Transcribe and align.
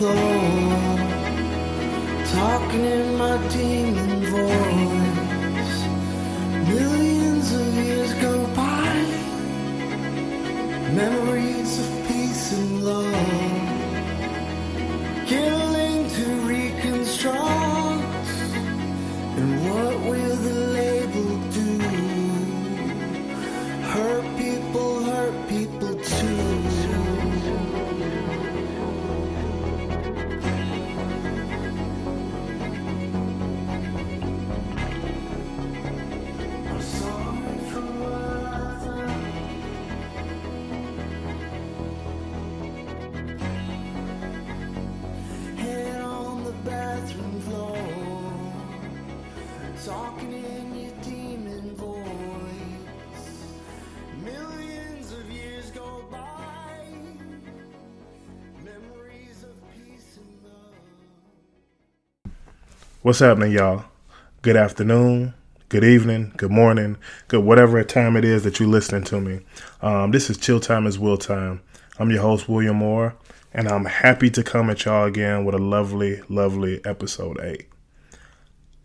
floor, 0.00 0.14
talking 2.32 2.84
in 2.86 3.18
my 3.18 3.36
demon 3.48 3.99
What's 63.10 63.18
happening, 63.18 63.50
y'all? 63.50 63.86
Good 64.40 64.54
afternoon, 64.54 65.34
good 65.68 65.82
evening, 65.82 66.32
good 66.36 66.52
morning, 66.52 66.96
good 67.26 67.42
whatever 67.44 67.82
time 67.82 68.16
it 68.16 68.24
is 68.24 68.44
that 68.44 68.60
you're 68.60 68.68
listening 68.68 69.02
to 69.06 69.20
me. 69.20 69.40
Um, 69.82 70.12
this 70.12 70.30
is 70.30 70.38
Chill 70.38 70.60
Time 70.60 70.86
is 70.86 70.96
Will 70.96 71.16
Time. 71.16 71.60
I'm 71.98 72.12
your 72.12 72.22
host, 72.22 72.48
William 72.48 72.76
Moore, 72.76 73.16
and 73.52 73.66
I'm 73.66 73.86
happy 73.86 74.30
to 74.30 74.44
come 74.44 74.70
at 74.70 74.84
y'all 74.84 75.06
again 75.06 75.44
with 75.44 75.56
a 75.56 75.58
lovely, 75.58 76.22
lovely 76.28 76.80
episode 76.84 77.40
8. 77.40 77.66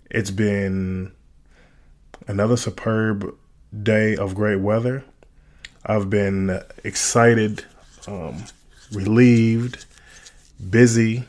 It's 0.09 0.31
been 0.31 1.11
another 2.27 2.57
superb 2.57 3.31
day 3.83 4.15
of 4.15 4.33
great 4.33 4.59
weather. 4.59 5.03
I've 5.85 6.09
been 6.09 6.63
excited, 6.83 7.63
um, 8.07 8.45
relieved, 8.91 9.85
busy, 10.67 11.25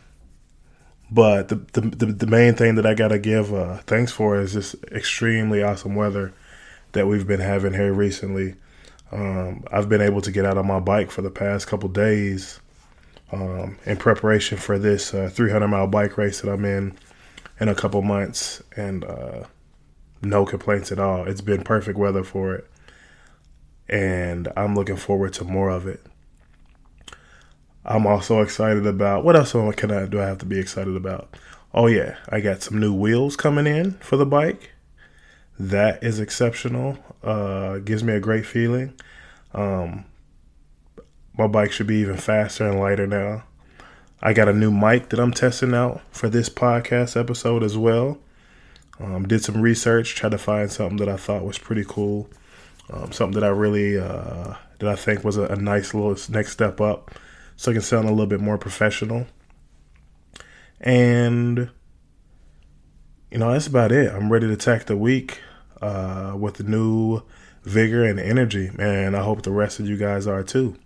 but 1.10 1.48
the, 1.48 1.56
the 1.72 1.80
the 1.80 2.06
the 2.06 2.26
main 2.26 2.54
thing 2.54 2.74
that 2.76 2.86
I 2.86 2.94
gotta 2.94 3.18
give 3.18 3.54
uh, 3.54 3.78
thanks 3.86 4.12
for 4.12 4.40
is 4.40 4.54
this 4.54 4.74
extremely 4.90 5.62
awesome 5.62 5.94
weather 5.94 6.32
that 6.92 7.06
we've 7.06 7.26
been 7.26 7.40
having 7.40 7.74
here 7.74 7.92
recently. 7.92 8.54
Um, 9.12 9.64
I've 9.70 9.88
been 9.88 10.00
able 10.00 10.20
to 10.22 10.32
get 10.32 10.44
out 10.44 10.58
on 10.58 10.66
my 10.66 10.80
bike 10.80 11.10
for 11.10 11.22
the 11.22 11.30
past 11.30 11.68
couple 11.68 11.88
days 11.88 12.58
um, 13.32 13.78
in 13.84 13.96
preparation 13.96 14.58
for 14.58 14.78
this 14.78 15.14
uh, 15.14 15.30
300 15.32 15.68
mile 15.68 15.86
bike 15.86 16.16
race 16.16 16.40
that 16.40 16.50
I'm 16.50 16.64
in 16.64 16.98
in 17.60 17.68
a 17.68 17.74
couple 17.74 18.02
months, 18.02 18.62
and 18.77 19.04
uh, 19.04 19.44
no 20.22 20.44
complaints 20.44 20.92
at 20.92 20.98
all. 20.98 21.24
It's 21.27 21.40
been 21.40 21.62
perfect 21.62 21.98
weather 21.98 22.24
for 22.24 22.55
it, 22.55 22.70
and 23.89 24.48
I'm 24.56 24.74
looking 24.74 24.96
forward 24.96 25.33
to 25.34 25.45
more 25.45 25.70
of 25.70 25.86
it. 25.86 26.05
I'm 27.86 28.07
also 28.07 28.41
excited 28.41 28.86
about 28.86 29.24
what 29.24 29.36
else 29.36 29.52
can 29.77 29.91
I 29.91 30.07
do 30.07 30.20
I 30.20 30.27
have 30.27 30.39
to 30.39 30.47
be 30.47 30.58
excited 30.58 30.97
about? 30.97 31.35
Oh 31.73 31.86
yeah, 31.86 32.17
I 32.29 32.41
got 32.41 32.63
some 32.63 32.79
new 32.79 32.92
wheels 32.92 33.36
coming 33.36 33.67
in 33.67 33.92
for 34.01 34.17
the 34.17 34.27
bike. 34.27 34.73
That 35.58 36.02
is 36.02 36.20
exceptional. 36.20 36.98
Uh 37.23 37.79
gives 37.79 38.02
me 38.02 38.13
a 38.14 38.20
great 38.20 38.45
feeling. 38.45 38.92
Um 39.55 40.05
my 41.39 41.46
bike 41.46 41.73
should 41.73 41.86
be 41.86 41.96
even 41.96 42.17
faster 42.17 42.69
and 42.69 42.80
lighter 42.80 43.07
now. 43.07 43.45
I 44.23 44.33
got 44.33 44.48
a 44.48 44.52
new 44.52 44.70
mic 44.70 45.11
that 45.11 45.20
I'm 45.20 45.33
testing 45.33 45.75
out 45.75 46.01
for 46.11 46.29
this 46.29 46.48
podcast 46.48 47.19
episode 47.19 47.63
as 47.63 47.77
well. 47.77 48.19
Um, 48.98 49.29
did 49.29 49.45
some 49.45 49.61
research, 49.61 50.14
tried 50.14 50.30
to 50.30 50.39
find 50.39 50.73
something 50.73 50.96
that 50.96 51.08
I 51.08 51.17
thought 51.17 51.45
was 51.45 51.58
pretty 51.58 51.85
cool, 51.86 52.30
um, 52.91 53.13
something 53.13 53.39
that 53.39 53.46
I 53.46 53.51
really 53.51 53.98
uh, 53.98 54.55
that 54.79 54.89
I 54.89 54.96
think 54.96 55.23
was 55.23 55.36
a, 55.36 55.42
a 55.42 55.57
nice 55.57 55.92
little 55.92 56.17
next 56.33 56.52
step 56.52 56.80
up, 56.80 57.11
so 57.56 57.70
it 57.70 57.74
can 57.74 57.83
sound 57.83 58.06
a 58.06 58.11
little 58.11 58.27
bit 58.27 58.40
more 58.40 58.58
professional. 58.58 59.27
And 60.80 61.70
you 63.30 63.39
know 63.39 63.52
that's 63.52 63.67
about 63.67 63.92
it. 63.92 64.12
I'm 64.12 64.33
ready 64.33 64.46
to 64.46 64.52
attack 64.52 64.86
the 64.86 64.96
week 64.96 65.40
uh, 65.80 66.34
with 66.39 66.62
new 66.66 67.22
vigor 67.64 68.05
and 68.05 68.20
energy, 68.20 68.70
man. 68.77 69.14
I 69.14 69.22
hope 69.22 69.42
the 69.42 69.50
rest 69.50 69.80
of 69.80 69.89
you 69.89 69.96
guys 69.96 70.27
are 70.27 70.42
too. 70.42 70.77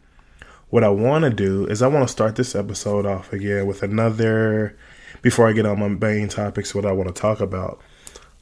What 0.71 0.85
I 0.85 0.89
want 0.89 1.25
to 1.25 1.31
do 1.31 1.67
is 1.67 1.83
I 1.83 1.89
want 1.89 2.07
to 2.07 2.13
start 2.13 2.37
this 2.37 2.55
episode 2.55 3.05
off 3.05 3.33
again 3.33 3.67
with 3.67 3.83
another. 3.83 4.77
Before 5.23 5.49
I 5.49 5.53
get 5.53 5.67
on 5.67 5.81
my 5.81 5.89
main 5.89 6.29
topics, 6.29 6.75
what 6.75 6.87
I 6.87 6.93
want 6.93 7.15
to 7.15 7.21
talk 7.21 7.41
about. 7.41 7.81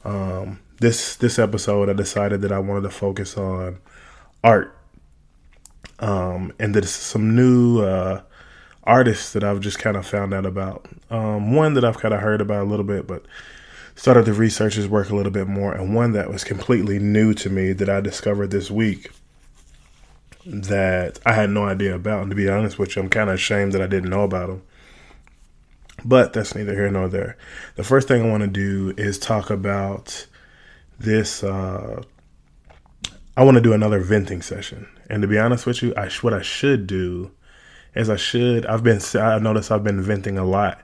Um, 0.05 0.59
this 0.79 1.17
this 1.17 1.37
episode, 1.37 1.89
I 1.89 1.93
decided 1.93 2.41
that 2.43 2.51
I 2.51 2.59
wanted 2.59 2.83
to 2.83 2.89
focus 2.89 3.35
on 3.35 3.79
art, 4.43 4.77
um, 5.99 6.53
and 6.59 6.73
there's 6.73 6.89
some 6.89 7.35
new 7.35 7.81
uh, 7.81 8.21
artists 8.83 9.33
that 9.33 9.43
I've 9.43 9.59
just 9.59 9.79
kind 9.79 9.97
of 9.97 10.05
found 10.05 10.33
out 10.33 10.45
about. 10.45 10.87
Um, 11.09 11.53
one 11.53 11.73
that 11.75 11.85
I've 11.85 11.99
kind 11.99 12.13
of 12.13 12.21
heard 12.21 12.41
about 12.41 12.63
a 12.63 12.69
little 12.69 12.85
bit, 12.85 13.07
but 13.07 13.25
started 13.95 14.25
to 14.25 14.33
research 14.33 14.75
his 14.75 14.87
work 14.87 15.09
a 15.09 15.15
little 15.15 15.31
bit 15.31 15.47
more, 15.47 15.73
and 15.73 15.93
one 15.93 16.13
that 16.13 16.29
was 16.29 16.43
completely 16.43 16.99
new 16.99 17.33
to 17.33 17.49
me 17.49 17.73
that 17.73 17.89
I 17.89 17.99
discovered 17.99 18.51
this 18.51 18.71
week 18.71 19.11
that 20.45 21.19
I 21.25 21.33
had 21.33 21.49
no 21.49 21.65
idea 21.65 21.95
about. 21.95 22.21
And 22.21 22.31
to 22.31 22.35
be 22.35 22.49
honest 22.49 22.79
with 22.79 22.95
you, 22.95 23.01
I'm 23.01 23.09
kind 23.09 23.29
of 23.29 23.35
ashamed 23.35 23.73
that 23.73 23.81
I 23.81 23.87
didn't 23.87 24.09
know 24.09 24.23
about 24.23 24.49
him. 24.49 24.63
But 26.05 26.31
that's 26.31 26.55
neither 26.55 26.73
here 26.73 26.89
nor 26.89 27.09
there. 27.09 27.37
The 27.75 27.83
first 27.83 28.07
thing 28.07 28.23
I 28.23 28.29
want 28.29 28.41
to 28.41 28.47
do 28.47 28.93
is 28.97 29.19
talk 29.19 29.49
about 29.49 30.27
this. 30.97 31.43
Uh, 31.43 32.01
I 33.35 33.43
want 33.43 33.55
to 33.55 33.61
do 33.61 33.73
another 33.73 33.99
venting 33.99 34.41
session, 34.41 34.87
and 35.09 35.21
to 35.21 35.27
be 35.27 35.39
honest 35.39 35.65
with 35.65 35.81
you, 35.81 35.93
I 35.97 36.09
what 36.21 36.33
I 36.33 36.41
should 36.41 36.87
do 36.87 37.31
is 37.95 38.09
I 38.09 38.15
should. 38.15 38.65
I've 38.65 38.83
been. 38.83 39.01
I 39.15 39.39
noticed 39.39 39.71
I've 39.71 39.83
been 39.83 40.01
venting 40.01 40.37
a 40.37 40.45
lot 40.45 40.81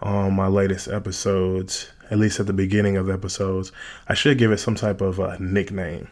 on 0.00 0.34
my 0.34 0.46
latest 0.46 0.88
episodes. 0.88 1.90
At 2.10 2.18
least 2.18 2.40
at 2.40 2.46
the 2.46 2.52
beginning 2.52 2.96
of 2.96 3.06
the 3.06 3.12
episodes, 3.12 3.70
I 4.08 4.14
should 4.14 4.38
give 4.38 4.50
it 4.50 4.58
some 4.58 4.74
type 4.74 5.00
of 5.00 5.20
uh, 5.20 5.36
nickname. 5.38 6.08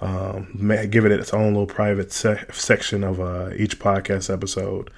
Um, 0.00 0.72
give 0.90 1.04
it 1.04 1.12
its 1.12 1.32
own 1.32 1.54
little 1.54 1.66
private 1.66 2.10
se- 2.12 2.46
section 2.52 3.04
of 3.04 3.20
uh, 3.20 3.50
each 3.56 3.78
podcast 3.78 4.32
episode. 4.32 4.90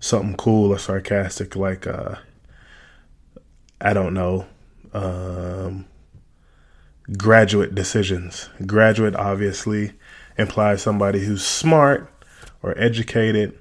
Something 0.00 0.36
cool 0.36 0.72
or 0.72 0.78
sarcastic, 0.78 1.54
like 1.54 1.86
uh, 1.86 2.16
I 3.80 3.92
don't 3.92 4.14
know, 4.14 4.46
um, 4.92 5.86
graduate 7.16 7.74
decisions. 7.74 8.48
Graduate 8.66 9.14
obviously 9.14 9.92
implies 10.36 10.82
somebody 10.82 11.20
who's 11.24 11.44
smart 11.44 12.10
or 12.62 12.76
educated, 12.78 13.58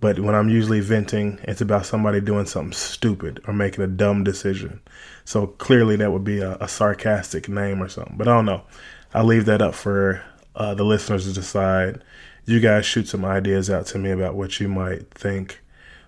but 0.00 0.18
when 0.18 0.34
I'm 0.34 0.48
usually 0.48 0.80
venting, 0.80 1.38
it's 1.44 1.60
about 1.60 1.86
somebody 1.86 2.20
doing 2.20 2.46
something 2.46 2.72
stupid 2.72 3.40
or 3.46 3.54
making 3.54 3.84
a 3.84 3.86
dumb 3.86 4.24
decision. 4.24 4.80
So 5.24 5.46
clearly, 5.46 5.96
that 5.96 6.12
would 6.12 6.24
be 6.24 6.40
a, 6.40 6.56
a 6.56 6.68
sarcastic 6.68 7.48
name 7.48 7.82
or 7.82 7.88
something. 7.88 8.16
But 8.16 8.28
I 8.28 8.34
don't 8.34 8.44
know. 8.44 8.62
I'll 9.14 9.24
leave 9.24 9.46
that 9.46 9.62
up 9.62 9.74
for 9.74 10.22
uh, 10.56 10.74
the 10.74 10.84
listeners 10.84 11.26
to 11.26 11.32
decide. 11.32 12.02
You 12.44 12.60
guys 12.60 12.84
shoot 12.84 13.08
some 13.08 13.24
ideas 13.24 13.70
out 13.70 13.86
to 13.86 13.98
me 13.98 14.10
about 14.10 14.34
what 14.34 14.60
you 14.60 14.68
might 14.68 15.10
think 15.10 15.60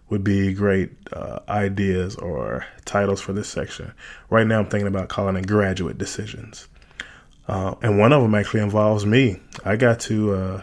would 0.09 0.23
be 0.23 0.53
great 0.53 0.91
uh, 1.13 1.41
ideas 1.49 2.17
or 2.17 2.67
titles 2.85 3.21
for 3.21 3.33
this 3.33 3.49
section. 3.49 3.93
Right 4.31 4.47
now, 4.47 4.61
I'm 4.61 4.67
thinking 4.67 4.87
about 4.87 5.09
calling 5.09 5.37
it 5.37 5.47
graduate 5.47 5.99
decisions. 5.99 6.69
Uh, 7.49 7.75
and 7.83 7.99
one 7.99 8.13
of 8.13 8.23
them 8.23 8.35
actually 8.35 8.61
involves 8.61 9.07
me. 9.07 9.41
I 9.65 9.77
got 9.77 10.01
to, 10.01 10.35
uh, 10.35 10.63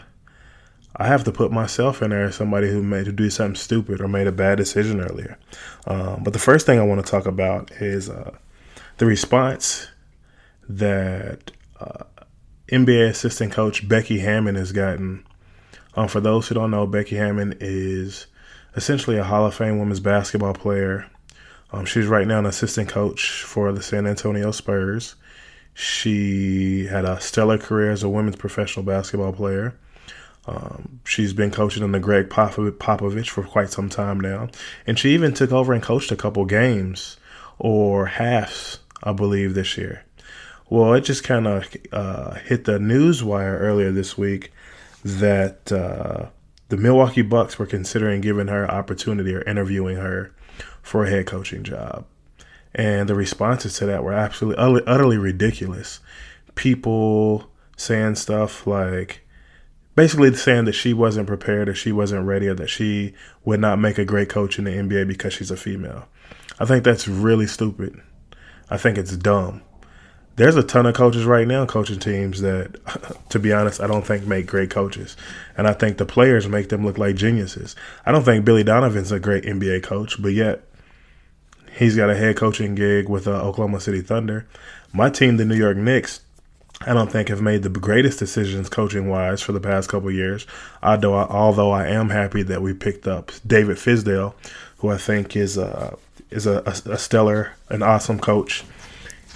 I 0.96 1.06
have 1.06 1.24
to 1.24 1.32
put 1.32 1.50
myself 1.50 2.02
in 2.02 2.10
there 2.10 2.24
as 2.24 2.34
somebody 2.34 2.68
who 2.68 2.82
made 2.82 3.06
to 3.06 3.12
do 3.12 3.30
something 3.30 3.56
stupid 3.56 4.00
or 4.00 4.08
made 4.08 4.26
a 4.26 4.32
bad 4.32 4.58
decision 4.58 5.00
earlier. 5.00 5.38
Um, 5.86 6.22
but 6.22 6.32
the 6.32 6.38
first 6.38 6.66
thing 6.66 6.78
I 6.78 6.84
want 6.84 7.04
to 7.04 7.10
talk 7.10 7.26
about 7.26 7.70
is 7.72 8.10
uh, 8.10 8.36
the 8.98 9.06
response 9.06 9.88
that 10.68 11.50
uh, 11.80 12.04
NBA 12.68 13.08
assistant 13.08 13.52
coach 13.52 13.86
Becky 13.88 14.18
Hammon 14.20 14.54
has 14.54 14.72
gotten. 14.72 15.26
Um, 15.96 16.08
for 16.08 16.20
those 16.20 16.48
who 16.48 16.54
don't 16.54 16.70
know, 16.70 16.86
Becky 16.86 17.16
Hammon 17.16 17.56
is 17.60 18.26
essentially 18.76 19.16
a 19.16 19.24
Hall 19.24 19.46
of 19.46 19.54
Fame 19.54 19.78
women's 19.78 20.00
basketball 20.00 20.54
player. 20.54 21.06
Um, 21.72 21.84
she's 21.84 22.06
right 22.06 22.26
now 22.26 22.38
an 22.38 22.46
assistant 22.46 22.88
coach 22.88 23.42
for 23.42 23.72
the 23.72 23.82
San 23.82 24.06
Antonio 24.06 24.50
Spurs. 24.50 25.16
She 25.74 26.86
had 26.86 27.04
a 27.04 27.20
stellar 27.20 27.58
career 27.58 27.90
as 27.90 28.02
a 28.02 28.08
women's 28.08 28.36
professional 28.36 28.84
basketball 28.84 29.32
player. 29.32 29.76
Um, 30.46 31.00
she's 31.04 31.32
been 31.32 31.50
coaching 31.50 31.82
under 31.82 31.98
Gregg 31.98 32.28
Popovich 32.28 33.28
for 33.28 33.42
quite 33.42 33.70
some 33.70 33.88
time 33.88 34.20
now, 34.20 34.48
and 34.86 34.98
she 34.98 35.10
even 35.14 35.32
took 35.32 35.52
over 35.52 35.72
and 35.72 35.82
coached 35.82 36.12
a 36.12 36.16
couple 36.16 36.44
games 36.44 37.16
or 37.58 38.06
halves, 38.06 38.78
I 39.02 39.12
believe, 39.12 39.54
this 39.54 39.76
year. 39.76 40.04
Well, 40.68 40.94
it 40.94 41.02
just 41.02 41.24
kind 41.24 41.46
of 41.46 41.76
uh, 41.92 42.34
hit 42.34 42.64
the 42.64 42.78
news 42.78 43.22
wire 43.22 43.58
earlier 43.58 43.90
this 43.90 44.16
week 44.16 44.52
that 45.04 45.70
uh, 45.72 46.26
the 46.68 46.76
Milwaukee 46.76 47.22
Bucks 47.22 47.58
were 47.58 47.66
considering 47.66 48.20
giving 48.20 48.48
her 48.48 48.70
opportunity 48.70 49.34
or 49.34 49.42
interviewing 49.42 49.96
her 49.96 50.32
for 50.82 51.04
a 51.04 51.10
head 51.10 51.26
coaching 51.26 51.62
job. 51.62 52.06
And 52.74 53.08
the 53.08 53.14
responses 53.14 53.78
to 53.78 53.86
that 53.86 54.02
were 54.02 54.12
absolutely 54.12 54.82
utterly 54.86 55.16
ridiculous. 55.16 56.00
People 56.54 57.50
saying 57.76 58.16
stuff 58.16 58.66
like 58.66 59.24
basically 59.94 60.34
saying 60.34 60.64
that 60.64 60.72
she 60.72 60.92
wasn't 60.92 61.26
prepared 61.26 61.68
or 61.68 61.74
she 61.74 61.92
wasn't 61.92 62.26
ready 62.26 62.48
or 62.48 62.54
that 62.54 62.70
she 62.70 63.14
would 63.44 63.60
not 63.60 63.78
make 63.78 63.98
a 63.98 64.04
great 64.04 64.28
coach 64.28 64.58
in 64.58 64.64
the 64.64 64.72
NBA 64.72 65.06
because 65.06 65.32
she's 65.32 65.50
a 65.50 65.56
female. 65.56 66.08
I 66.58 66.64
think 66.64 66.84
that's 66.84 67.08
really 67.08 67.46
stupid. 67.46 68.00
I 68.70 68.76
think 68.76 68.98
it's 68.98 69.16
dumb. 69.16 69.62
There's 70.36 70.56
a 70.56 70.64
ton 70.64 70.86
of 70.86 70.96
coaches 70.96 71.24
right 71.24 71.46
now 71.46 71.64
coaching 71.64 72.00
teams 72.00 72.40
that, 72.40 72.76
to 73.28 73.38
be 73.38 73.52
honest, 73.52 73.80
I 73.80 73.86
don't 73.86 74.04
think 74.04 74.26
make 74.26 74.46
great 74.46 74.70
coaches. 74.70 75.16
And 75.56 75.68
I 75.68 75.74
think 75.74 75.98
the 75.98 76.06
players 76.06 76.48
make 76.48 76.70
them 76.70 76.84
look 76.84 76.98
like 76.98 77.14
geniuses. 77.14 77.76
I 78.04 78.10
don't 78.10 78.24
think 78.24 78.44
Billy 78.44 78.64
Donovan's 78.64 79.12
a 79.12 79.20
great 79.20 79.44
NBA 79.44 79.84
coach, 79.84 80.20
but 80.20 80.32
yet 80.32 80.64
he's 81.76 81.96
got 81.96 82.10
a 82.10 82.14
head 82.14 82.36
coaching 82.36 82.74
gig 82.74 83.08
with 83.08 83.26
uh, 83.26 83.42
Oklahoma 83.42 83.80
City 83.80 84.00
Thunder. 84.00 84.46
My 84.92 85.10
team, 85.10 85.36
the 85.36 85.44
New 85.44 85.56
York 85.56 85.76
Knicks, 85.76 86.20
I 86.86 86.92
don't 86.92 87.10
think 87.10 87.28
have 87.28 87.40
made 87.40 87.62
the 87.62 87.68
greatest 87.68 88.18
decisions 88.18 88.68
coaching 88.68 89.08
wise 89.08 89.40
for 89.40 89.52
the 89.52 89.60
past 89.60 89.88
couple 89.88 90.10
years. 90.10 90.46
Although 90.82 91.14
I, 91.14 91.24
although 91.28 91.70
I 91.70 91.86
am 91.86 92.10
happy 92.10 92.42
that 92.42 92.62
we 92.62 92.74
picked 92.74 93.06
up 93.06 93.32
David 93.46 93.76
Fizdale, 93.76 94.34
who 94.78 94.90
I 94.90 94.98
think 94.98 95.36
is 95.36 95.56
a 95.56 95.96
is 96.30 96.46
a, 96.46 96.62
a 96.66 96.98
stellar, 96.98 97.52
an 97.68 97.82
awesome 97.82 98.18
coach. 98.18 98.64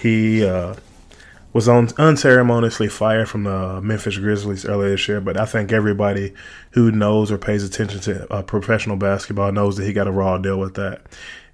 He 0.00 0.44
uh, 0.44 0.74
was 1.52 1.68
on, 1.68 1.88
unceremoniously 1.96 2.88
fired 2.88 3.28
from 3.28 3.44
the 3.44 3.80
Memphis 3.80 4.18
Grizzlies 4.18 4.64
earlier 4.64 4.90
this 4.90 5.08
year, 5.08 5.20
but 5.20 5.36
I 5.36 5.46
think 5.46 5.72
everybody 5.72 6.34
who 6.72 6.90
knows 6.90 7.32
or 7.32 7.38
pays 7.38 7.64
attention 7.64 8.00
to 8.00 8.32
uh, 8.32 8.42
professional 8.42 8.96
basketball 8.96 9.52
knows 9.52 9.76
that 9.76 9.84
he 9.84 9.92
got 9.92 10.06
a 10.06 10.12
raw 10.12 10.38
deal 10.38 10.58
with 10.58 10.74
that. 10.74 11.02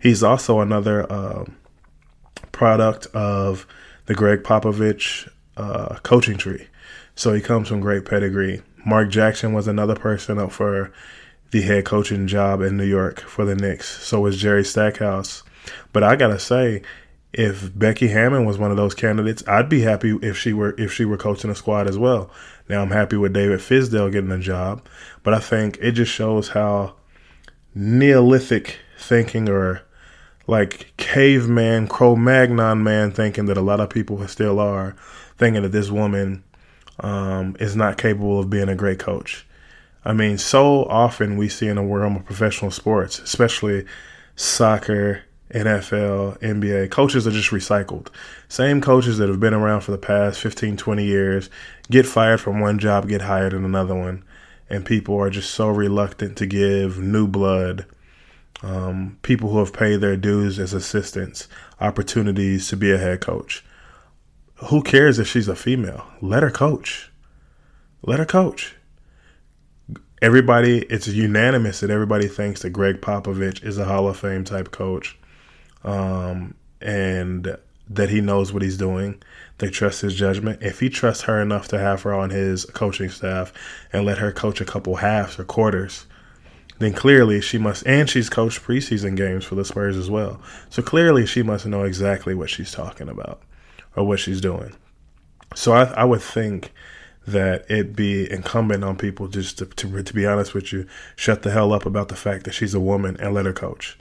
He's 0.00 0.22
also 0.22 0.60
another 0.60 1.10
uh, 1.10 1.44
product 2.52 3.06
of 3.14 3.66
the 4.06 4.14
Gregg 4.14 4.42
Popovich 4.42 5.28
uh, 5.56 5.96
coaching 6.02 6.36
tree. 6.36 6.66
So 7.14 7.32
he 7.32 7.40
comes 7.40 7.68
from 7.68 7.80
great 7.80 8.04
pedigree. 8.04 8.62
Mark 8.84 9.08
Jackson 9.08 9.52
was 9.52 9.68
another 9.68 9.94
person 9.94 10.38
up 10.38 10.52
for 10.52 10.92
the 11.52 11.62
head 11.62 11.84
coaching 11.84 12.26
job 12.26 12.60
in 12.60 12.76
New 12.76 12.84
York 12.84 13.20
for 13.20 13.44
the 13.44 13.54
Knicks. 13.54 13.88
So 14.04 14.20
was 14.20 14.36
Jerry 14.36 14.64
Stackhouse. 14.64 15.44
But 15.92 16.02
I 16.02 16.16
gotta 16.16 16.38
say, 16.38 16.82
if 17.34 17.76
Becky 17.76 18.08
Hammon 18.08 18.44
was 18.44 18.58
one 18.58 18.70
of 18.70 18.76
those 18.76 18.94
candidates, 18.94 19.42
I'd 19.48 19.68
be 19.68 19.80
happy 19.80 20.16
if 20.22 20.38
she 20.38 20.52
were 20.52 20.74
if 20.78 20.92
she 20.92 21.04
were 21.04 21.16
coaching 21.16 21.50
a 21.50 21.54
squad 21.54 21.88
as 21.88 21.98
well. 21.98 22.30
Now 22.68 22.80
I'm 22.80 22.90
happy 22.90 23.16
with 23.16 23.32
David 23.32 23.58
Fizdale 23.58 24.10
getting 24.10 24.30
a 24.30 24.38
job, 24.38 24.86
but 25.22 25.34
I 25.34 25.40
think 25.40 25.76
it 25.80 25.92
just 25.92 26.12
shows 26.12 26.48
how 26.48 26.94
Neolithic 27.74 28.78
thinking 28.98 29.48
or 29.48 29.82
like 30.46 30.92
caveman, 30.96 31.88
Cro-Magnon 31.88 32.82
man 32.82 33.10
thinking 33.10 33.46
that 33.46 33.56
a 33.56 33.62
lot 33.62 33.80
of 33.80 33.90
people 33.90 34.26
still 34.28 34.60
are 34.60 34.94
thinking 35.36 35.62
that 35.62 35.72
this 35.72 35.90
woman 35.90 36.44
um, 37.00 37.56
is 37.58 37.74
not 37.74 37.98
capable 37.98 38.38
of 38.38 38.50
being 38.50 38.68
a 38.68 38.76
great 38.76 38.98
coach. 38.98 39.44
I 40.04 40.12
mean, 40.12 40.38
so 40.38 40.84
often 40.84 41.36
we 41.36 41.48
see 41.48 41.66
in 41.66 41.76
the 41.76 41.82
world 41.82 42.14
of 42.14 42.24
professional 42.24 42.70
sports, 42.70 43.18
especially 43.18 43.86
soccer, 44.36 45.22
NFL, 45.54 46.38
NBA, 46.40 46.90
coaches 46.90 47.26
are 47.26 47.30
just 47.30 47.50
recycled. 47.50 48.08
Same 48.48 48.80
coaches 48.80 49.18
that 49.18 49.28
have 49.28 49.40
been 49.40 49.54
around 49.54 49.80
for 49.80 49.92
the 49.92 49.98
past 49.98 50.40
15, 50.40 50.76
20 50.76 51.04
years 51.04 51.48
get 51.90 52.06
fired 52.06 52.40
from 52.40 52.60
one 52.60 52.78
job, 52.78 53.08
get 53.08 53.22
hired 53.22 53.52
in 53.52 53.64
another 53.64 53.94
one. 53.94 54.24
And 54.68 54.84
people 54.84 55.16
are 55.18 55.30
just 55.30 55.50
so 55.50 55.68
reluctant 55.68 56.36
to 56.38 56.46
give 56.46 56.98
new 56.98 57.26
blood, 57.26 57.86
um, 58.62 59.18
people 59.22 59.50
who 59.50 59.58
have 59.58 59.72
paid 59.72 60.00
their 60.00 60.16
dues 60.16 60.58
as 60.58 60.72
assistants, 60.72 61.48
opportunities 61.80 62.68
to 62.68 62.76
be 62.76 62.90
a 62.90 62.98
head 62.98 63.20
coach 63.20 63.64
who 64.56 64.82
cares 64.82 65.18
if 65.18 65.28
she's 65.28 65.48
a 65.48 65.56
female? 65.56 66.06
Let 66.20 66.42
her 66.42 66.50
coach. 66.50 67.10
Let 68.02 68.18
her 68.18 68.26
coach. 68.26 68.76
Everybody, 70.22 70.82
it's 70.84 71.06
unanimous 71.08 71.80
that 71.80 71.90
everybody 71.90 72.28
thinks 72.28 72.62
that 72.62 72.70
Gregg 72.70 73.00
Popovich 73.00 73.62
is 73.64 73.78
a 73.78 73.84
Hall 73.84 74.08
of 74.08 74.16
Fame 74.16 74.44
type 74.44 74.70
coach, 74.70 75.18
um, 75.84 76.54
and 76.80 77.56
that 77.88 78.10
he 78.10 78.20
knows 78.20 78.52
what 78.52 78.62
he's 78.62 78.78
doing. 78.78 79.22
They 79.58 79.68
trust 79.68 80.00
his 80.00 80.14
judgment. 80.14 80.62
If 80.62 80.80
he 80.80 80.88
trusts 80.88 81.24
her 81.24 81.40
enough 81.40 81.68
to 81.68 81.78
have 81.78 82.02
her 82.02 82.14
on 82.14 82.30
his 82.30 82.64
coaching 82.66 83.10
staff 83.10 83.52
and 83.92 84.04
let 84.04 84.18
her 84.18 84.32
coach 84.32 84.60
a 84.60 84.64
couple 84.64 84.96
halves 84.96 85.38
or 85.38 85.44
quarters, 85.44 86.06
then 86.78 86.92
clearly 86.92 87.40
she 87.40 87.58
must, 87.58 87.86
and 87.86 88.08
she's 88.10 88.28
coached 88.28 88.62
preseason 88.62 89.16
games 89.16 89.44
for 89.44 89.54
the 89.54 89.64
Spurs 89.64 89.96
as 89.96 90.10
well. 90.10 90.40
So 90.70 90.82
clearly 90.82 91.26
she 91.26 91.42
must 91.42 91.66
know 91.66 91.84
exactly 91.84 92.34
what 92.34 92.50
she's 92.50 92.72
talking 92.72 93.08
about 93.08 93.42
or 93.94 94.04
what 94.06 94.18
she's 94.18 94.40
doing. 94.40 94.74
So 95.54 95.72
I, 95.72 95.84
I 95.84 96.04
would 96.04 96.22
think 96.22 96.72
that 97.26 97.70
it 97.70 97.94
be 97.94 98.30
incumbent 98.30 98.84
on 98.84 98.96
people 98.96 99.28
just 99.28 99.58
to, 99.58 99.66
to, 99.66 100.02
to 100.02 100.14
be 100.14 100.26
honest 100.26 100.52
with 100.52 100.72
you, 100.72 100.86
shut 101.16 101.42
the 101.42 101.50
hell 101.50 101.72
up 101.72 101.86
about 101.86 102.08
the 102.08 102.16
fact 102.16 102.44
that 102.44 102.52
she's 102.52 102.74
a 102.74 102.80
woman 102.80 103.16
and 103.20 103.32
let 103.32 103.46
her 103.46 103.52
coach. 103.52 103.96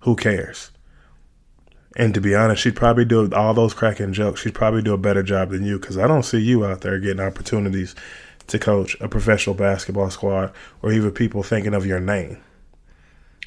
Who 0.00 0.16
cares? 0.16 0.70
And 1.96 2.14
to 2.14 2.20
be 2.20 2.34
honest, 2.34 2.62
she'd 2.62 2.76
probably 2.76 3.04
do 3.04 3.28
all 3.32 3.54
those 3.54 3.74
cracking 3.74 4.12
jokes. 4.12 4.42
She'd 4.42 4.54
probably 4.54 4.82
do 4.82 4.94
a 4.94 4.98
better 4.98 5.22
job 5.22 5.50
than 5.50 5.64
you 5.64 5.78
because 5.78 5.98
I 5.98 6.06
don't 6.06 6.24
see 6.24 6.38
you 6.38 6.64
out 6.64 6.82
there 6.82 7.00
getting 7.00 7.20
opportunities 7.20 7.94
to 8.48 8.58
coach 8.58 8.96
a 9.00 9.08
professional 9.08 9.56
basketball 9.56 10.10
squad 10.10 10.52
or 10.82 10.92
even 10.92 11.10
people 11.10 11.42
thinking 11.42 11.74
of 11.74 11.86
your 11.86 12.00
name. 12.00 12.38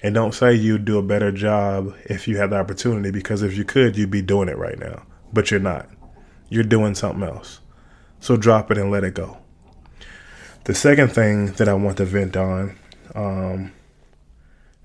And 0.01 0.16
don't 0.16 0.34
say 0.34 0.54
you'd 0.54 0.86
do 0.86 0.98
a 0.98 1.04
better 1.04 1.31
job 1.31 1.96
if 2.06 2.27
you 2.27 2.38
had 2.38 2.50
the 2.50 2.58
opportunity 2.58 3.12
because 3.12 3.44
if 3.44 3.56
you 3.56 3.63
could, 3.63 3.96
you'd 3.96 4.12
be 4.12 4.22
doing 4.22 4.50
it 4.50 4.58
right 4.58 4.79
now 4.79 5.06
but 5.34 5.51
you're 5.51 5.60
not. 5.60 5.88
You're 6.50 6.63
doing 6.63 6.96
something 6.96 7.24
else. 7.24 7.60
So 8.20 8.36
drop 8.36 8.72
it 8.72 8.77
and 8.77 8.91
let 8.91 9.03
it 9.03 9.13
go. 9.13 9.38
The 10.65 10.75
second 10.75 11.10
thing 11.10 11.53
that 11.53 11.70
I 11.70 11.74
want 11.74 11.98
to 11.98 12.06
vent 12.06 12.36
on 12.36 12.77
um, 13.15 13.72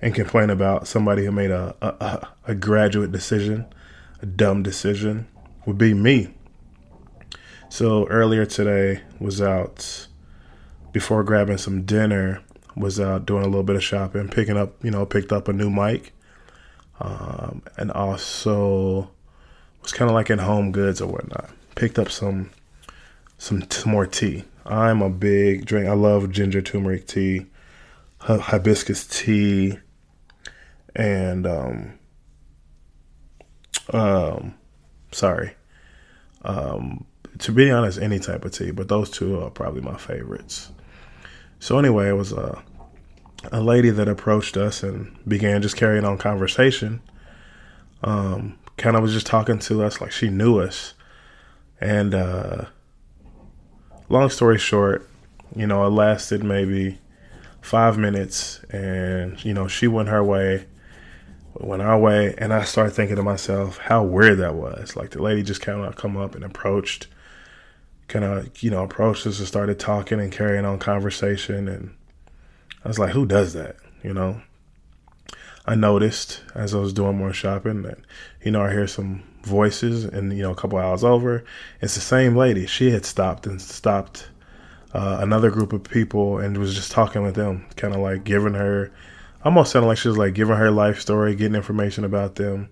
and 0.00 0.14
complain 0.14 0.50
about 0.50 0.86
somebody 0.86 1.24
who 1.24 1.32
made 1.32 1.50
a, 1.50 1.74
a, 1.80 2.28
a 2.46 2.54
graduate 2.54 3.12
decision, 3.12 3.66
a 4.20 4.26
dumb 4.26 4.62
decision, 4.62 5.26
would 5.66 5.78
be 5.78 5.94
me. 5.94 6.28
So 7.68 8.06
earlier 8.08 8.46
today 8.46 9.02
was 9.18 9.40
out 9.42 10.06
before 10.92 11.24
grabbing 11.24 11.58
some 11.58 11.84
dinner, 11.84 12.42
was 12.76 13.00
out 13.00 13.26
doing 13.26 13.42
a 13.42 13.46
little 13.46 13.62
bit 13.62 13.76
of 13.76 13.82
shopping, 13.82 14.28
picking 14.28 14.56
up, 14.56 14.72
you 14.84 14.90
know, 14.90 15.06
picked 15.06 15.32
up 15.32 15.48
a 15.48 15.52
new 15.52 15.70
mic, 15.70 16.12
um, 17.00 17.62
and 17.76 17.90
also 17.90 19.10
was 19.82 19.92
kind 19.92 20.10
of 20.10 20.14
like 20.14 20.30
in 20.30 20.38
home 20.38 20.70
goods 20.72 21.00
or 21.00 21.08
whatnot. 21.08 21.50
Picked 21.74 21.98
up 21.98 22.10
some 22.10 22.50
some, 23.38 23.68
some 23.70 23.90
more 23.90 24.06
tea. 24.06 24.44
I'm 24.64 25.02
a 25.02 25.10
big 25.10 25.66
drink. 25.66 25.88
I 25.88 25.92
love 25.92 26.30
ginger 26.30 26.62
turmeric 26.62 27.06
tea, 27.06 27.46
hibiscus 28.20 29.06
tea, 29.06 29.78
and 30.94 31.46
um, 31.46 31.98
um, 33.92 34.54
sorry. 35.12 35.54
Um, 36.42 37.06
to 37.38 37.52
be 37.52 37.70
honest, 37.70 37.98
any 37.98 38.18
type 38.18 38.44
of 38.44 38.52
tea, 38.52 38.70
but 38.70 38.88
those 38.88 39.10
two 39.10 39.40
are 39.40 39.50
probably 39.50 39.80
my 39.80 39.96
favorites. 39.96 40.70
So 41.58 41.78
anyway, 41.78 42.08
it 42.08 42.12
was 42.12 42.32
a 42.32 42.62
a 43.52 43.60
lady 43.60 43.90
that 43.90 44.08
approached 44.08 44.56
us 44.56 44.82
and 44.82 45.16
began 45.26 45.62
just 45.62 45.76
carrying 45.76 46.04
on 46.04 46.18
conversation. 46.18 47.02
Um, 48.02 48.58
kind 48.76 48.96
of 48.96 49.02
was 49.02 49.12
just 49.12 49.26
talking 49.26 49.58
to 49.60 49.82
us 49.82 50.00
like 50.00 50.12
she 50.12 50.28
knew 50.28 50.60
us. 50.60 50.94
And 51.80 52.14
uh, 52.14 52.66
long 54.08 54.30
story 54.30 54.58
short, 54.58 55.08
you 55.54 55.66
know, 55.66 55.86
it 55.86 55.90
lasted 55.90 56.42
maybe 56.42 56.98
five 57.60 57.98
minutes, 57.98 58.60
and 58.70 59.42
you 59.44 59.54
know, 59.54 59.68
she 59.68 59.86
went 59.88 60.08
her 60.08 60.22
way, 60.22 60.66
went 61.61 61.82
our 61.82 61.99
way, 61.99 62.34
and 62.38 62.52
I 62.52 62.64
started 62.64 62.92
thinking 62.92 63.16
to 63.16 63.23
myself 63.23 63.78
how 63.78 64.02
weird 64.02 64.38
that 64.38 64.54
was. 64.54 64.96
Like 64.96 65.11
the 65.11 65.23
lady 65.23 65.42
just 65.42 65.61
kind 65.61 65.84
of 65.84 65.96
come 65.96 66.16
up 66.16 66.34
and 66.34 66.44
approached, 66.44 67.06
kind 68.08 68.25
of 68.25 68.62
you 68.62 68.70
know 68.70 68.84
approached 68.84 69.26
us 69.26 69.38
and 69.38 69.49
started 69.49 69.78
talking 69.78 70.20
and 70.20 70.32
carrying 70.32 70.64
on 70.64 70.78
conversation, 70.78 71.68
and 71.68 71.94
I 72.84 72.88
was 72.88 72.99
like, 72.99 73.12
who 73.12 73.26
does 73.26 73.52
that? 73.52 73.76
You 74.02 74.14
know. 74.14 74.40
I 75.66 75.75
noticed 75.75 76.42
as 76.54 76.75
I 76.75 76.78
was 76.78 76.92
doing 76.92 77.16
more 77.16 77.32
shopping 77.32 77.82
that, 77.84 77.96
you 78.42 78.50
know, 78.50 78.62
I 78.62 78.70
hear 78.70 78.87
some 78.87 79.23
voices 79.44 80.04
and, 80.04 80.37
you 80.37 80.42
know, 80.42 80.50
a 80.50 80.54
couple 80.54 80.78
hours 80.78 81.02
over, 81.02 81.42
it's 81.80 81.94
the 81.94 82.02
same 82.02 82.37
lady. 82.37 82.66
She 82.66 82.90
had 82.90 83.06
stopped 83.06 83.46
and 83.46 83.62
stopped 83.62 84.28
uh, 84.92 85.18
another 85.23 85.50
group 85.50 85.73
of 85.73 85.82
people 85.82 86.38
and 86.38 86.58
was 86.58 86.75
just 86.75 86.92
talking 86.92 87.23
with 87.23 87.34
them, 87.34 87.64
kind 87.76 87.94
of 87.94 88.00
like 88.00 88.25
giving 88.25 88.52
her, 88.52 88.92
almost 89.44 89.72
sounded 89.72 89.88
like 89.88 89.98
she 89.98 90.08
was 90.08 90.18
like 90.18 90.34
giving 90.34 90.56
her 90.56 90.70
life 90.70 91.00
story, 91.00 91.34
getting 91.34 91.54
information 91.54 92.04
about 92.04 92.36
them, 92.36 92.68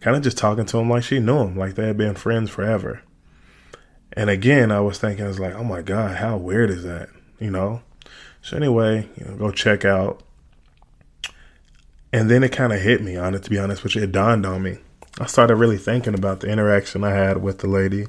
kind 0.00 0.16
of 0.16 0.22
just 0.22 0.38
talking 0.38 0.66
to 0.66 0.76
them 0.76 0.90
like 0.90 1.04
she 1.04 1.18
knew 1.18 1.38
them, 1.38 1.56
like 1.56 1.74
they 1.74 1.86
had 1.86 1.96
been 1.96 2.14
friends 2.14 2.50
forever. 2.50 3.02
And 4.12 4.30
again, 4.30 4.70
I 4.70 4.80
was 4.80 4.98
thinking, 4.98 5.24
I 5.24 5.28
was 5.28 5.40
like, 5.40 5.54
oh 5.54 5.64
my 5.64 5.82
God, 5.82 6.16
how 6.16 6.36
weird 6.36 6.70
is 6.70 6.84
that? 6.84 7.08
You 7.40 7.50
know? 7.50 7.82
So 8.42 8.56
anyway, 8.56 9.08
you 9.16 9.26
know, 9.26 9.36
go 9.36 9.50
check 9.50 9.84
out. 9.84 10.22
And 12.12 12.30
then 12.30 12.44
it 12.44 12.52
kind 12.52 12.72
of 12.72 12.80
hit 12.80 13.02
me 13.02 13.16
on 13.16 13.34
it, 13.34 13.42
to 13.42 13.50
be 13.50 13.58
honest 13.58 13.82
with 13.82 13.96
you. 13.96 14.02
It 14.02 14.12
dawned 14.12 14.46
on 14.46 14.62
me. 14.62 14.78
I 15.18 15.26
started 15.26 15.56
really 15.56 15.78
thinking 15.78 16.14
about 16.14 16.40
the 16.40 16.48
interaction 16.48 17.02
I 17.02 17.10
had 17.10 17.42
with 17.42 17.58
the 17.58 17.66
lady 17.66 18.06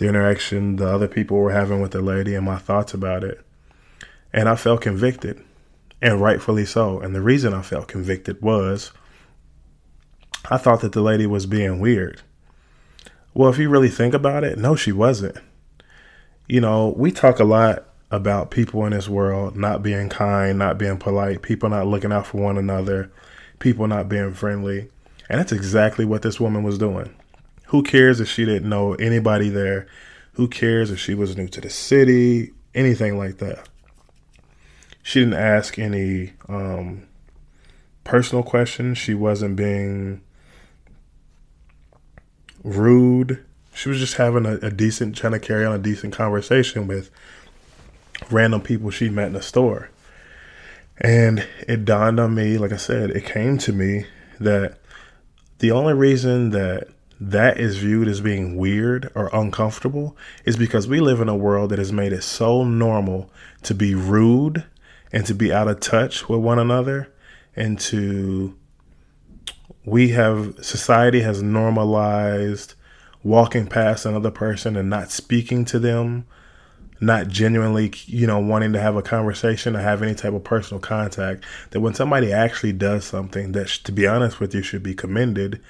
the 0.00 0.08
interaction 0.08 0.76
the 0.76 0.88
other 0.88 1.06
people 1.06 1.36
were 1.36 1.52
having 1.52 1.82
with 1.82 1.90
the 1.90 2.00
lady 2.00 2.34
and 2.34 2.44
my 2.44 2.56
thoughts 2.56 2.94
about 2.94 3.22
it. 3.22 3.44
And 4.32 4.48
I 4.48 4.56
felt 4.56 4.80
convicted, 4.80 5.44
and 6.02 6.20
rightfully 6.20 6.64
so. 6.64 7.00
And 7.00 7.14
the 7.14 7.20
reason 7.20 7.54
I 7.54 7.62
felt 7.62 7.88
convicted 7.88 8.40
was 8.42 8.92
I 10.50 10.56
thought 10.56 10.80
that 10.80 10.92
the 10.92 11.02
lady 11.02 11.26
was 11.26 11.46
being 11.46 11.80
weird. 11.80 12.22
Well, 13.34 13.50
if 13.50 13.58
you 13.58 13.68
really 13.68 13.88
think 13.88 14.14
about 14.14 14.44
it, 14.44 14.58
no, 14.58 14.74
she 14.74 14.92
wasn't. 14.92 15.36
You 16.48 16.60
know, 16.60 16.94
we 16.96 17.12
talk 17.12 17.38
a 17.38 17.44
lot 17.44 17.84
about 18.10 18.50
people 18.50 18.84
in 18.86 18.92
this 18.92 19.08
world 19.08 19.56
not 19.56 19.82
being 19.82 20.08
kind, 20.08 20.58
not 20.58 20.78
being 20.78 20.96
polite, 20.96 21.42
people 21.42 21.68
not 21.68 21.86
looking 21.86 22.12
out 22.12 22.26
for 22.26 22.38
one 22.38 22.58
another, 22.58 23.12
people 23.60 23.86
not 23.86 24.08
being 24.08 24.34
friendly. 24.34 24.88
And 25.28 25.38
that's 25.38 25.52
exactly 25.52 26.04
what 26.04 26.22
this 26.22 26.40
woman 26.40 26.64
was 26.64 26.76
doing. 26.76 27.14
Who 27.66 27.84
cares 27.84 28.18
if 28.18 28.28
she 28.28 28.44
didn't 28.44 28.68
know 28.68 28.94
anybody 28.94 29.48
there? 29.48 29.86
Who 30.32 30.48
cares 30.48 30.90
if 30.90 30.98
she 30.98 31.14
was 31.14 31.36
new 31.36 31.46
to 31.48 31.60
the 31.60 31.70
city? 31.70 32.52
Anything 32.74 33.16
like 33.16 33.38
that. 33.38 33.68
She 35.02 35.20
didn't 35.20 35.34
ask 35.34 35.78
any 35.78 36.32
um, 36.48 37.06
personal 38.04 38.42
questions. 38.42 38.98
She 38.98 39.14
wasn't 39.14 39.56
being 39.56 40.20
rude. 42.62 43.44
She 43.72 43.88
was 43.88 43.98
just 43.98 44.14
having 44.14 44.46
a, 44.46 44.54
a 44.56 44.70
decent, 44.70 45.16
trying 45.16 45.32
to 45.32 45.38
carry 45.38 45.64
on 45.64 45.74
a 45.74 45.78
decent 45.78 46.12
conversation 46.12 46.86
with 46.86 47.10
random 48.30 48.60
people 48.60 48.90
she 48.90 49.08
met 49.08 49.28
in 49.28 49.32
the 49.32 49.42
store. 49.42 49.90
And 50.98 51.46
it 51.66 51.84
dawned 51.84 52.20
on 52.20 52.34
me, 52.34 52.58
like 52.58 52.72
I 52.72 52.76
said, 52.76 53.10
it 53.10 53.24
came 53.24 53.56
to 53.58 53.72
me 53.72 54.04
that 54.38 54.78
the 55.58 55.70
only 55.70 55.94
reason 55.94 56.50
that 56.50 56.88
that 57.20 57.58
is 57.58 57.76
viewed 57.76 58.08
as 58.08 58.20
being 58.20 58.56
weird 58.56 59.10
or 59.14 59.28
uncomfortable 59.32 60.16
is 60.44 60.56
because 60.56 60.88
we 60.88 61.00
live 61.00 61.20
in 61.20 61.28
a 61.28 61.36
world 61.36 61.70
that 61.70 61.78
has 61.78 61.92
made 61.92 62.12
it 62.12 62.22
so 62.22 62.64
normal 62.64 63.30
to 63.62 63.74
be 63.74 63.94
rude 63.94 64.64
and 65.12 65.26
to 65.26 65.34
be 65.34 65.52
out 65.52 65.68
of 65.68 65.80
touch 65.80 66.28
with 66.28 66.40
one 66.40 66.58
another 66.58 67.12
and 67.56 67.78
to 67.78 68.56
we 69.84 70.10
have 70.10 70.54
society 70.64 71.20
has 71.20 71.42
normalized 71.42 72.74
walking 73.22 73.66
past 73.66 74.06
another 74.06 74.30
person 74.30 74.76
and 74.76 74.88
not 74.88 75.10
speaking 75.10 75.64
to 75.64 75.78
them 75.78 76.24
not 77.00 77.28
genuinely 77.28 77.92
you 78.06 78.26
know 78.26 78.38
wanting 78.38 78.72
to 78.72 78.80
have 78.80 78.96
a 78.96 79.02
conversation 79.02 79.74
or 79.74 79.80
have 79.80 80.02
any 80.02 80.14
type 80.14 80.34
of 80.34 80.44
personal 80.44 80.80
contact 80.80 81.44
that 81.70 81.80
when 81.80 81.94
somebody 81.94 82.32
actually 82.32 82.72
does 82.72 83.04
something 83.04 83.52
that 83.52 83.68
to 83.68 83.92
be 83.92 84.06
honest 84.06 84.38
with 84.38 84.54
you 84.54 84.62
should 84.62 84.82
be 84.82 84.94
commended 84.94 85.60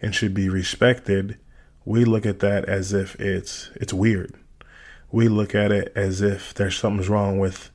and 0.00 0.14
should 0.14 0.34
be 0.34 0.48
respected, 0.48 1.38
we 1.84 2.04
look 2.04 2.26
at 2.26 2.40
that 2.40 2.64
as 2.66 2.92
if 2.92 3.18
it's 3.20 3.70
it's 3.76 3.92
weird. 3.92 4.34
We 5.10 5.28
look 5.28 5.54
at 5.54 5.72
it 5.72 5.92
as 5.94 6.20
if 6.20 6.52
there's 6.54 6.76
something's 6.76 7.08
wrong 7.08 7.38
with, 7.38 7.70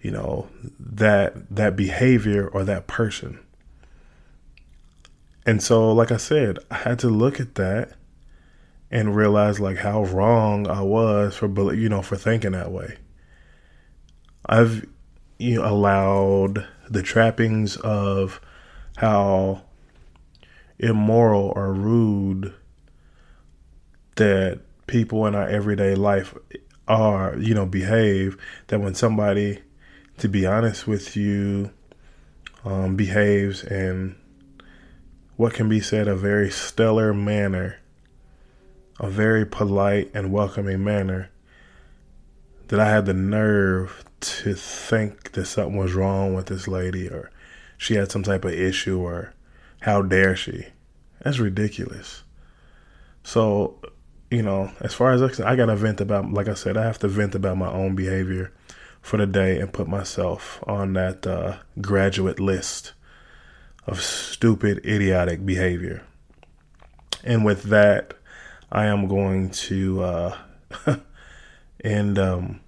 you 0.00 0.10
know, 0.10 0.48
that 0.78 1.48
that 1.54 1.76
behavior 1.76 2.48
or 2.48 2.64
that 2.64 2.86
person. 2.86 3.38
And 5.44 5.62
so, 5.62 5.92
like 5.92 6.10
I 6.10 6.16
said, 6.16 6.58
I 6.70 6.76
had 6.76 6.98
to 7.00 7.08
look 7.08 7.40
at 7.40 7.54
that 7.54 7.92
and 8.90 9.16
realize 9.16 9.60
like 9.60 9.78
how 9.78 10.04
wrong 10.04 10.68
I 10.68 10.82
was 10.82 11.36
for 11.36 11.74
you 11.74 11.88
know 11.88 12.02
for 12.02 12.16
thinking 12.16 12.52
that 12.52 12.72
way. 12.72 12.96
I've 14.46 14.86
you 15.38 15.56
know, 15.56 15.68
allowed 15.68 16.66
the 16.88 17.02
trappings 17.02 17.76
of 17.78 18.40
how 18.96 19.62
immoral 20.78 21.52
or 21.56 21.72
rude 21.72 22.54
that 24.16 24.60
people 24.86 25.26
in 25.26 25.34
our 25.34 25.48
everyday 25.48 25.94
life 25.94 26.34
are, 26.88 27.36
you 27.38 27.54
know, 27.54 27.66
behave, 27.66 28.36
that 28.68 28.80
when 28.80 28.94
somebody, 28.94 29.60
to 30.18 30.28
be 30.28 30.46
honest 30.46 30.86
with 30.86 31.16
you, 31.16 31.70
um, 32.64 32.96
behaves 32.96 33.62
in 33.62 34.16
what 35.36 35.54
can 35.54 35.68
be 35.68 35.80
said 35.80 36.08
a 36.08 36.16
very 36.16 36.50
stellar 36.50 37.12
manner, 37.12 37.78
a 38.98 39.08
very 39.08 39.44
polite 39.44 40.10
and 40.14 40.32
welcoming 40.32 40.82
manner, 40.82 41.30
that 42.68 42.80
I 42.80 42.88
had 42.88 43.06
the 43.06 43.14
nerve 43.14 44.04
to 44.20 44.54
think 44.54 45.32
that 45.32 45.46
something 45.46 45.76
was 45.76 45.94
wrong 45.94 46.34
with 46.34 46.46
this 46.46 46.66
lady 46.66 47.08
or 47.08 47.30
she 47.76 47.94
had 47.94 48.10
some 48.10 48.22
type 48.22 48.44
of 48.44 48.52
issue 48.52 48.98
or 48.98 49.34
how 49.80 50.02
dare 50.02 50.34
she? 50.34 50.66
That's 51.22 51.38
ridiculous. 51.38 52.24
So, 53.22 53.78
you 54.30 54.42
know, 54.42 54.72
as 54.80 54.94
far 54.94 55.12
as 55.12 55.40
I 55.40 55.54
got 55.56 55.66
to 55.66 55.76
vent 55.76 56.00
about, 56.00 56.32
like 56.32 56.48
I 56.48 56.54
said, 56.54 56.76
I 56.76 56.84
have 56.84 56.98
to 57.00 57.08
vent 57.08 57.34
about 57.34 57.58
my 57.58 57.70
own 57.70 57.94
behavior 57.94 58.52
for 59.06 59.18
the 59.18 59.26
day 59.26 59.60
and 59.60 59.72
put 59.72 59.86
myself 59.86 60.58
on 60.66 60.94
that 60.94 61.24
uh, 61.24 61.58
graduate 61.80 62.40
list 62.40 62.92
of 63.86 64.02
stupid, 64.02 64.84
idiotic 64.84 65.46
behavior. 65.46 66.02
And 67.22 67.44
with 67.44 67.62
that, 67.64 68.14
I 68.72 68.86
am 68.86 69.06
going 69.06 69.50
to 69.50 70.02
uh, 70.02 70.38
end 71.84 72.18
um, 72.18 72.58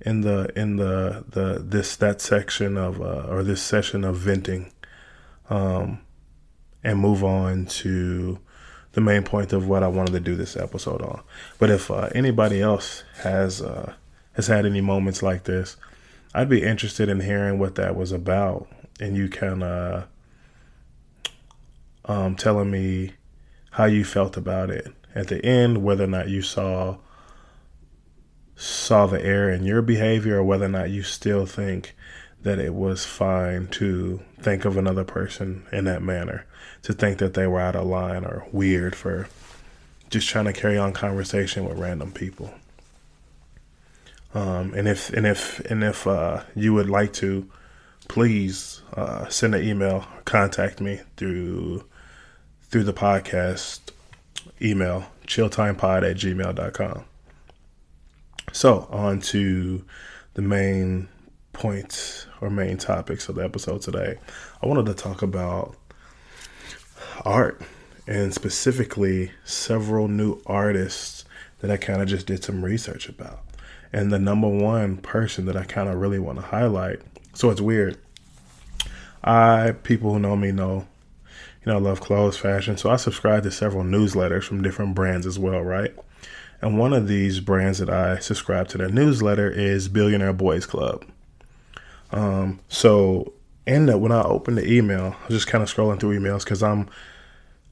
in 0.00 0.22
the 0.22 0.50
in 0.56 0.76
the 0.76 1.26
the 1.28 1.62
this 1.62 1.96
that 1.96 2.22
section 2.22 2.78
of 2.78 3.02
uh, 3.02 3.26
or 3.28 3.42
this 3.42 3.62
session 3.62 4.02
of 4.02 4.16
venting 4.16 4.72
um, 5.50 6.00
and 6.82 6.98
move 6.98 7.22
on 7.22 7.66
to 7.66 8.38
the 8.92 9.02
main 9.02 9.24
point 9.24 9.52
of 9.52 9.68
what 9.68 9.82
I 9.82 9.88
wanted 9.88 10.12
to 10.12 10.20
do 10.20 10.36
this 10.36 10.56
episode 10.56 11.02
on. 11.02 11.20
But 11.58 11.68
if 11.68 11.90
uh, 11.90 12.08
anybody 12.14 12.62
else 12.62 13.04
has 13.22 13.60
uh, 13.60 13.92
has 14.34 14.46
had 14.46 14.66
any 14.66 14.80
moments 14.80 15.22
like 15.22 15.44
this, 15.44 15.76
I'd 16.34 16.48
be 16.48 16.62
interested 16.62 17.08
in 17.08 17.20
hearing 17.20 17.58
what 17.58 17.74
that 17.74 17.94
was 17.96 18.12
about, 18.12 18.66
and 19.00 19.16
you 19.16 19.28
can 19.28 19.62
uh, 19.62 20.06
um, 22.04 22.36
telling 22.36 22.70
me 22.70 23.12
how 23.72 23.84
you 23.84 24.04
felt 24.04 24.36
about 24.36 24.70
it 24.70 24.92
at 25.14 25.28
the 25.28 25.44
end, 25.44 25.84
whether 25.84 26.04
or 26.04 26.08
not 26.08 26.28
you 26.28 26.42
saw 26.42 26.96
saw 28.54 29.06
the 29.06 29.22
error 29.24 29.50
in 29.50 29.64
your 29.64 29.82
behavior, 29.82 30.38
or 30.38 30.44
whether 30.44 30.66
or 30.66 30.68
not 30.68 30.90
you 30.90 31.02
still 31.02 31.46
think 31.46 31.96
that 32.42 32.58
it 32.58 32.74
was 32.74 33.04
fine 33.04 33.66
to 33.68 34.20
think 34.40 34.64
of 34.64 34.76
another 34.76 35.04
person 35.04 35.64
in 35.72 35.84
that 35.84 36.02
manner, 36.02 36.44
to 36.82 36.92
think 36.92 37.18
that 37.18 37.34
they 37.34 37.46
were 37.46 37.60
out 37.60 37.76
of 37.76 37.86
line 37.86 38.24
or 38.24 38.46
weird 38.52 38.94
for 38.94 39.28
just 40.10 40.28
trying 40.28 40.44
to 40.44 40.52
carry 40.52 40.76
on 40.76 40.92
conversation 40.92 41.64
with 41.64 41.78
random 41.78 42.12
people. 42.12 42.52
Um, 44.34 44.72
and 44.74 44.88
if 44.88 45.10
and 45.10 45.26
if 45.26 45.60
and 45.70 45.84
if 45.84 46.06
uh, 46.06 46.42
you 46.54 46.72
would 46.74 46.88
like 46.88 47.12
to, 47.14 47.48
please 48.08 48.82
uh, 48.94 49.28
send 49.28 49.54
an 49.54 49.62
email, 49.62 50.06
contact 50.24 50.80
me 50.80 51.00
through 51.16 51.84
through 52.62 52.84
the 52.84 52.94
podcast 52.94 53.80
email, 54.60 55.06
chilltimepod 55.26 56.10
at 56.10 56.16
gmail.com. 56.16 57.04
So 58.52 58.88
on 58.90 59.20
to 59.20 59.84
the 60.34 60.42
main 60.42 61.08
points 61.52 62.26
or 62.40 62.50
main 62.50 62.78
topics 62.78 63.28
of 63.28 63.36
the 63.36 63.44
episode 63.44 63.82
today, 63.82 64.18
I 64.62 64.66
wanted 64.66 64.86
to 64.86 64.94
talk 64.94 65.22
about 65.22 65.76
art 67.24 67.60
and 68.06 68.34
specifically 68.34 69.32
several 69.44 70.08
new 70.08 70.40
artists 70.46 71.24
that 71.60 71.70
I 71.70 71.76
kind 71.76 72.02
of 72.02 72.08
just 72.08 72.26
did 72.26 72.42
some 72.42 72.64
research 72.64 73.08
about. 73.08 73.40
And 73.92 74.12
the 74.12 74.18
number 74.18 74.48
one 74.48 74.96
person 74.96 75.46
that 75.46 75.56
I 75.56 75.64
kind 75.64 75.88
of 75.88 75.96
really 75.96 76.18
want 76.18 76.38
to 76.38 76.44
highlight. 76.44 77.00
So 77.34 77.50
it's 77.50 77.60
weird. 77.60 77.98
I 79.22 79.72
people 79.82 80.12
who 80.12 80.18
know 80.18 80.36
me 80.36 80.50
know, 80.50 80.86
you 81.64 81.72
know, 81.72 81.76
I 81.76 81.80
love 81.80 82.00
clothes, 82.00 82.36
fashion. 82.36 82.76
So 82.76 82.90
I 82.90 82.96
subscribe 82.96 83.42
to 83.44 83.50
several 83.50 83.84
newsletters 83.84 84.44
from 84.44 84.62
different 84.62 84.94
brands 84.94 85.26
as 85.26 85.38
well, 85.38 85.60
right? 85.60 85.94
And 86.60 86.78
one 86.78 86.92
of 86.92 87.08
these 87.08 87.40
brands 87.40 87.78
that 87.78 87.90
I 87.90 88.18
subscribe 88.18 88.68
to 88.68 88.78
their 88.78 88.88
newsletter 88.88 89.50
is 89.50 89.88
Billionaire 89.88 90.32
Boys 90.32 90.64
Club. 90.64 91.04
Um, 92.12 92.60
so 92.68 93.32
and 93.66 94.00
when 94.00 94.12
I 94.12 94.22
open 94.22 94.56
the 94.56 94.70
email, 94.70 95.16
I 95.20 95.26
was 95.26 95.36
just 95.36 95.46
kind 95.46 95.62
of 95.62 95.72
scrolling 95.72 96.00
through 96.00 96.18
emails 96.18 96.44
because 96.44 96.62
I'm 96.62 96.88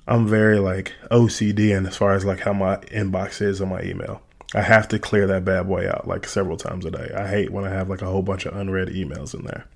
I'm 0.07 0.27
very 0.27 0.59
like 0.59 0.93
OCD 1.11 1.77
and 1.77 1.87
as 1.87 1.97
far 1.97 2.13
as 2.13 2.25
like 2.25 2.41
how 2.41 2.53
my 2.53 2.77
inbox 2.77 3.43
is 3.43 3.61
on 3.61 3.69
my 3.69 3.83
email. 3.83 4.23
I 4.55 4.63
have 4.63 4.89
to 4.89 4.99
clear 4.99 5.27
that 5.29 5.45
bad 5.45 5.69
boy 5.69 5.89
out 5.89 6.09
like 6.09 6.27
several 6.27 6.57
times 6.57 6.85
a 6.85 6.91
day. 6.91 7.13
I 7.17 7.29
hate 7.29 7.53
when 7.53 7.65
I 7.65 7.71
have 7.71 7.89
like 7.89 8.03
a 8.03 8.07
whole 8.07 8.23
bunch 8.23 8.47
of 8.47 8.57
unread 8.57 8.89
emails 8.89 9.33
in 9.33 9.45
there. 9.45 9.67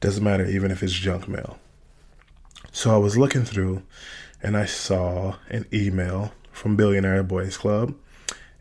Doesn't 0.00 0.24
matter 0.24 0.46
even 0.46 0.70
if 0.70 0.82
it's 0.82 0.92
junk 0.92 1.28
mail. 1.28 1.58
So 2.72 2.94
I 2.94 2.98
was 2.98 3.18
looking 3.18 3.44
through 3.44 3.82
and 4.42 4.56
I 4.56 4.64
saw 4.64 5.36
an 5.50 5.66
email 5.72 6.32
from 6.50 6.76
Billionaire 6.76 7.22
Boys 7.22 7.56
Club 7.56 7.94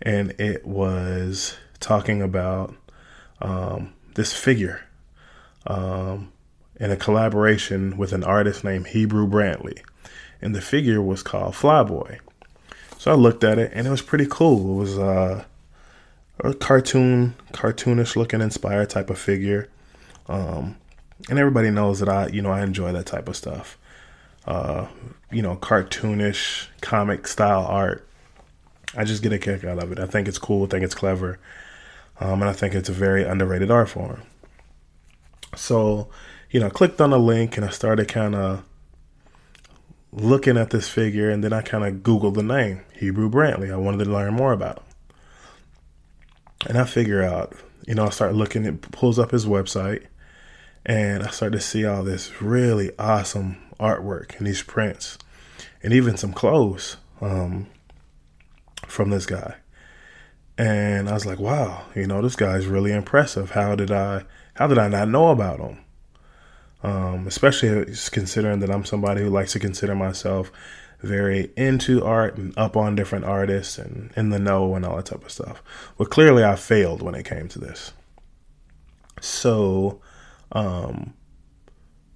and 0.02 0.32
it 0.40 0.66
was 0.66 1.56
talking 1.80 2.22
about 2.22 2.76
um, 3.42 3.94
this 4.16 4.34
figure 4.34 4.82
um, 5.68 6.32
in 6.80 6.92
a 6.92 6.98
collaboration 6.98 7.98
with 7.98 8.12
an 8.12 8.24
artist 8.24 8.64
named 8.64 8.88
Hebru 8.88 9.30
Brantley. 9.30 9.82
And 10.42 10.54
the 10.54 10.62
figure 10.62 11.02
was 11.02 11.24
called 11.24 11.54
Flyboy. 11.54 12.20
So 12.98 13.12
I 13.12 13.16
looked 13.16 13.44
at 13.44 13.60
it 13.60 13.72
and 13.74 13.86
it 13.86 13.90
was 13.90 14.02
pretty 14.02 14.28
cool. 14.30 14.78
It 14.78 14.80
was 14.80 14.98
uh, 14.98 15.44
a 16.40 16.54
cartoon, 16.54 17.36
cartoonish 17.52 18.16
looking, 18.16 18.42
inspired 18.42 18.90
type 18.90 19.10
of 19.10 19.20
figure. 19.20 19.70
Um, 20.28 20.78
and 21.30 21.40
everybody 21.40 21.70
knows 21.70 22.00
that 22.00 22.10
I, 22.10 22.28
you 22.28 22.42
know, 22.42 22.52
I 22.52 22.64
enjoy 22.64 22.92
that 22.92 23.06
type 23.06 23.28
of 23.28 23.36
stuff. 23.36 23.78
Uh, 24.46 24.88
you 25.32 25.42
know, 25.42 25.56
cartoonish 25.58 26.68
comic 26.82 27.28
style 27.28 27.66
art. 27.66 28.08
I 28.96 29.04
just 29.04 29.22
get 29.22 29.34
a 29.34 29.38
kick 29.38 29.64
out 29.64 29.82
of 29.84 29.92
it. 29.92 30.00
I 30.00 30.06
think 30.06 30.28
it's 30.28 30.40
cool. 30.40 30.66
I 30.66 30.68
think 30.68 30.84
it's 30.84 30.96
clever. 30.96 31.38
Um, 32.20 32.42
and 32.42 32.50
I 32.50 32.54
think 32.54 32.74
it's 32.74 32.90
a 32.90 32.94
very 32.94 33.24
underrated 33.24 33.70
art 33.70 33.90
form. 33.90 34.24
So, 35.56 36.10
you 36.50 36.60
know, 36.60 36.68
I 36.68 36.70
clicked 36.70 37.00
on 37.02 37.12
the 37.12 37.20
link 37.20 37.58
and 37.58 37.66
I 37.66 37.70
started 37.70 38.08
kind 38.08 38.36
of 38.36 38.64
looking 40.12 40.58
at 40.58 40.70
this 40.70 40.90
figure. 40.90 41.30
And 41.30 41.44
then 41.44 41.54
I 41.54 41.62
kind 41.62 41.84
of 41.84 42.04
Googled 42.04 42.36
the 42.36 42.44
name, 42.44 42.82
Hebru 43.00 43.32
Brantley. 43.32 43.72
I 43.72 43.78
wanted 43.78 44.06
to 44.06 44.12
learn 44.12 44.34
more 44.34 44.54
about 44.54 44.78
him. 44.78 44.84
And 46.68 46.78
I 46.78 46.86
figure 46.86 47.24
out, 47.24 47.56
you 47.88 47.96
know, 47.96 48.06
I 48.06 48.10
start 48.10 48.36
looking, 48.36 48.66
it 48.66 48.82
pulls 48.82 49.20
up 49.20 49.32
his 49.32 49.46
website. 49.46 50.06
And 50.86 51.24
I 51.24 51.30
start 51.30 51.52
to 51.52 51.60
see 51.60 51.86
all 51.86 52.04
this 52.04 52.42
really 52.42 52.92
awesome 52.98 53.58
artwork 53.80 54.38
and 54.38 54.48
these 54.48 54.64
prints 54.64 55.18
and 55.84 55.94
even 55.94 56.18
some 56.18 56.34
clothes 56.34 56.98
um, 57.22 57.68
from 58.88 59.10
this 59.10 59.26
guy. 59.26 59.56
And 60.58 61.08
I 61.08 61.14
was 61.14 61.26
like, 61.26 61.40
wow, 61.40 61.86
you 61.96 62.08
know, 62.08 62.22
this 62.22 62.36
guy's 62.36 62.66
really 62.66 62.92
impressive. 62.92 63.52
How 63.52 63.76
did 63.76 63.92
I 63.92 64.24
how 64.56 64.66
did 64.66 64.80
I 64.80 64.88
not 64.88 65.10
know 65.10 65.30
about 65.30 65.60
him? 65.60 65.78
Um, 66.84 67.26
especially 67.28 67.86
considering 68.12 68.60
that 68.60 68.70
I'm 68.70 68.86
somebody 68.86 69.22
who 69.22 69.30
likes 69.30 69.54
to 69.54 69.60
consider 69.60 69.96
myself 69.96 70.52
very 71.02 71.52
into 71.56 72.04
art 72.04 72.38
and 72.38 72.56
up 72.58 72.78
on 72.78 72.96
different 72.96 73.26
artists 73.26 73.78
and 73.78 74.12
in 74.16 74.30
the 74.30 74.40
know 74.40 74.76
and 74.76 74.86
all 74.86 74.96
that 74.96 75.08
type 75.08 75.24
of 75.24 75.32
stuff. 75.32 75.64
But 75.98 76.10
clearly 76.10 76.44
I 76.44 76.56
failed 76.56 77.02
when 77.02 77.16
it 77.16 77.26
came 77.26 77.48
to 77.50 77.60
this. 77.60 77.94
So, 79.22 80.02
um, 80.52 81.14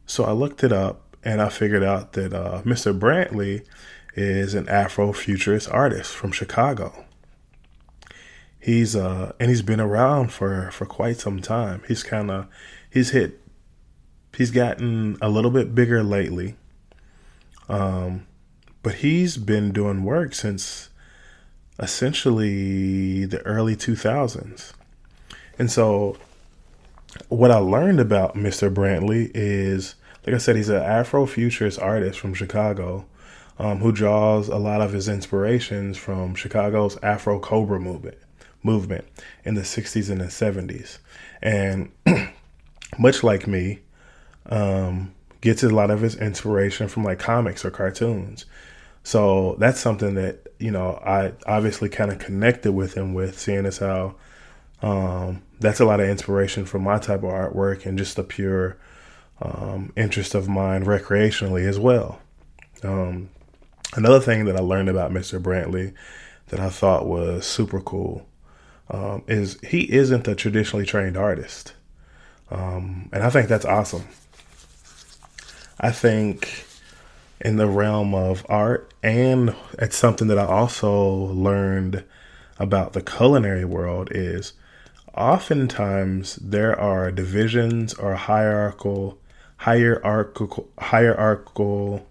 so 0.06 0.26
I 0.26 0.32
looked 0.32 0.64
it 0.64 0.72
up 0.72 1.16
and 1.24 1.42
I 1.42 1.50
figured 1.50 1.84
out 1.84 2.14
that 2.14 2.34
uh, 2.34 2.62
Mr. 2.64 2.98
Brantley 2.98 3.66
is 4.16 4.54
an 4.54 4.66
Afrofuturist 4.66 5.74
artist 5.74 6.14
from 6.16 6.32
Chicago 6.32 7.06
he's 8.62 8.96
uh 8.96 9.34
and 9.40 9.50
he's 9.50 9.64
been 9.64 9.82
around 9.82 10.32
for 10.32 10.72
for 10.72 10.86
quite 10.86 11.18
some 11.18 11.42
time. 11.42 11.82
He's 11.88 12.04
kind 12.04 12.32
of 12.32 12.48
he's 12.90 13.10
hit 13.10 13.41
he's 14.42 14.50
gotten 14.50 15.16
a 15.22 15.30
little 15.30 15.52
bit 15.52 15.76
bigger 15.76 16.02
lately. 16.02 16.56
Um 17.70 18.26
but 18.82 18.96
he's 18.96 19.38
been 19.38 19.72
doing 19.72 20.04
work 20.04 20.34
since 20.34 20.90
essentially 21.78 23.26
the 23.26 23.40
early 23.44 23.76
2000s. 23.76 24.74
And 25.60 25.70
so 25.70 26.18
what 27.30 27.52
I 27.52 27.58
learned 27.58 28.00
about 28.00 28.34
Mr. 28.34 28.74
Brantley 28.74 29.30
is 29.36 29.94
like 30.26 30.34
I 30.34 30.40
said 30.40 30.56
he's 30.56 30.70
an 30.70 30.82
Afrofuturist 30.82 31.80
artist 31.80 32.20
from 32.20 32.34
Chicago. 32.34 33.06
Um, 33.60 33.78
who 33.78 33.92
draws 33.92 34.48
a 34.48 34.58
lot 34.58 34.82
of 34.82 34.92
his 34.92 35.08
inspirations 35.08 35.96
from 35.96 36.34
Chicago's 36.34 36.96
AfriCOBRA 36.96 37.80
movement 37.80 38.18
movement 38.64 39.06
in 39.46 39.54
the 39.54 39.62
60s 39.62 40.10
and 40.10 40.20
the 40.20 40.26
70s. 40.26 40.98
And 41.44 41.92
much 42.98 43.24
like 43.24 43.46
me, 43.46 43.82
um, 44.48 45.14
gets 45.42 45.64
a 45.64 45.70
lot 45.70 45.92
of 45.92 46.02
his 46.02 46.16
inspiration 46.16 46.88
from 46.88 47.04
like 47.04 47.20
comics 47.20 47.66
or 47.66 47.72
cartoons. 47.72 48.46
So 49.04 49.56
that's 49.60 49.80
something 49.80 50.14
that, 50.16 50.48
you 50.60 50.72
know, 50.72 51.02
I 51.04 51.34
obviously 51.46 51.90
kind 51.90 52.12
of 52.12 52.20
connected 52.20 52.72
with 52.74 52.94
him 52.94 53.14
with, 53.14 53.40
seeing 53.40 53.66
as 53.66 53.80
how 53.80 54.16
um, 54.82 55.42
that's 55.60 55.80
a 55.80 55.86
lot 55.86 56.00
of 56.00 56.08
inspiration 56.08 56.66
for 56.66 56.80
my 56.80 56.98
type 57.00 57.24
of 57.24 57.32
artwork 57.32 57.86
and 57.86 57.98
just 57.98 58.16
the 58.16 58.24
pure 58.24 58.78
um, 59.42 59.92
interest 59.96 60.36
of 60.36 60.48
mine 60.48 60.86
recreationally 60.86 61.68
as 61.68 61.80
well. 61.80 62.20
Um, 62.84 63.30
another 63.96 64.20
thing 64.20 64.46
that 64.46 64.56
I 64.56 64.62
learned 64.62 64.90
about 64.90 65.12
Mr. 65.12 65.42
Brantley 65.42 65.94
that 66.48 66.60
I 66.60 66.70
thought 66.70 67.08
was 67.08 67.46
super 67.46 67.80
cool 67.80 68.28
um, 68.90 69.24
is 69.28 69.60
he 69.62 69.92
isn't 69.92 70.28
a 70.28 70.36
traditionally 70.36 70.86
trained 70.86 71.18
artist. 71.18 71.74
Um, 72.50 73.10
and 73.14 73.24
I 73.24 73.30
think 73.30 73.48
that's 73.48 73.66
awesome. 73.66 74.04
I 75.84 75.92
think 75.92 76.66
in 77.44 77.58
the 77.58 77.68
realm 77.68 78.14
of 78.14 78.46
art, 78.48 78.94
and 79.02 79.56
it's 79.80 79.98
something 79.98 80.28
that 80.28 80.38
I 80.38 80.46
also 80.46 80.94
learned 80.94 82.04
about 82.60 82.94
the 82.94 83.02
culinary 83.02 83.66
world 83.66 84.10
is 84.12 84.54
oftentimes 85.16 86.36
there 86.36 86.80
are 86.80 87.12
divisions 87.12 87.96
or 87.96 88.14
hierarchical 88.14 89.18
hierarchical 89.58 90.70
hierarchical 90.78 92.08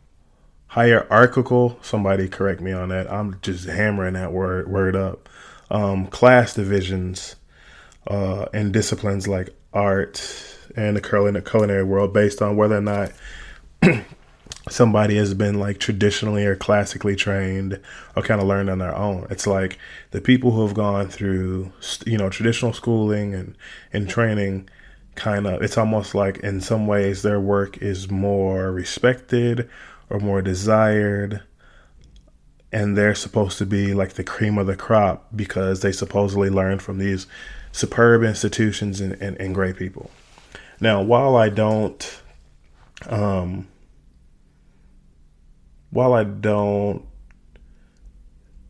hierarchical 0.67 1.79
somebody 1.83 2.29
correct 2.29 2.61
me 2.61 2.73
on 2.73 2.91
that 2.91 3.11
i'm 3.11 3.39
just 3.41 3.67
hammering 3.67 4.15
that 4.15 4.33
word 4.33 4.69
word 4.69 4.95
up 4.95 5.29
um, 5.71 6.07
class 6.09 6.55
divisions 6.55 7.37
uh, 8.09 8.47
in 8.53 8.71
disciplines 8.73 9.27
like 9.27 9.51
art 9.73 10.57
and 10.77 10.97
the 10.97 11.43
culinary 11.43 11.85
world 11.85 12.13
based 12.13 12.43
on 12.43 12.57
whether 12.57 12.77
or 12.77 12.83
not 12.83 13.13
somebody 14.69 15.17
has 15.17 15.35
been 15.35 15.59
like 15.59 15.79
traditionally 15.79 16.45
or 16.45 16.57
classically 16.57 17.17
trained 17.17 17.81
or 18.17 18.23
kind 18.23 18.41
of 18.41 18.47
learned 18.47 18.71
on 18.71 18.79
their 18.79 18.95
own. 18.95 19.27
It's 19.31 19.47
like 19.47 19.79
the 20.11 20.21
people 20.21 20.53
who 20.53 20.67
have 20.67 20.75
gone 20.75 21.09
through, 21.09 21.73
you 22.07 22.19
know, 22.19 22.31
traditional 22.31 22.73
schooling 22.73 23.35
and, 23.35 23.57
and 23.93 24.09
training 24.09 24.69
kind 25.15 25.47
of, 25.47 25.63
it's 25.63 25.79
almost 25.79 26.15
like 26.15 26.39
in 26.39 26.61
some 26.61 26.87
ways 26.87 27.23
their 27.23 27.41
work 27.41 27.79
is 27.79 28.11
more 28.11 28.71
respected 28.71 29.69
or 30.09 30.19
more 30.19 30.43
desired 30.43 31.43
and 32.73 32.97
they're 32.97 33.15
supposed 33.15 33.59
to 33.59 33.67
be 33.67 33.95
like 33.95 34.13
the 34.13 34.25
cream 34.25 34.59
of 34.59 34.67
the 34.67 34.77
crop 34.77 35.27
because 35.35 35.81
they 35.81 35.93
supposedly 35.93 36.51
learned 36.51 36.83
from 36.83 36.99
these 36.99 37.27
superb 37.73 38.23
institutions 38.23 39.01
and, 39.01 39.15
and, 39.15 39.37
and 39.39 39.55
great 39.55 39.77
people. 39.77 40.11
Now, 40.81 41.03
while 41.03 41.37
I 41.37 41.49
don't, 41.49 42.21
um, 43.09 43.69
while 45.91 46.13
I 46.13 46.25
don't, 46.25 47.05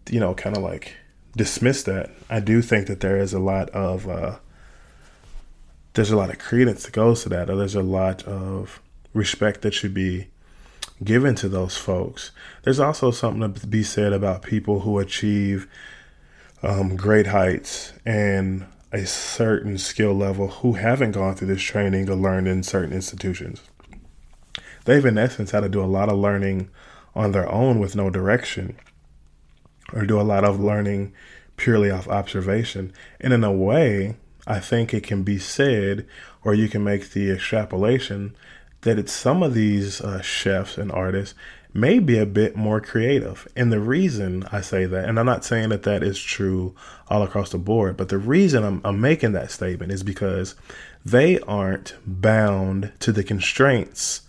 you 0.09 0.21
know, 0.21 0.35
kind 0.35 0.57
of 0.57 0.62
like 0.62 0.95
dismiss 1.37 1.83
that, 1.85 2.11
I 2.29 2.40
do 2.40 2.62
think 2.62 2.87
that 2.87 3.01
there 3.01 3.19
is 3.19 3.33
a 3.33 3.38
lot 3.38 3.71
of, 3.71 4.09
uh, 4.09 4.38
there's 5.95 6.11
a 6.11 6.16
lot 6.16 6.31
of 6.31 6.38
credence 6.38 6.85
that 6.85 6.93
goes 6.93 7.23
to 7.25 7.29
that, 7.31 7.51
or 7.51 7.57
there's 7.57 7.75
a 7.75 7.83
lot 7.83 8.23
of 8.25 8.81
respect 9.12 9.62
that 9.62 9.75
should 9.75 9.95
be 9.95 10.29
given 11.03 11.35
to 11.35 11.49
those 11.49 11.77
folks. 11.77 12.31
There's 12.62 12.81
also 12.81 13.11
something 13.11 13.53
to 13.53 13.66
be 13.66 13.83
said 13.83 14.12
about 14.12 14.43
people 14.43 14.81
who 14.81 14.99
achieve 14.99 15.69
um, 16.62 16.97
great 16.97 17.29
heights 17.29 17.93
and 18.05 18.66
a 18.93 19.07
certain 19.07 19.79
skill 19.79 20.14
level 20.14 20.49
who 20.49 20.75
haven't 20.75 21.12
gone 21.12 21.35
through 21.35 21.49
this 21.49 21.62
training 21.62 22.11
or 22.11 22.16
learned 22.16 22.49
in 22.49 22.62
certain 22.62 22.93
institutions. 22.93 23.61
They've, 24.90 25.07
in 25.07 25.18
essence, 25.18 25.53
had 25.53 25.61
to 25.61 25.68
do 25.68 25.85
a 25.85 25.87
lot 25.87 26.09
of 26.09 26.18
learning 26.18 26.68
on 27.14 27.31
their 27.31 27.48
own 27.48 27.79
with 27.79 27.94
no 27.94 28.11
direction 28.11 28.76
or 29.92 30.05
do 30.05 30.20
a 30.20 30.22
lot 30.22 30.42
of 30.42 30.59
learning 30.59 31.12
purely 31.57 31.92
off 31.92 32.09
observation. 32.09 32.92
And 33.20 33.33
in 33.33 33.44
a 33.44 33.53
way, 33.53 34.16
I 34.48 34.59
think 34.59 34.92
it 34.92 35.05
can 35.05 35.22
be 35.22 35.38
said, 35.38 36.09
or 36.42 36.55
you 36.55 36.68
can 36.68 36.83
make 36.83 37.11
the 37.11 37.31
extrapolation 37.31 38.35
that 38.81 38.98
it's 38.98 39.12
some 39.12 39.44
of 39.44 39.55
these 39.55 40.00
uh, 40.00 40.22
chefs 40.22 40.76
and 40.76 40.90
artists 40.90 41.37
may 41.72 42.00
be 42.00 42.18
a 42.18 42.26
bit 42.26 42.57
more 42.57 42.81
creative. 42.81 43.46
And 43.55 43.72
the 43.72 43.79
reason 43.79 44.42
I 44.50 44.61
say 44.61 44.87
that, 44.87 45.09
and 45.09 45.20
I'm 45.20 45.26
not 45.26 45.44
saying 45.44 45.68
that 45.68 45.85
that 45.85 46.03
is 46.03 46.18
true 46.18 46.74
all 47.07 47.22
across 47.22 47.50
the 47.50 47.59
board, 47.59 47.96
but 47.96 48.09
the 48.09 48.18
reason 48.18 48.64
I'm, 48.64 48.81
I'm 48.85 49.00
making 49.00 49.35
that 49.35 49.53
statement 49.53 49.92
is 49.92 50.03
because 50.03 50.57
they 51.05 51.38
aren't 51.42 51.94
bound 52.05 52.90
to 52.98 53.12
the 53.12 53.22
constraints 53.22 54.22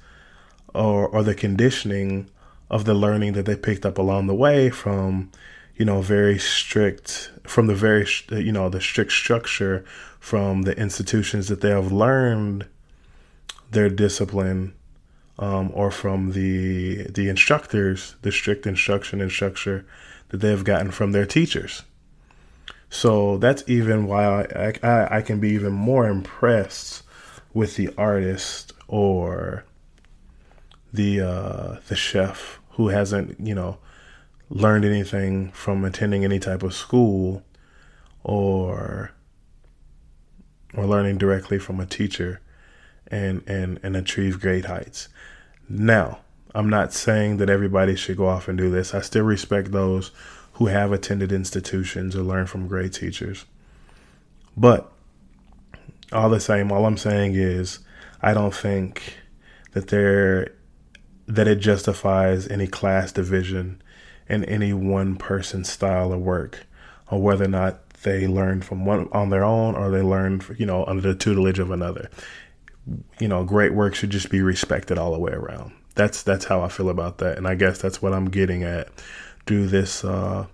or, 0.73 1.07
or 1.07 1.23
the 1.23 1.35
conditioning 1.35 2.29
of 2.69 2.85
the 2.85 2.93
learning 2.93 3.33
that 3.33 3.45
they 3.45 3.55
picked 3.55 3.85
up 3.85 3.97
along 3.97 4.27
the 4.27 4.35
way 4.35 4.69
from, 4.69 5.29
you 5.75 5.85
know, 5.85 6.01
very 6.01 6.39
strict 6.39 7.31
from 7.43 7.67
the 7.67 7.75
very, 7.75 8.07
you 8.29 8.51
know, 8.51 8.69
the 8.69 8.81
strict 8.81 9.11
structure 9.11 9.83
from 10.19 10.61
the 10.63 10.77
institutions 10.77 11.47
that 11.47 11.61
they 11.61 11.69
have 11.69 11.91
learned 11.91 12.65
their 13.71 13.89
discipline 13.89 14.73
um, 15.39 15.71
or 15.73 15.91
from 15.91 16.33
the 16.33 17.03
the 17.09 17.27
instructors, 17.27 18.15
the 18.21 18.31
strict 18.31 18.65
instruction 18.65 19.21
and 19.21 19.31
structure 19.31 19.85
that 20.29 20.37
they 20.37 20.49
have 20.49 20.63
gotten 20.63 20.91
from 20.91 21.11
their 21.11 21.25
teachers. 21.25 21.83
So 22.89 23.37
that's 23.37 23.63
even 23.67 24.05
why 24.05 24.43
I, 24.43 24.73
I, 24.83 25.17
I 25.17 25.21
can 25.21 25.39
be 25.39 25.49
even 25.49 25.73
more 25.73 26.07
impressed 26.07 27.03
with 27.53 27.75
the 27.75 27.89
artist 27.97 28.73
or 28.87 29.65
the 30.93 31.21
uh, 31.21 31.77
the 31.87 31.95
chef 31.95 32.59
who 32.71 32.89
hasn't 32.89 33.39
you 33.39 33.55
know 33.55 33.77
learned 34.49 34.85
anything 34.85 35.51
from 35.51 35.85
attending 35.85 36.23
any 36.25 36.39
type 36.39 36.63
of 36.63 36.73
school 36.73 37.43
or 38.23 39.11
or 40.73 40.85
learning 40.85 41.17
directly 41.17 41.57
from 41.57 41.79
a 41.79 41.85
teacher 41.85 42.39
and 43.07 43.43
and 43.47 43.79
and 43.83 43.95
achieve 43.95 44.39
great 44.39 44.65
heights. 44.65 45.09
Now, 45.69 46.19
I'm 46.53 46.69
not 46.69 46.93
saying 46.93 47.37
that 47.37 47.49
everybody 47.49 47.95
should 47.95 48.17
go 48.17 48.27
off 48.27 48.47
and 48.47 48.57
do 48.57 48.69
this. 48.69 48.93
I 48.93 49.01
still 49.01 49.23
respect 49.23 49.71
those 49.71 50.11
who 50.53 50.65
have 50.67 50.91
attended 50.91 51.31
institutions 51.31 52.15
or 52.15 52.23
learned 52.23 52.49
from 52.49 52.67
great 52.67 52.93
teachers. 52.93 53.45
But 54.57 54.91
all 56.11 56.29
the 56.29 56.41
same, 56.41 56.71
all 56.71 56.85
I'm 56.85 56.97
saying 56.97 57.35
is 57.35 57.79
I 58.21 58.33
don't 58.33 58.53
think 58.53 59.17
that 59.71 59.87
there 59.87 60.51
that 61.27 61.47
it 61.47 61.55
justifies 61.55 62.47
any 62.47 62.67
class 62.67 63.11
division 63.11 63.81
in 64.27 64.45
any 64.45 64.73
one 64.73 65.15
person's 65.15 65.69
style 65.69 66.13
of 66.13 66.21
work 66.21 66.65
or 67.09 67.21
whether 67.21 67.45
or 67.45 67.49
not 67.49 67.89
they 68.03 68.27
learn 68.27 68.61
from 68.61 68.85
one 68.85 69.07
on 69.11 69.29
their 69.29 69.43
own 69.43 69.75
or 69.75 69.91
they 69.91 70.01
learn 70.01 70.41
you 70.57 70.65
know 70.65 70.85
under 70.85 71.01
the 71.01 71.15
tutelage 71.15 71.59
of 71.59 71.71
another. 71.71 72.09
You 73.19 73.27
know 73.27 73.43
great 73.43 73.73
work 73.73 73.93
should 73.93 74.09
just 74.09 74.29
be 74.29 74.41
respected 74.41 74.97
all 74.97 75.11
the 75.11 75.19
way 75.19 75.31
around. 75.31 75.73
That's 75.95 76.23
that's 76.23 76.45
how 76.45 76.61
i 76.61 76.69
feel 76.69 76.89
about 76.89 77.17
that 77.17 77.37
and 77.37 77.45
i 77.45 77.53
guess 77.53 77.81
that's 77.81 78.01
what 78.01 78.13
i'm 78.13 78.29
getting 78.29 78.63
at 78.63 78.87
through 79.45 79.67
this 79.67 80.05
uh, 80.05 80.47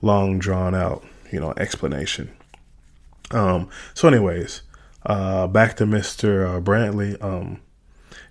long 0.00 0.38
drawn 0.38 0.74
out 0.74 1.04
you 1.32 1.40
know 1.40 1.52
explanation. 1.56 2.30
Um 3.32 3.68
so 3.94 4.08
anyways 4.08 4.62
uh 5.04 5.46
back 5.48 5.76
to 5.76 5.84
mr 5.84 6.56
uh, 6.56 6.60
brantley. 6.60 7.22
Um 7.22 7.60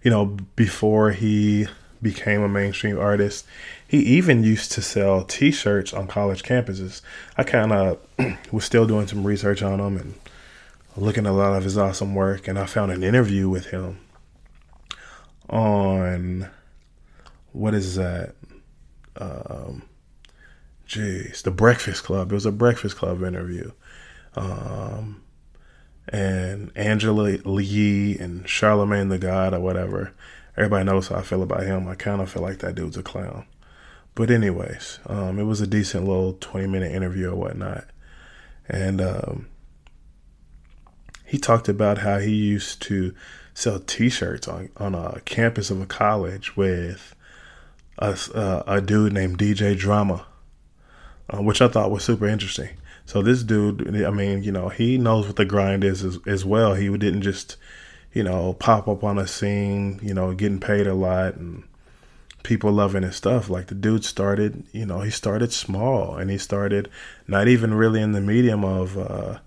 you 0.08 0.12
know 0.12 0.38
before 0.56 1.12
he 1.12 1.68
became 2.02 2.42
a 2.42 2.48
mainstream 2.48 2.98
artist 2.98 3.46
he 3.86 3.98
even 3.98 4.42
used 4.42 4.72
to 4.72 4.82
sell 4.82 5.26
T-shirts 5.26 5.94
on 5.94 6.08
college 6.08 6.44
campuses. 6.44 7.02
I 7.36 7.44
kind 7.44 7.74
of 7.74 8.00
was 8.54 8.64
still 8.64 8.88
doing 8.88 9.06
some 9.08 9.28
research 9.28 9.62
on 9.62 9.82
him 9.82 9.98
and 9.98 10.14
looking 10.96 11.26
at 11.26 11.32
a 11.32 11.36
lot 11.36 11.58
of 11.58 11.66
his 11.66 11.78
awesome 11.78 12.16
work, 12.16 12.48
and 12.48 12.58
I 12.58 12.68
found 12.68 12.94
an 12.94 13.04
interview 13.04 13.50
with 13.50 13.66
him 13.66 14.00
on 15.50 16.50
what 17.52 17.74
is 17.74 17.96
that? 17.96 18.36
Um, 19.18 19.84
jeez, 20.88 21.42
the 21.42 21.52
Breakfast 21.52 22.06
Club. 22.06 22.32
It 22.32 22.36
was 22.36 22.46
a 22.46 22.52
Breakfast 22.54 22.96
Club 22.96 23.24
interview. 23.24 23.72
Um, 24.36 25.22
and 26.10 26.72
Angela 26.76 27.32
Yee 27.32 28.18
and 28.18 28.48
Charlemagne 28.48 29.10
the 29.10 29.18
God 29.18 29.54
or 29.54 29.60
whatever. 29.60 30.14
Everybody 30.56 30.86
knows 30.86 31.10
how 31.10 31.18
I 31.18 31.22
feel 31.22 31.44
about 31.44 31.64
him. 31.64 31.88
I 31.88 31.96
kind 31.96 32.22
of 32.22 32.32
feel 32.32 32.42
like 32.42 32.60
that 32.60 32.76
dude's 32.76 32.98
a 32.98 33.04
clown. 33.04 33.46
But 34.16 34.32
anyways, 34.32 35.00
um, 35.06 35.38
it 35.38 35.44
was 35.44 35.62
a 35.62 35.68
decent 35.68 36.08
little 36.08 36.34
twenty 36.34 36.66
minute 36.66 36.92
interview 36.92 37.30
or 37.30 37.36
whatnot, 37.36 37.86
and 38.68 39.00
um, 39.00 39.48
he 41.24 41.38
talked 41.38 41.70
about 41.70 42.00
how 42.00 42.18
he 42.18 42.34
used 42.34 42.82
to 42.84 43.14
sell 43.54 43.80
T-shirts 43.80 44.48
on 44.48 44.70
on 44.78 44.96
a 44.96 45.22
campus 45.26 45.70
of 45.70 45.82
a 45.82 45.86
college 45.86 46.58
with 46.58 47.16
a 48.00 48.18
uh, 48.34 48.64
a 48.66 48.82
dude 48.82 49.14
named 49.14 49.38
DJ 49.38 49.78
Drama, 49.78 50.26
uh, 51.30 51.44
which 51.44 51.62
I 51.62 51.68
thought 51.68 51.92
was 51.92 52.04
super 52.04 52.28
interesting. 52.28 52.70
So 53.08 53.22
this 53.22 53.42
dude, 53.42 54.04
I 54.04 54.12
mean, 54.12 54.44
you 54.44 54.52
know, 54.52 54.68
he 54.68 54.98
knows 54.98 55.28
what 55.28 55.38
the 55.38 55.46
grind 55.46 55.86
is 55.86 56.04
as, 56.04 56.20
as 56.28 56.44
well. 56.44 56.74
He 56.74 56.90
didn't 56.90 57.22
just, 57.22 57.56
you 58.12 58.22
know, 58.22 58.54
pop 58.54 58.90
up 58.90 59.02
on 59.02 59.18
a 59.18 59.26
scene, 59.26 60.02
you 60.04 60.14
know, 60.14 60.34
getting 60.34 60.60
paid 60.60 60.88
a 60.88 60.94
lot 60.94 61.36
and 61.36 61.64
people 62.44 62.70
loving 62.70 63.04
his 63.04 63.16
stuff. 63.16 63.50
Like 63.50 63.68
the 63.68 63.76
dude 63.76 64.04
started, 64.04 64.66
you 64.74 64.86
know, 64.86 65.00
he 65.00 65.10
started 65.10 65.54
small 65.54 66.18
and 66.18 66.30
he 66.30 66.38
started 66.38 66.90
not 67.28 67.48
even 67.48 67.74
really 67.74 68.02
in 68.02 68.12
the 68.12 68.20
medium 68.20 68.66
of 68.66 68.98
uh, 68.98 69.40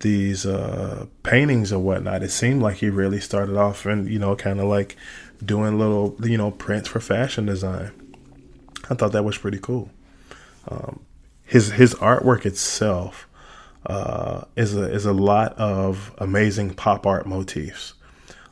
these 0.00 0.44
uh, 0.44 1.06
paintings 1.22 1.72
or 1.72 1.78
whatnot. 1.78 2.22
It 2.22 2.32
seemed 2.32 2.60
like 2.60 2.76
he 2.76 2.90
really 2.90 3.18
started 3.18 3.56
off 3.56 3.86
and, 3.86 4.10
you 4.10 4.18
know, 4.18 4.36
kind 4.36 4.60
of 4.60 4.66
like 4.66 4.94
doing 5.42 5.78
little, 5.78 6.16
you 6.22 6.36
know, 6.36 6.50
prints 6.50 6.90
for 6.90 7.00
fashion 7.00 7.46
design. 7.46 7.92
I 8.90 8.94
thought 8.94 9.12
that 9.12 9.24
was 9.24 9.38
pretty 9.38 9.58
cool. 9.58 9.88
Um, 10.68 11.00
his 11.54 11.70
his 11.70 11.94
artwork 11.94 12.44
itself 12.44 13.28
uh, 13.86 14.42
is 14.56 14.74
a 14.74 14.92
is 14.92 15.06
a 15.06 15.12
lot 15.12 15.52
of 15.56 16.12
amazing 16.18 16.74
pop 16.74 17.06
art 17.06 17.28
motifs, 17.28 17.94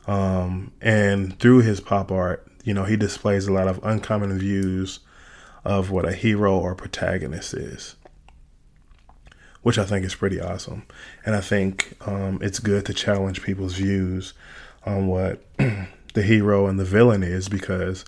um, 0.07 0.71
and 0.79 1.37
through 1.37 1.63
his 1.63 1.81
pop 1.81 2.13
art, 2.13 2.47
you 2.63 2.73
know, 2.73 2.85
he 2.85 2.95
displays 2.95 3.45
a 3.45 3.51
lot 3.51 3.67
of 3.67 3.83
uncommon 3.83 4.39
views 4.39 5.01
of 5.65 5.91
what 5.91 6.07
a 6.07 6.13
hero 6.13 6.57
or 6.57 6.75
protagonist 6.75 7.53
is, 7.53 7.97
which 9.63 9.77
I 9.77 9.83
think 9.83 10.05
is 10.05 10.15
pretty 10.15 10.39
awesome. 10.39 10.83
And 11.25 11.35
I 11.35 11.41
think 11.41 11.97
um, 12.07 12.39
it's 12.41 12.59
good 12.59 12.85
to 12.85 12.93
challenge 12.93 13.43
people's 13.43 13.73
views 13.73 14.33
on 14.85 15.07
what 15.07 15.43
the 16.13 16.23
hero 16.23 16.67
and 16.67 16.79
the 16.79 16.85
villain 16.85 17.21
is 17.21 17.49
because, 17.49 18.05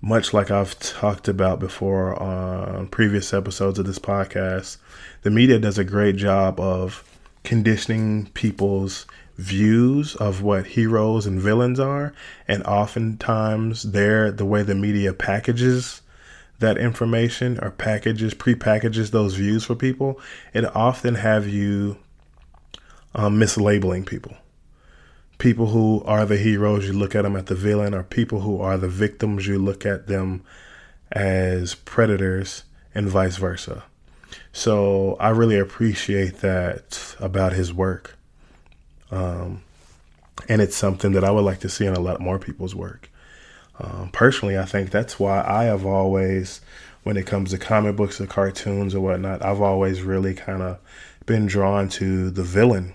much 0.00 0.32
like 0.32 0.50
I've 0.50 0.78
talked 0.78 1.28
about 1.28 1.58
before 1.58 2.20
on 2.20 2.88
previous 2.88 3.32
episodes 3.32 3.78
of 3.78 3.86
this 3.86 3.98
podcast, 3.98 4.76
the 5.22 5.30
media 5.30 5.58
does 5.58 5.78
a 5.78 5.84
great 5.84 6.16
job 6.16 6.60
of 6.60 7.02
conditioning 7.44 8.26
people's 8.34 9.06
views 9.36 10.16
of 10.16 10.42
what 10.42 10.66
heroes 10.66 11.26
and 11.26 11.40
villains 11.40 11.78
are, 11.78 12.12
and 12.48 12.62
oftentimes 12.64 13.82
they're 13.84 14.30
the 14.30 14.44
way 14.44 14.62
the 14.62 14.74
media 14.74 15.12
packages 15.12 16.02
that 16.58 16.78
information 16.78 17.58
or 17.60 17.70
packages 17.70 18.32
pre-packages 18.32 19.10
those 19.10 19.34
views 19.34 19.64
for 19.64 19.74
people. 19.74 20.18
It 20.54 20.64
often 20.74 21.16
have 21.16 21.46
you 21.48 21.98
um, 23.14 23.38
mislabeling 23.38 24.06
people. 24.06 24.36
People 25.38 25.66
who 25.66 26.02
are 26.04 26.24
the 26.24 26.38
heroes, 26.38 26.86
you 26.86 26.92
look 26.92 27.14
at 27.14 27.22
them 27.22 27.36
at 27.36 27.46
the 27.46 27.54
villain, 27.54 27.94
or 27.94 28.02
people 28.02 28.40
who 28.40 28.60
are 28.60 28.78
the 28.78 28.88
victims, 28.88 29.46
you 29.46 29.58
look 29.58 29.84
at 29.84 30.06
them 30.06 30.42
as 31.12 31.74
predators, 31.74 32.64
and 32.94 33.08
vice 33.08 33.36
versa. 33.36 33.84
So 34.52 35.16
I 35.20 35.28
really 35.28 35.58
appreciate 35.58 36.38
that 36.38 37.14
about 37.20 37.52
his 37.52 37.72
work. 37.72 38.16
Um, 39.10 39.62
and 40.48 40.62
it's 40.62 40.76
something 40.76 41.12
that 41.12 41.24
I 41.24 41.30
would 41.30 41.44
like 41.44 41.60
to 41.60 41.68
see 41.68 41.84
in 41.84 41.94
a 41.94 42.00
lot 42.00 42.20
more 42.20 42.38
people's 42.38 42.74
work. 42.74 43.10
Um, 43.78 44.08
personally, 44.12 44.58
I 44.58 44.64
think 44.64 44.90
that's 44.90 45.20
why 45.20 45.44
I 45.46 45.64
have 45.64 45.84
always, 45.84 46.62
when 47.02 47.18
it 47.18 47.26
comes 47.26 47.50
to 47.50 47.58
comic 47.58 47.96
books 47.96 48.20
or 48.20 48.26
cartoons 48.26 48.94
or 48.94 49.00
whatnot, 49.00 49.44
I've 49.44 49.60
always 49.60 50.00
really 50.00 50.32
kind 50.32 50.62
of 50.62 50.78
been 51.26 51.46
drawn 51.46 51.88
to 51.90 52.30
the 52.30 52.42
villain 52.42 52.94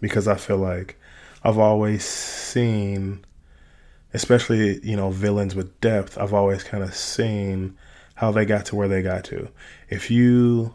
because 0.00 0.28
I 0.28 0.36
feel 0.36 0.58
like 0.58 0.98
I've 1.42 1.58
always 1.58 2.04
seen, 2.04 3.24
especially, 4.14 4.80
you 4.86 4.96
know, 4.96 5.10
villains 5.10 5.54
with 5.54 5.80
depth, 5.80 6.18
I've 6.18 6.34
always 6.34 6.62
kind 6.62 6.82
of 6.82 6.94
seen 6.94 7.76
how 8.14 8.30
they 8.32 8.44
got 8.44 8.66
to 8.66 8.76
where 8.76 8.88
they 8.88 9.02
got 9.02 9.24
to. 9.24 9.48
If 9.88 10.10
you, 10.10 10.74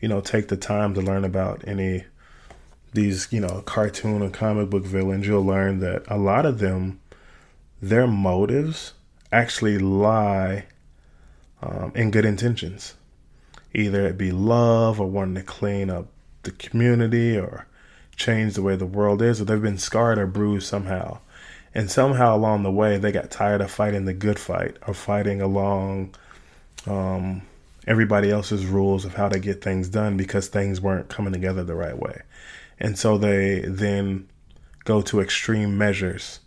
you 0.00 0.08
know, 0.08 0.20
take 0.20 0.48
the 0.48 0.56
time 0.56 0.94
to 0.94 1.00
learn 1.00 1.24
about 1.24 1.66
any 1.66 2.04
these, 2.92 3.32
you 3.32 3.40
know, 3.40 3.62
cartoon 3.66 4.20
or 4.20 4.30
comic 4.30 4.68
book 4.68 4.84
villains, 4.84 5.26
you'll 5.26 5.44
learn 5.44 5.78
that 5.80 6.02
a 6.08 6.18
lot 6.18 6.44
of 6.44 6.58
them, 6.58 7.00
their 7.80 8.06
motives 8.06 8.94
actually 9.32 9.78
lie 9.78 10.66
um, 11.62 11.92
in 11.94 12.10
good 12.10 12.24
intentions. 12.24 12.94
Either 13.72 14.06
it 14.06 14.18
be 14.18 14.32
love 14.32 15.00
or 15.00 15.06
wanting 15.06 15.36
to 15.36 15.42
clean 15.42 15.88
up 15.88 16.08
the 16.42 16.50
community 16.50 17.38
or 17.38 17.66
change 18.20 18.54
the 18.54 18.62
way 18.62 18.76
the 18.76 18.86
world 18.86 19.22
is, 19.22 19.40
or 19.40 19.44
they've 19.44 19.62
been 19.62 19.78
scarred 19.78 20.18
or 20.18 20.26
bruised 20.26 20.68
somehow. 20.68 21.18
And 21.74 21.90
somehow 21.90 22.36
along 22.36 22.62
the 22.62 22.70
way, 22.70 22.98
they 22.98 23.12
got 23.12 23.30
tired 23.30 23.60
of 23.60 23.70
fighting 23.70 24.04
the 24.04 24.12
good 24.12 24.38
fight 24.38 24.76
or 24.86 24.94
fighting 24.94 25.40
along 25.40 26.14
um, 26.86 27.42
everybody 27.86 28.30
else's 28.30 28.66
rules 28.66 29.04
of 29.04 29.14
how 29.14 29.28
to 29.28 29.38
get 29.38 29.62
things 29.62 29.88
done 29.88 30.16
because 30.16 30.48
things 30.48 30.80
weren't 30.80 31.08
coming 31.08 31.32
together 31.32 31.64
the 31.64 31.74
right 31.74 31.98
way. 31.98 32.22
And 32.78 32.98
so 32.98 33.16
they 33.16 33.60
then 33.60 34.28
go 34.84 35.00
to 35.02 35.20
extreme 35.20 35.78
measures 35.78 36.40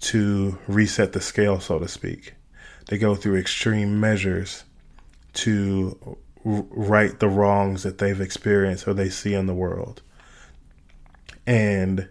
to 0.00 0.58
reset 0.66 1.12
the 1.12 1.20
scale, 1.20 1.60
so 1.60 1.78
to 1.78 1.88
speak. 1.88 2.34
They 2.88 2.98
go 2.98 3.14
through 3.14 3.36
extreme 3.36 4.00
measures 4.00 4.64
to 5.34 6.18
right 6.44 7.18
the 7.18 7.28
wrongs 7.28 7.84
that 7.84 7.98
they've 7.98 8.20
experienced 8.20 8.86
or 8.86 8.94
they 8.94 9.08
see 9.08 9.34
in 9.34 9.46
the 9.46 9.54
world. 9.54 10.02
And 11.46 12.08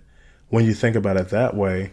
when 0.50 0.66
you 0.66 0.74
think 0.74 0.96
about 0.96 1.18
it 1.18 1.30
that 1.30 1.56
way, 1.56 1.92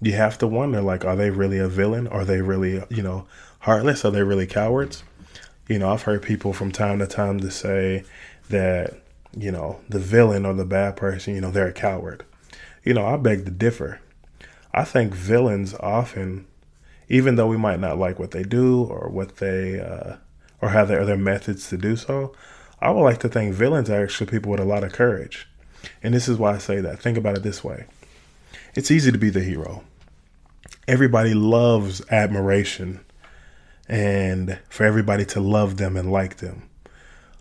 you 0.00 0.12
have 0.12 0.36
to 0.38 0.46
wonder 0.46 0.82
like 0.82 1.04
are 1.04 1.16
they 1.16 1.30
really 1.30 1.58
a 1.58 1.68
villain? 1.68 2.08
Are 2.08 2.24
they 2.24 2.42
really 2.42 2.82
you 2.90 3.02
know 3.02 3.26
heartless? 3.60 4.04
Are 4.04 4.10
they 4.10 4.22
really 4.22 4.46
cowards? 4.46 5.04
You 5.68 5.78
know 5.78 5.90
i've 5.92 6.02
heard 6.02 6.22
people 6.22 6.52
from 6.52 6.72
time 6.72 6.98
to 6.98 7.06
time 7.06 7.38
to 7.40 7.50
say 7.50 8.04
that 8.50 9.00
you 9.34 9.50
know 9.52 9.80
the 9.88 10.00
villain 10.00 10.44
or 10.44 10.52
the 10.52 10.64
bad 10.64 10.96
person 10.96 11.34
you 11.34 11.40
know 11.40 11.50
they're 11.50 11.68
a 11.68 11.72
coward. 11.72 12.24
You 12.84 12.94
know 12.94 13.06
i 13.06 13.16
beg 13.16 13.44
to 13.44 13.50
differ. 13.50 14.00
I 14.74 14.84
think 14.84 15.14
villains 15.14 15.74
often 15.74 16.46
even 17.08 17.36
though 17.36 17.46
we 17.46 17.56
might 17.56 17.78
not 17.78 17.98
like 17.98 18.18
what 18.18 18.32
they 18.32 18.42
do 18.42 18.84
or 18.84 19.08
what 19.08 19.36
they 19.36 19.80
uh, 19.80 20.16
or 20.60 20.70
how 20.70 20.84
their 20.84 21.04
their 21.04 21.16
methods 21.16 21.68
to 21.68 21.76
do 21.76 21.94
so 21.94 22.34
i 22.82 22.90
would 22.90 23.02
like 23.02 23.20
to 23.20 23.28
think 23.28 23.54
villains 23.54 23.88
are 23.88 24.02
actually 24.02 24.30
people 24.30 24.50
with 24.50 24.60
a 24.60 24.64
lot 24.64 24.84
of 24.84 24.92
courage 24.92 25.48
and 26.02 26.12
this 26.12 26.28
is 26.28 26.36
why 26.36 26.54
i 26.54 26.58
say 26.58 26.80
that 26.80 27.00
think 27.00 27.16
about 27.16 27.36
it 27.36 27.42
this 27.42 27.64
way 27.64 27.86
it's 28.74 28.90
easy 28.90 29.10
to 29.10 29.18
be 29.18 29.30
the 29.30 29.42
hero 29.42 29.82
everybody 30.88 31.34
loves 31.34 32.02
admiration 32.10 33.00
and 33.88 34.58
for 34.68 34.84
everybody 34.84 35.24
to 35.26 35.40
love 35.40 35.76
them 35.76 35.96
and 35.96 36.10
like 36.10 36.38
them. 36.38 36.68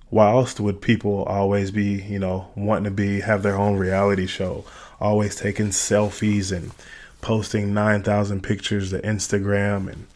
Why 0.10 0.32
else 0.32 0.60
would 0.60 0.82
people 0.82 1.24
always 1.24 1.72
be, 1.72 2.02
you 2.02 2.20
know, 2.20 2.52
wanting 2.56 2.84
to 2.86 2.92
be 2.92 3.22
have 3.22 3.44
their 3.44 3.56
own 3.56 3.78
reality 3.78 4.28
show, 4.28 4.66
always 5.00 5.36
taking 5.36 5.68
selfies 5.68 6.56
and 6.56 6.72
posting 7.22 7.74
9,000 7.74 8.42
pictures 8.44 8.90
to 8.90 9.00
Instagram 9.02 9.90
and 9.90 10.08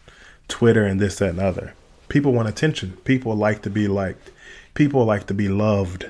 Twitter 0.49 0.85
and 0.85 0.99
this, 0.99 1.17
that, 1.19 1.29
and 1.29 1.39
other? 1.39 1.73
People 2.15 2.31
want 2.31 2.47
attention. 2.47 2.95
People 3.03 3.35
like 3.35 3.61
to 3.63 3.69
be 3.69 3.89
liked. 3.89 4.31
People 4.73 5.03
like 5.03 5.27
to 5.27 5.33
be 5.33 5.49
loved. 5.49 6.05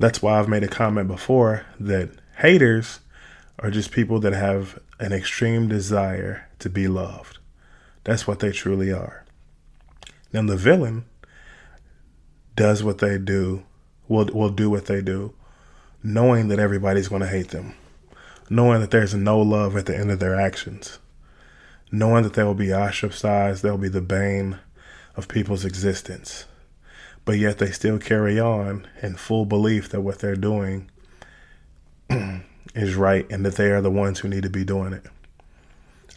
That's 0.00 0.20
why 0.20 0.36
I've 0.36 0.48
made 0.48 0.64
a 0.64 0.66
comment 0.66 1.06
before 1.06 1.64
that 1.78 2.10
haters 2.38 2.98
are 3.60 3.70
just 3.70 3.92
people 3.92 4.18
that 4.18 4.32
have 4.32 4.80
an 4.98 5.12
extreme 5.12 5.68
desire 5.68 6.48
to 6.58 6.68
be 6.68 6.88
loved. 6.88 7.38
That's 8.02 8.26
what 8.26 8.40
they 8.40 8.50
truly 8.50 8.92
are. 8.92 9.24
Now 10.32 10.42
the 10.42 10.56
villain 10.56 11.04
does 12.56 12.82
what 12.82 12.98
they 12.98 13.16
do, 13.16 13.62
will 14.08 14.26
will 14.32 14.50
do 14.50 14.68
what 14.68 14.86
they 14.86 15.02
do, 15.02 15.34
knowing 16.02 16.48
that 16.48 16.58
everybody's 16.58 17.06
going 17.06 17.22
to 17.22 17.28
hate 17.28 17.50
them, 17.50 17.76
knowing 18.50 18.80
that 18.80 18.90
there's 18.90 19.14
no 19.14 19.38
love 19.38 19.76
at 19.76 19.86
the 19.86 19.96
end 19.96 20.10
of 20.10 20.18
their 20.18 20.34
actions, 20.34 20.98
knowing 21.92 22.24
that 22.24 22.32
they 22.32 22.42
will 22.42 22.54
be 22.54 22.74
ostracized, 22.74 23.62
they'll 23.62 23.78
be 23.78 23.88
the 23.88 24.00
bane 24.00 24.58
of 25.16 25.28
people's 25.28 25.64
existence. 25.64 26.46
But 27.24 27.38
yet 27.38 27.58
they 27.58 27.70
still 27.70 27.98
carry 27.98 28.38
on 28.38 28.86
in 29.02 29.16
full 29.16 29.46
belief 29.46 29.88
that 29.90 30.02
what 30.02 30.20
they're 30.20 30.36
doing 30.36 30.90
is 32.74 32.94
right 32.94 33.26
and 33.30 33.44
that 33.44 33.56
they 33.56 33.70
are 33.70 33.80
the 33.80 33.90
ones 33.90 34.20
who 34.20 34.28
need 34.28 34.44
to 34.44 34.50
be 34.50 34.64
doing 34.64 34.92
it. 34.92 35.04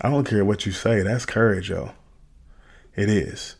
I 0.02 0.10
don't 0.10 0.28
care 0.28 0.46
what 0.46 0.66
you 0.66 0.72
say, 0.72 1.02
that's 1.02 1.26
courage, 1.26 1.70
yo. 1.70 1.92
It 2.96 3.10
is. 3.10 3.56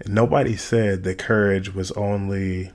And 0.00 0.14
nobody 0.14 0.56
said 0.56 1.04
that 1.04 1.18
courage 1.18 1.74
was 1.74 1.90
only 1.92 2.72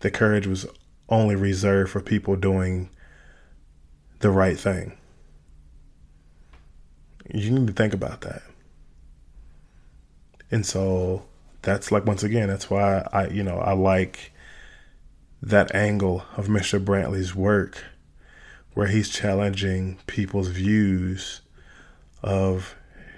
the 0.00 0.10
courage 0.10 0.46
was 0.46 0.66
only 1.08 1.34
reserved 1.34 1.90
for 1.90 2.00
people 2.00 2.36
doing 2.36 2.90
the 4.20 4.30
right 4.30 4.58
thing. 4.58 4.96
You 7.32 7.50
need 7.50 7.66
to 7.66 7.72
think 7.72 7.94
about 7.94 8.20
that. 8.22 8.42
And 10.50 10.64
so 10.64 11.24
that's 11.62 11.92
like 11.92 12.06
once 12.06 12.22
again, 12.22 12.48
that's 12.48 12.70
why 12.70 13.06
I 13.12 13.28
you 13.28 13.42
know, 13.42 13.58
I 13.58 13.72
like 13.72 14.32
that 15.42 15.74
angle 15.74 16.24
of 16.36 16.48
Mr. 16.48 16.82
Brantley's 16.82 17.34
work 17.34 17.84
where 18.74 18.88
he's 18.88 19.08
challenging 19.08 19.98
people's 20.06 20.48
views 20.48 21.40
of 22.22 22.76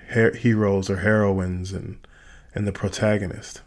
her- 0.08 0.34
heroes 0.34 0.90
or 0.90 0.98
heroines 0.98 1.72
and 1.72 1.98
and 2.54 2.66
the 2.66 2.72
protagonist. 2.72 3.62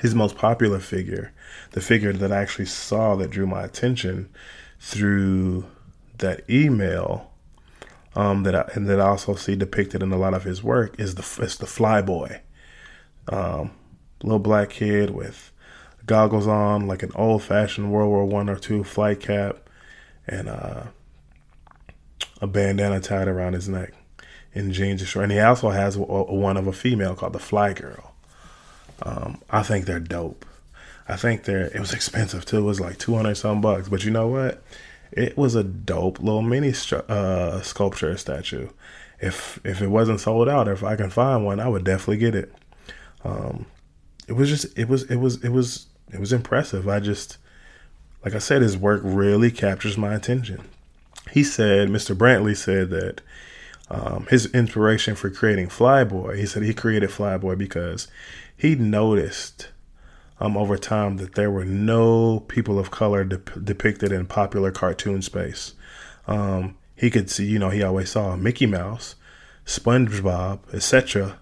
His 0.00 0.14
most 0.14 0.36
popular 0.36 0.78
figure, 0.78 1.32
the 1.72 1.80
figure 1.80 2.12
that 2.12 2.32
I 2.32 2.40
actually 2.40 2.66
saw 2.66 3.16
that 3.16 3.30
drew 3.30 3.46
my 3.46 3.64
attention 3.64 4.28
through 4.78 5.66
that 6.18 6.48
email 6.48 7.30
um, 8.14 8.42
that 8.44 8.54
I, 8.54 8.70
and 8.74 8.88
that 8.88 9.00
I 9.00 9.08
also 9.08 9.34
see 9.34 9.56
depicted 9.56 10.02
in 10.02 10.12
a 10.12 10.16
lot 10.16 10.34
of 10.34 10.44
his 10.44 10.62
work 10.62 10.98
is 10.98 11.16
the 11.16 11.42
is 11.42 11.58
the 11.58 11.66
Flyboy, 11.66 12.40
um, 13.30 13.70
little 14.22 14.38
black 14.38 14.70
kid 14.70 15.10
with 15.10 15.52
goggles 16.04 16.46
on, 16.46 16.86
like 16.86 17.02
an 17.02 17.12
old 17.14 17.42
fashioned 17.42 17.90
World 17.90 18.10
War 18.10 18.24
One 18.24 18.50
or 18.50 18.56
two 18.56 18.84
flight 18.84 19.20
cap, 19.20 19.68
and 20.26 20.48
uh, 20.48 20.82
a 22.40 22.46
bandana 22.46 23.00
tied 23.00 23.28
around 23.28 23.54
his 23.54 23.68
neck, 23.68 23.94
and 24.54 24.72
jeans 24.72 25.00
and 25.00 25.08
shorts. 25.08 25.24
And 25.24 25.32
he 25.32 25.40
also 25.40 25.70
has 25.70 25.96
one 25.96 26.56
of 26.56 26.66
a 26.66 26.72
female 26.72 27.14
called 27.14 27.32
the 27.32 27.38
Fly 27.38 27.72
Girl. 27.72 28.14
Um, 29.02 29.40
I 29.48 29.62
think 29.62 29.86
they're 29.86 30.00
dope. 30.00 30.44
I 31.08 31.16
think 31.16 31.44
they're. 31.44 31.66
It 31.66 31.80
was 31.80 31.92
expensive 31.92 32.44
too. 32.44 32.58
It 32.58 32.62
was 32.62 32.80
like 32.80 32.98
two 32.98 33.14
hundred 33.14 33.36
some 33.36 33.60
bucks. 33.60 33.88
But 33.88 34.04
you 34.04 34.10
know 34.10 34.28
what? 34.28 34.62
It 35.12 35.36
was 35.36 35.54
a 35.54 35.64
dope 35.64 36.20
little 36.20 36.42
mini 36.42 36.72
uh, 37.08 37.60
sculpture 37.62 38.16
statue. 38.16 38.68
If 39.20 39.58
if 39.64 39.82
it 39.82 39.88
wasn't 39.88 40.20
sold 40.20 40.48
out, 40.48 40.68
if 40.68 40.84
I 40.84 40.96
can 40.96 41.10
find 41.10 41.44
one, 41.44 41.60
I 41.60 41.68
would 41.68 41.84
definitely 41.84 42.18
get 42.18 42.34
it. 42.34 42.52
Um, 43.24 43.66
it 44.28 44.34
was 44.34 44.48
just 44.48 44.78
it 44.78 44.88
was 44.88 45.04
it 45.04 45.16
was 45.16 45.42
it 45.44 45.50
was 45.50 45.86
it 46.12 46.20
was 46.20 46.32
impressive. 46.32 46.88
I 46.88 47.00
just, 47.00 47.38
like 48.24 48.34
I 48.34 48.38
said, 48.38 48.62
his 48.62 48.76
work 48.76 49.00
really 49.04 49.50
captures 49.50 49.96
my 49.96 50.14
attention. 50.14 50.68
He 51.30 51.44
said, 51.44 51.88
Mr. 51.88 52.16
Brantley 52.16 52.56
said 52.56 52.90
that 52.90 53.20
um, 53.90 54.26
his 54.30 54.46
inspiration 54.46 55.14
for 55.14 55.30
creating 55.30 55.68
Flyboy, 55.68 56.38
he 56.38 56.46
said 56.46 56.62
he 56.62 56.74
created 56.74 57.10
Flyboy 57.10 57.58
because 57.58 58.08
he 58.56 58.74
noticed 58.74 59.68
um, 60.40 60.56
over 60.56 60.76
time 60.78 61.18
that 61.18 61.34
there 61.34 61.50
were 61.50 61.64
no 61.64 62.40
people 62.40 62.78
of 62.78 62.90
color 62.90 63.24
de- 63.24 63.36
depicted 63.36 64.10
in 64.10 64.26
popular 64.26 64.70
cartoon 64.70 65.22
space. 65.22 65.74
Um, 66.26 66.76
he 66.96 67.10
could 67.10 67.30
see, 67.30 67.44
you 67.44 67.58
know, 67.58 67.70
he 67.70 67.82
always 67.82 68.10
saw 68.10 68.36
Mickey 68.36 68.66
Mouse, 68.66 69.16
SpongeBob, 69.66 70.60
etc., 70.72 71.38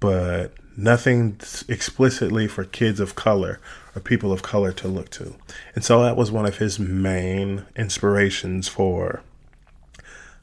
but 0.00 0.52
nothing 0.76 1.38
explicitly 1.68 2.48
for 2.48 2.64
kids 2.64 3.00
of 3.00 3.14
color 3.14 3.60
or 3.94 4.00
people 4.00 4.32
of 4.32 4.42
color 4.42 4.72
to 4.72 4.88
look 4.88 5.10
to. 5.10 5.34
And 5.74 5.84
so 5.84 6.02
that 6.02 6.16
was 6.16 6.30
one 6.30 6.46
of 6.46 6.58
his 6.58 6.78
main 6.78 7.66
inspirations 7.76 8.68
for 8.68 9.22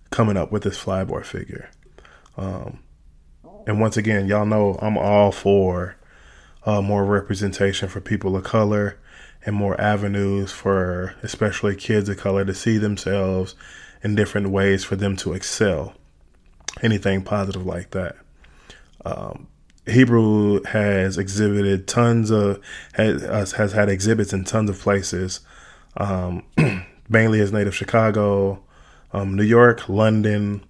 coming 0.10 0.38
up 0.38 0.52
with 0.52 0.64
this 0.64 0.78
flyboy 0.82 1.26
figure. 1.26 1.70
Um, 2.38 2.80
and 3.68 3.80
once 3.80 3.98
again, 3.98 4.28
y'all 4.28 4.46
know 4.46 4.78
I'm 4.82 4.98
all 4.98 5.32
for 5.32 5.96
uh, 6.66 6.82
more 6.82 7.06
representation 7.06 7.90
for 7.90 8.02
people 8.02 8.36
of 8.36 8.44
color 8.44 8.98
and 9.46 9.56
more 9.56 9.80
avenues 9.80 10.52
for 10.52 11.16
especially 11.24 11.76
kids 11.76 12.10
of 12.10 12.18
color 12.18 12.46
to 12.46 12.54
see 12.54 12.78
themselves 12.78 13.56
in 14.04 14.16
different 14.16 14.50
ways 14.50 14.84
for 14.84 14.96
them 14.96 15.16
to 15.18 15.34
excel. 15.34 15.94
Anything 16.82 17.24
positive 17.24 17.66
like 17.66 17.92
that. 17.92 18.16
Um, 19.06 19.48
Hebru 19.90 20.66
has 20.68 21.18
exhibited 21.18 21.88
tons 21.88 22.32
of 22.32 22.62
has 22.94 23.54
has 23.54 23.72
had 23.74 23.90
exhibits 23.90 24.34
in 24.34 24.44
tons 24.44 24.70
of 24.70 24.80
places, 24.80 25.42
um, 25.98 26.44
mainly 27.10 27.40
his 27.40 27.52
native 27.52 27.76
Chicago, 27.76 28.62
um, 29.14 29.36
New 29.36 29.44
York, 29.44 29.90
London, 29.90 30.64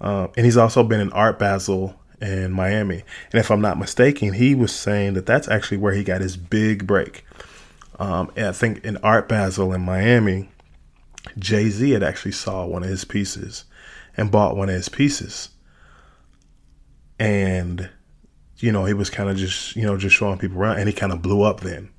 uh, 0.00 0.28
and 0.36 0.44
he's 0.44 0.56
also 0.56 0.82
been 0.82 1.00
in 1.00 1.12
Art 1.12 1.38
Basel 1.38 1.98
in 2.20 2.52
Miami. 2.52 3.02
And 3.32 3.40
if 3.40 3.50
I'm 3.50 3.60
not 3.60 3.78
mistaken, 3.78 4.34
he 4.34 4.54
was 4.54 4.74
saying 4.74 5.14
that 5.14 5.26
that's 5.26 5.48
actually 5.48 5.78
where 5.78 5.94
he 5.94 6.04
got 6.04 6.20
his 6.20 6.36
big 6.36 6.86
break. 6.86 7.24
Um, 7.98 8.30
and 8.36 8.46
I 8.46 8.52
think 8.52 8.84
in 8.84 8.96
Art 8.98 9.28
Basel 9.28 9.72
in 9.72 9.82
Miami, 9.82 10.48
Jay 11.38 11.70
Z 11.70 11.90
had 11.90 12.02
actually 12.02 12.32
saw 12.32 12.66
one 12.66 12.82
of 12.82 12.88
his 12.88 13.04
pieces 13.04 13.64
and 14.16 14.30
bought 14.30 14.56
one 14.56 14.68
of 14.68 14.74
his 14.74 14.88
pieces, 14.88 15.50
and 17.18 17.90
you 18.58 18.72
know, 18.72 18.84
he 18.84 18.94
was 18.94 19.10
kind 19.10 19.28
of 19.28 19.36
just, 19.36 19.76
you 19.76 19.82
know, 19.82 19.96
just 19.96 20.16
showing 20.16 20.38
people 20.38 20.58
around 20.58 20.78
and 20.78 20.88
he 20.88 20.94
kind 20.94 21.12
of 21.12 21.22
blew 21.22 21.42
up 21.42 21.60
then. 21.60 21.90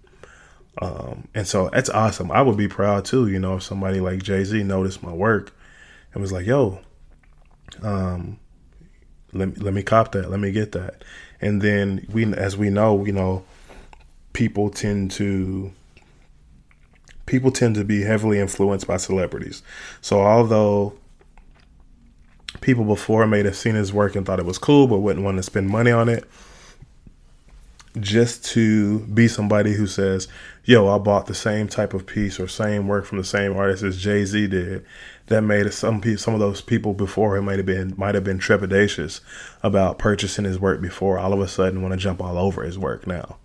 Um, 0.81 1.27
and 1.33 1.47
so 1.47 1.69
that's 1.71 1.89
awesome. 1.89 2.31
I 2.31 2.41
would 2.41 2.57
be 2.57 2.67
proud 2.67 3.05
too, 3.05 3.27
you 3.27 3.39
know, 3.39 3.57
if 3.57 3.63
somebody 3.63 3.99
like 3.99 4.23
Jay 4.23 4.43
Z 4.43 4.63
noticed 4.63 5.01
my 5.01 5.13
work 5.13 5.53
and 6.13 6.21
was 6.21 6.31
like, 6.31 6.45
yo, 6.45 6.79
um, 7.81 8.39
let, 9.33 9.49
me, 9.49 9.55
let 9.57 9.73
me 9.73 9.83
cop 9.83 10.11
that. 10.13 10.29
Let 10.29 10.39
me 10.39 10.51
get 10.51 10.71
that. 10.73 11.03
And 11.41 11.61
then 11.61 12.05
we, 12.11 12.31
as 12.33 12.57
we 12.57 12.69
know, 12.69 13.05
you 13.05 13.11
know, 13.11 13.43
people 14.33 14.69
tend 14.69 15.11
to, 15.11 15.71
people 17.25 17.51
tend 17.51 17.75
to 17.75 17.83
be 17.83 18.01
heavily 18.01 18.39
influenced 18.39 18.87
by 18.87 18.97
celebrities. 18.97 19.63
So 20.01 20.21
although 20.21 20.93
people 22.61 22.83
before 22.83 23.25
may 23.27 23.43
have 23.43 23.55
seen 23.55 23.75
his 23.75 23.93
work 23.93 24.15
and 24.15 24.25
thought 24.25 24.39
it 24.39 24.45
was 24.45 24.57
cool, 24.57 24.87
but 24.87 24.99
wouldn't 24.99 25.25
want 25.25 25.37
to 25.37 25.43
spend 25.43 25.69
money 25.69 25.91
on 25.91 26.09
it. 26.09 26.25
Just 27.99 28.45
to 28.45 28.99
be 28.99 29.27
somebody 29.27 29.73
who 29.73 29.87
says, 29.87 30.27
"Yo, 30.65 30.87
I 30.87 30.99
bought 30.99 31.25
the 31.25 31.33
same 31.33 31.67
type 31.67 31.95
of 31.95 32.05
piece 32.05 32.39
or 32.39 32.47
same 32.47 32.87
work 32.87 33.05
from 33.05 33.17
the 33.17 33.23
same 33.23 33.57
artist 33.57 33.81
as 33.81 33.97
Jay 33.97 34.23
Z 34.23 34.47
did," 34.47 34.85
that 35.27 35.41
made 35.41 35.71
some 35.73 35.99
people, 35.99 36.19
some 36.19 36.35
of 36.35 36.39
those 36.39 36.61
people 36.61 36.93
before 36.93 37.35
him 37.35 37.45
might 37.45 37.57
have 37.57 37.65
been 37.65 37.95
might 37.97 38.13
have 38.13 38.23
been 38.23 38.37
trepidatious 38.37 39.21
about 39.63 39.97
purchasing 39.97 40.45
his 40.45 40.59
work 40.59 40.79
before. 40.79 41.17
All 41.17 41.33
of 41.33 41.39
a 41.39 41.47
sudden, 41.47 41.81
want 41.81 41.93
to 41.93 41.97
jump 41.97 42.21
all 42.21 42.37
over 42.37 42.61
his 42.61 42.77
work 42.77 43.07
now, 43.07 43.37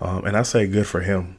um, 0.00 0.24
and 0.24 0.36
I 0.36 0.42
say 0.42 0.66
good 0.66 0.88
for 0.88 1.00
him. 1.00 1.36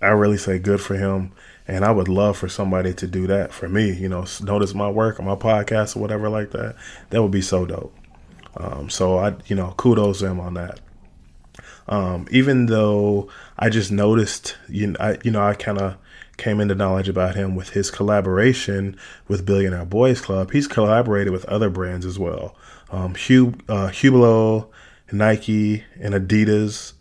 I 0.00 0.08
really 0.08 0.38
say 0.38 0.58
good 0.58 0.80
for 0.80 0.94
him. 0.94 1.32
And 1.66 1.84
I 1.84 1.92
would 1.92 2.08
love 2.08 2.36
for 2.36 2.48
somebody 2.48 2.92
to 2.94 3.06
do 3.06 3.26
that 3.26 3.52
for 3.52 3.68
me, 3.68 3.90
you 3.90 4.08
know, 4.08 4.26
notice 4.42 4.74
my 4.74 4.90
work 4.90 5.18
on 5.18 5.24
my 5.24 5.34
podcast 5.34 5.96
or 5.96 6.00
whatever 6.00 6.28
like 6.28 6.50
that. 6.50 6.76
That 7.10 7.22
would 7.22 7.30
be 7.30 7.40
so 7.40 7.64
dope. 7.64 7.96
Um, 8.56 8.90
so 8.90 9.18
I, 9.18 9.34
you 9.46 9.56
know, 9.56 9.74
kudos 9.76 10.18
to 10.18 10.26
him 10.26 10.40
on 10.40 10.54
that. 10.54 10.80
Um, 11.88 12.26
even 12.30 12.66
though 12.66 13.28
I 13.58 13.70
just 13.70 13.90
noticed, 13.90 14.56
you 14.68 14.88
know, 14.88 14.96
I, 15.00 15.18
you 15.22 15.30
know, 15.30 15.42
I 15.42 15.54
kind 15.54 15.78
of 15.78 15.96
came 16.36 16.60
into 16.60 16.74
knowledge 16.74 17.08
about 17.08 17.34
him 17.34 17.54
with 17.54 17.70
his 17.70 17.90
collaboration 17.90 18.96
with 19.28 19.46
Billionaire 19.46 19.84
Boys 19.84 20.20
Club. 20.20 20.50
He's 20.50 20.66
collaborated 20.66 21.32
with 21.32 21.44
other 21.46 21.70
brands 21.70 22.04
as 22.04 22.18
well, 22.18 22.56
um, 22.90 23.14
Hub, 23.14 23.62
uh, 23.68 23.88
Hublot, 23.88 24.68
Nike, 25.12 25.84
and 26.00 26.14
Adidas. 26.14 26.94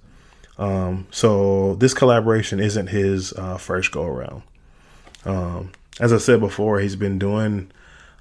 Um, 0.58 1.08
so 1.12 1.76
this 1.76 1.94
collaboration 1.94 2.60
isn't 2.60 2.88
his 2.88 3.34
uh, 3.34 3.58
first 3.58 3.92
go 3.92 4.06
around. 4.06 4.44
Um, 5.26 5.72
as 6.00 6.12
I 6.12 6.18
said 6.18 6.40
before, 6.40 6.80
he's 6.80 6.96
been 6.96 7.20
doing 7.20 7.72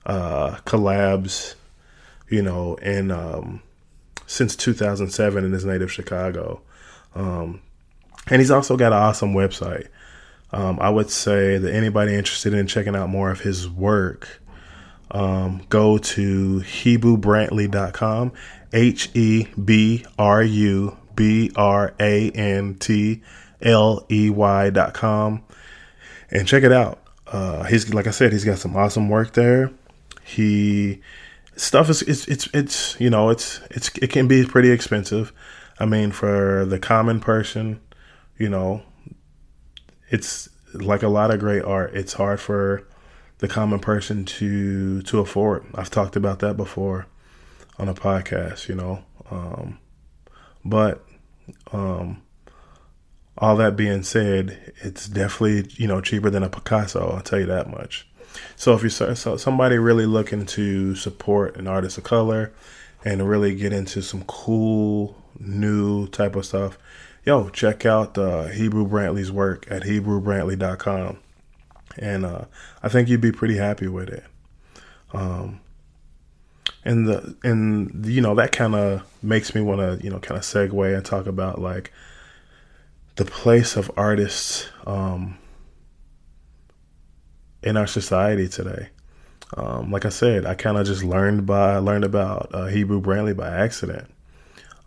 uh, 0.07 0.57
collabs, 0.67 1.55
you 2.29 2.43
know, 2.43 2.77
and 2.83 3.11
um, 3.11 3.63
since 4.27 4.57
2007 4.57 5.45
in 5.45 5.53
his 5.53 5.65
native 5.65 5.93
Chicago. 5.93 6.61
Um, 7.15 7.61
and 8.29 8.41
he's 8.41 8.51
also 8.51 8.77
got 8.77 8.93
an 8.93 8.99
awesome 8.99 9.35
website. 9.35 9.89
Um, 10.53 10.79
I 10.81 10.91
would 10.91 11.11
say 11.11 11.57
that 11.59 11.75
anybody 11.75 12.15
interested 12.15 12.53
in 12.53 12.67
checking 12.67 12.95
out 12.95 13.09
more 13.09 13.31
of 13.31 13.41
his 13.41 13.69
work, 13.69 14.41
um, 15.11 15.63
go 15.69 15.99
to 15.99 16.61
hebrubrantley.com, 16.61 18.33
H 18.73 19.11
E 19.15 19.47
B 19.63 20.05
R 20.19 20.43
U 20.43 20.97
B 21.15 21.51
R 21.57 21.95
A 21.99 22.31
N 22.31 22.75
T 22.75 23.23
L 23.63 24.07
E 24.11 24.31
Y.com 24.31 25.45
and 26.33 26.49
check 26.49 26.65
it 26.65 26.73
out. 26.73 26.99
Uh, 27.27 27.63
he's 27.65 27.93
like 27.95 28.07
I 28.07 28.11
said, 28.11 28.33
he's 28.33 28.45
got 28.45 28.59
some 28.59 28.77
awesome 28.77 29.09
work 29.09 29.35
there. 29.35 29.71
He 30.25 31.01
stuff 31.57 31.89
is 31.91 32.03
it's 32.03 32.27
it's 32.27 32.49
it's 32.55 32.99
you 32.99 33.11
know 33.11 33.31
it's 33.31 33.61
it's 33.71 33.91
it 33.99 34.11
can 34.11 34.27
be 34.27 34.45
pretty 34.45 34.71
expensive. 34.71 35.33
I 35.79 35.87
mean, 35.87 36.11
for 36.11 36.65
the 36.65 36.79
common 36.79 37.21
person, 37.21 37.81
you 38.39 38.49
know, 38.49 38.83
it's 40.11 40.49
like 40.75 41.03
a 41.03 41.09
lot 41.09 41.31
of 41.31 41.41
great 41.41 41.65
art. 41.65 41.95
It's 41.95 42.15
hard 42.15 42.41
for 42.41 42.87
the 43.39 43.49
common 43.49 43.81
person 43.81 44.25
to 44.25 45.03
to 45.03 45.21
afford. 45.21 45.65
I've 45.75 45.91
talked 45.91 46.17
about 46.17 46.41
that 46.41 46.57
before 46.57 47.07
on 47.79 47.89
a 47.89 47.95
podcast, 47.95 48.69
you 48.69 48.75
know. 48.75 49.05
Um, 49.31 49.79
but 50.65 51.05
um, 51.73 52.22
all 53.43 53.57
that 53.57 53.75
being 53.75 54.05
said, 54.05 54.73
it's 54.77 55.09
definitely 55.09 55.69
you 55.77 55.89
know 55.89 56.01
cheaper 56.01 56.31
than 56.31 56.45
a 56.45 56.49
Picasso. 56.49 57.11
I'll 57.11 57.21
tell 57.21 57.41
you 57.41 57.47
that 57.47 57.69
much. 57.69 58.07
So 58.55 58.73
if 58.75 58.83
you're 58.83 59.17
so 59.17 59.37
somebody 59.37 59.79
really 59.79 60.07
looking 60.07 60.47
to 60.47 60.95
support 60.95 61.57
an 61.57 61.67
artist 61.67 61.99
of 61.99 62.05
color 62.05 62.53
and 63.05 63.29
really 63.29 63.57
get 63.57 63.73
into 63.73 64.01
some 64.01 64.23
cool 64.25 65.21
new 65.41 66.07
type 66.07 66.37
of 66.37 66.47
stuff, 66.47 66.79
yo, 67.25 67.49
check 67.49 67.85
out 67.85 68.17
uh, 68.17 68.49
Hebru 68.49 68.89
Brantley's 68.89 69.33
work 69.33 69.67
at 69.69 69.83
HebruBrantley.com, 69.83 71.19
and 71.99 72.25
uh, 72.25 72.45
I 72.81 72.89
think 72.89 73.09
you'd 73.09 73.21
be 73.21 73.33
pretty 73.33 73.57
happy 73.57 73.89
with 73.89 74.09
it. 74.09 74.25
Um, 75.13 75.61
and 76.85 77.09
the 77.09 77.37
and 77.43 78.07
you 78.07 78.21
know 78.21 78.37
that 78.37 78.53
kind 78.53 78.77
of 78.77 79.03
makes 79.21 79.53
me 79.53 79.63
want 79.63 79.81
to 79.81 80.05
you 80.05 80.11
know 80.13 80.21
kind 80.21 80.39
of 80.39 80.45
segue 80.45 80.97
and 80.97 81.05
talk 81.05 81.27
about 81.27 81.61
like 81.61 81.93
the 83.17 83.25
place 83.25 83.77
of 83.77 83.91
artists 83.97 84.69
um, 84.87 85.39
in 87.63 87.77
our 87.77 87.87
society 87.87 88.49
today. 88.49 88.89
Um, 89.57 89.91
like 89.91 90.07
I 90.07 90.09
said, 90.09 90.47
I 90.47 90.55
kind 90.55 90.79
of 90.79 90.87
just 90.87 91.05
learned 91.05 91.45
by 91.45 91.77
learned 91.77 92.05
about 92.05 92.51
uh, 92.55 92.67
Hebru 92.67 93.03
Brantley 93.03 93.37
by 93.37 93.49
accident. 93.49 94.11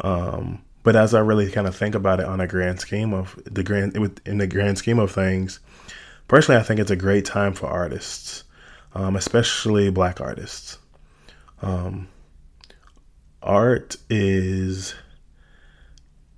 Um, 0.02 0.64
but 0.82 0.96
as 0.96 1.14
I 1.14 1.20
really 1.20 1.52
kind 1.52 1.68
of 1.68 1.76
think 1.76 1.96
about 1.96 2.20
it 2.20 2.26
on 2.26 2.40
a 2.42 2.48
grand 2.48 2.80
scheme 2.80 3.14
of 3.14 3.40
the 3.46 3.64
grand 3.64 3.96
in 4.26 4.38
the 4.40 4.48
grand 4.48 4.78
scheme 4.78 5.00
of 5.00 5.12
things, 5.12 5.60
personally, 6.28 6.60
I 6.60 6.64
think 6.64 6.80
it's 6.80 6.92
a 6.92 6.96
great 6.96 7.26
time 7.26 7.54
for 7.54 7.68
artists, 7.68 8.44
um, 8.94 9.16
especially 9.16 9.92
Black 9.92 10.20
artists. 10.20 10.80
Um, 11.62 12.08
art 13.42 13.98
is 14.10 14.96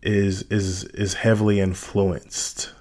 is 0.02 0.44
is 0.44 0.84
is 0.86 1.16
heavily 1.16 1.60
influenced 1.60 2.72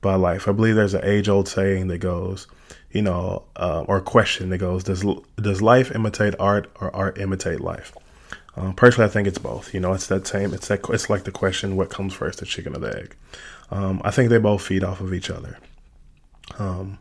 by 0.00 0.14
life. 0.14 0.46
I 0.46 0.52
believe 0.52 0.74
there's 0.74 0.94
an 0.94 1.04
age 1.04 1.28
old 1.28 1.48
saying 1.48 1.88
that 1.88 1.98
goes, 1.98 2.46
you 2.90 3.02
know, 3.02 3.44
uh, 3.56 3.84
or 3.88 4.00
question 4.00 4.50
that 4.50 4.58
goes, 4.58 4.84
does 4.84 5.04
does 5.36 5.62
life 5.62 5.94
imitate 5.94 6.34
art 6.38 6.70
or 6.80 6.94
art 6.94 7.18
imitate 7.18 7.60
life? 7.60 7.92
Um, 8.56 8.74
personally, 8.74 9.08
I 9.08 9.12
think 9.12 9.26
it's 9.26 9.38
both. 9.38 9.74
You 9.74 9.80
know, 9.80 9.92
it's 9.94 10.06
that 10.06 10.26
same. 10.26 10.54
It's 10.54 10.68
that. 10.68 10.88
It's 10.90 11.10
like 11.10 11.24
the 11.24 11.32
question, 11.32 11.76
what 11.76 11.90
comes 11.90 12.14
first, 12.14 12.38
the 12.38 12.46
chicken 12.46 12.76
or 12.76 12.78
the 12.78 12.96
egg? 12.96 13.16
Um, 13.70 14.00
I 14.04 14.10
think 14.10 14.30
they 14.30 14.38
both 14.38 14.62
feed 14.62 14.84
off 14.84 15.00
of 15.00 15.12
each 15.12 15.30
other. 15.30 15.58
Um, 16.58 16.98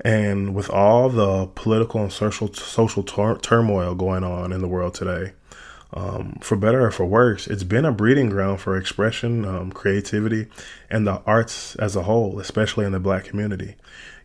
and 0.00 0.54
with 0.54 0.70
all 0.70 1.08
the 1.08 1.46
political 1.46 2.02
and 2.02 2.12
social 2.12 2.52
social 2.52 3.02
tur- 3.02 3.38
turmoil 3.38 3.94
going 3.94 4.24
on 4.24 4.52
in 4.52 4.60
the 4.60 4.68
world 4.68 4.94
today, 4.94 5.32
um, 5.94 6.38
for 6.40 6.56
better 6.56 6.84
or 6.84 6.90
for 6.90 7.06
worse, 7.06 7.46
it's 7.46 7.64
been 7.64 7.84
a 7.84 7.92
breeding 7.92 8.28
ground 8.28 8.60
for 8.60 8.76
expression, 8.76 9.44
um, 9.44 9.72
creativity, 9.72 10.46
and 10.90 11.06
the 11.06 11.22
arts 11.24 11.76
as 11.76 11.96
a 11.96 12.02
whole, 12.02 12.38
especially 12.38 12.84
in 12.84 12.92
the 12.92 13.00
black 13.00 13.24
community. 13.24 13.76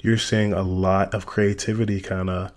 You're 0.02 0.18
seeing 0.18 0.52
a 0.52 0.62
lot 0.62 1.14
of 1.14 1.26
creativity 1.26 2.02
kind 2.02 2.30
of 2.30 2.52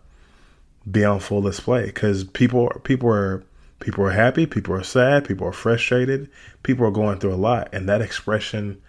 be 0.91 1.05
on 1.05 1.21
full 1.21 1.43
display 1.43 1.87
because 1.87 2.25
people 2.25 2.69
people 2.83 3.09
are 3.09 3.45
people 3.79 4.05
are 4.05 4.11
happy, 4.11 4.47
people 4.47 4.75
are 4.75 4.83
sad, 4.83 5.25
people 5.25 5.47
are 5.47 5.53
frustrated, 5.53 6.29
people 6.65 6.85
are 6.87 6.91
going 6.91 7.19
through 7.21 7.35
a 7.35 7.37
lot, 7.37 7.69
and 7.73 7.89
that 7.89 8.03
expression, 8.03 8.81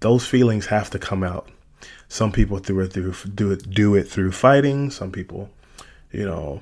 those 0.00 0.26
feelings 0.26 0.66
have 0.66 0.90
to 0.90 0.98
come 0.98 1.22
out. 1.22 1.48
Some 2.08 2.32
people 2.32 2.58
do 2.58 2.80
it 2.80 2.92
through 2.92 3.14
do 3.34 3.52
it 3.52 3.70
do 3.70 3.94
it 3.94 4.04
through 4.08 4.32
fighting. 4.32 4.90
Some 4.90 5.12
people, 5.12 5.48
you 6.10 6.24
know, 6.24 6.60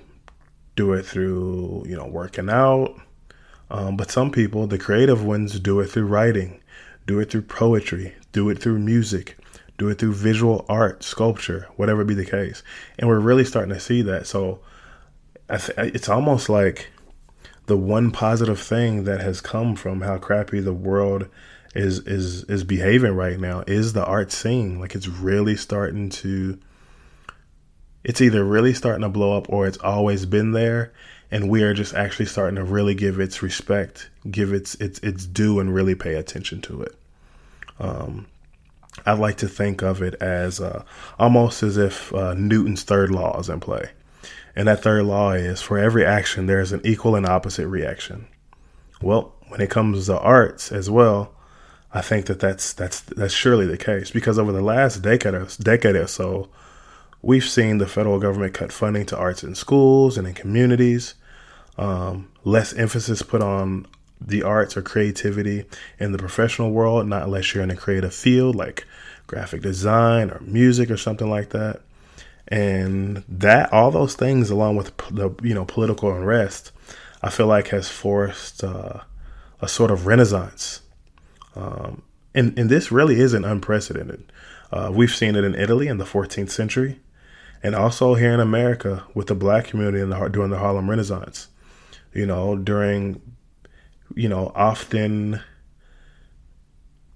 do 0.80 0.94
it 0.94 1.04
through, 1.04 1.84
you 1.86 1.94
know, 1.94 2.06
working 2.06 2.48
out. 2.48 2.98
Um, 3.70 3.98
but 3.98 4.10
some 4.10 4.30
people, 4.30 4.66
the 4.66 4.78
creative 4.78 5.22
ones, 5.22 5.60
do 5.60 5.78
it 5.80 5.88
through 5.88 6.06
writing, 6.06 6.62
do 7.06 7.20
it 7.20 7.30
through 7.30 7.42
poetry, 7.42 8.14
do 8.32 8.48
it 8.48 8.58
through 8.58 8.78
music, 8.78 9.36
do 9.76 9.90
it 9.90 9.98
through 9.98 10.14
visual 10.14 10.64
art, 10.70 11.02
sculpture, 11.02 11.68
whatever 11.76 12.02
be 12.02 12.14
the 12.14 12.24
case. 12.24 12.62
And 12.98 13.10
we're 13.10 13.20
really 13.20 13.44
starting 13.44 13.74
to 13.74 13.78
see 13.78 14.00
that. 14.00 14.26
So 14.26 14.60
th- 15.50 15.70
it's 15.76 16.08
almost 16.08 16.48
like 16.48 16.88
the 17.66 17.76
one 17.76 18.10
positive 18.10 18.58
thing 18.58 19.04
that 19.04 19.20
has 19.20 19.42
come 19.42 19.76
from 19.76 20.00
how 20.00 20.16
crappy 20.16 20.60
the 20.60 20.72
world 20.72 21.28
is 21.74 21.98
is 22.00 22.44
is 22.44 22.64
behaving 22.64 23.12
right 23.12 23.38
now 23.38 23.64
is 23.66 23.92
the 23.92 24.04
art 24.06 24.32
scene. 24.32 24.80
Like 24.80 24.94
it's 24.94 25.08
really 25.08 25.56
starting 25.56 26.08
to 26.08 26.58
it's 28.04 28.20
either 28.20 28.44
really 28.44 28.74
starting 28.74 29.02
to 29.02 29.08
blow 29.08 29.36
up 29.36 29.48
or 29.48 29.66
it's 29.66 29.78
always 29.78 30.26
been 30.26 30.52
there 30.52 30.92
and 31.30 31.48
we 31.48 31.62
are 31.62 31.74
just 31.74 31.94
actually 31.94 32.26
starting 32.26 32.56
to 32.56 32.64
really 32.64 32.94
give 32.94 33.20
its 33.20 33.42
respect 33.42 34.10
give 34.30 34.52
its 34.52 34.74
its 34.76 34.98
its 35.00 35.26
due 35.26 35.60
and 35.60 35.74
really 35.74 35.94
pay 35.94 36.14
attention 36.14 36.60
to 36.62 36.82
it. 36.82 36.94
Um, 37.78 38.26
i 39.06 39.12
like 39.12 39.38
to 39.38 39.48
think 39.48 39.82
of 39.82 40.02
it 40.02 40.14
as 40.14 40.60
uh, 40.60 40.82
almost 41.18 41.62
as 41.62 41.76
if 41.76 42.12
uh, 42.14 42.34
newton's 42.34 42.82
third 42.82 43.10
law 43.10 43.38
is 43.38 43.48
in 43.48 43.60
play. 43.60 43.90
And 44.56 44.66
that 44.66 44.82
third 44.82 45.04
law 45.04 45.32
is 45.32 45.62
for 45.62 45.78
every 45.78 46.04
action 46.04 46.46
there 46.46 46.60
is 46.60 46.72
an 46.72 46.80
equal 46.84 47.14
and 47.14 47.26
opposite 47.26 47.68
reaction. 47.68 48.26
Well 49.00 49.34
when 49.48 49.60
it 49.60 49.70
comes 49.70 50.06
to 50.06 50.18
arts 50.18 50.70
as 50.70 50.88
well 50.88 51.34
i 51.92 52.00
think 52.00 52.26
that 52.26 52.38
that's 52.38 52.72
that's 52.72 53.00
that's 53.00 53.34
surely 53.34 53.66
the 53.66 53.76
case 53.76 54.10
because 54.10 54.38
over 54.38 54.52
the 54.52 54.62
last 54.62 55.02
decade 55.02 55.34
or, 55.34 55.48
decade 55.60 55.96
or 55.96 56.06
so 56.06 56.48
We've 57.22 57.44
seen 57.44 57.78
the 57.78 57.86
federal 57.86 58.18
government 58.18 58.54
cut 58.54 58.72
funding 58.72 59.06
to 59.06 59.16
arts 59.16 59.44
in 59.44 59.54
schools 59.54 60.16
and 60.16 60.26
in 60.26 60.34
communities, 60.34 61.14
um, 61.76 62.30
less 62.44 62.72
emphasis 62.72 63.22
put 63.22 63.42
on 63.42 63.86
the 64.20 64.42
arts 64.42 64.76
or 64.76 64.82
creativity 64.82 65.64
in 65.98 66.12
the 66.12 66.18
professional 66.18 66.70
world, 66.70 67.06
not 67.06 67.22
unless 67.24 67.54
you're 67.54 67.64
in 67.64 67.70
a 67.70 67.76
creative 67.76 68.14
field 68.14 68.54
like 68.54 68.86
graphic 69.26 69.62
design 69.62 70.30
or 70.30 70.40
music 70.40 70.90
or 70.90 70.96
something 70.96 71.30
like 71.30 71.50
that. 71.50 71.80
and 72.48 73.22
that 73.28 73.72
all 73.72 73.90
those 73.90 74.14
things, 74.14 74.50
along 74.50 74.76
with 74.76 74.96
the 75.10 75.30
you 75.42 75.54
know 75.54 75.64
political 75.64 76.12
unrest, 76.14 76.72
I 77.22 77.30
feel 77.30 77.46
like 77.46 77.68
has 77.68 77.88
forced 77.88 78.64
uh, 78.64 79.00
a 79.60 79.68
sort 79.68 79.90
of 79.90 80.06
renaissance. 80.06 80.80
Um, 81.54 82.02
and 82.34 82.58
and 82.58 82.68
this 82.70 82.90
really 82.90 83.20
isn't 83.20 83.44
unprecedented. 83.44 84.32
Uh, 84.72 84.90
we've 84.92 85.14
seen 85.14 85.36
it 85.36 85.44
in 85.44 85.54
Italy 85.54 85.88
in 85.88 85.98
the 85.98 86.04
14th 86.04 86.50
century, 86.50 86.98
and 87.62 87.74
also 87.74 88.14
here 88.14 88.32
in 88.32 88.40
America 88.40 89.04
with 89.14 89.26
the 89.26 89.34
Black 89.34 89.66
community 89.66 90.00
in 90.00 90.10
the, 90.10 90.28
during 90.28 90.50
the 90.50 90.58
Harlem 90.58 90.88
Renaissance. 90.88 91.48
You 92.12 92.26
know, 92.26 92.56
during 92.56 93.20
you 94.14 94.28
know 94.28 94.52
often 94.54 95.40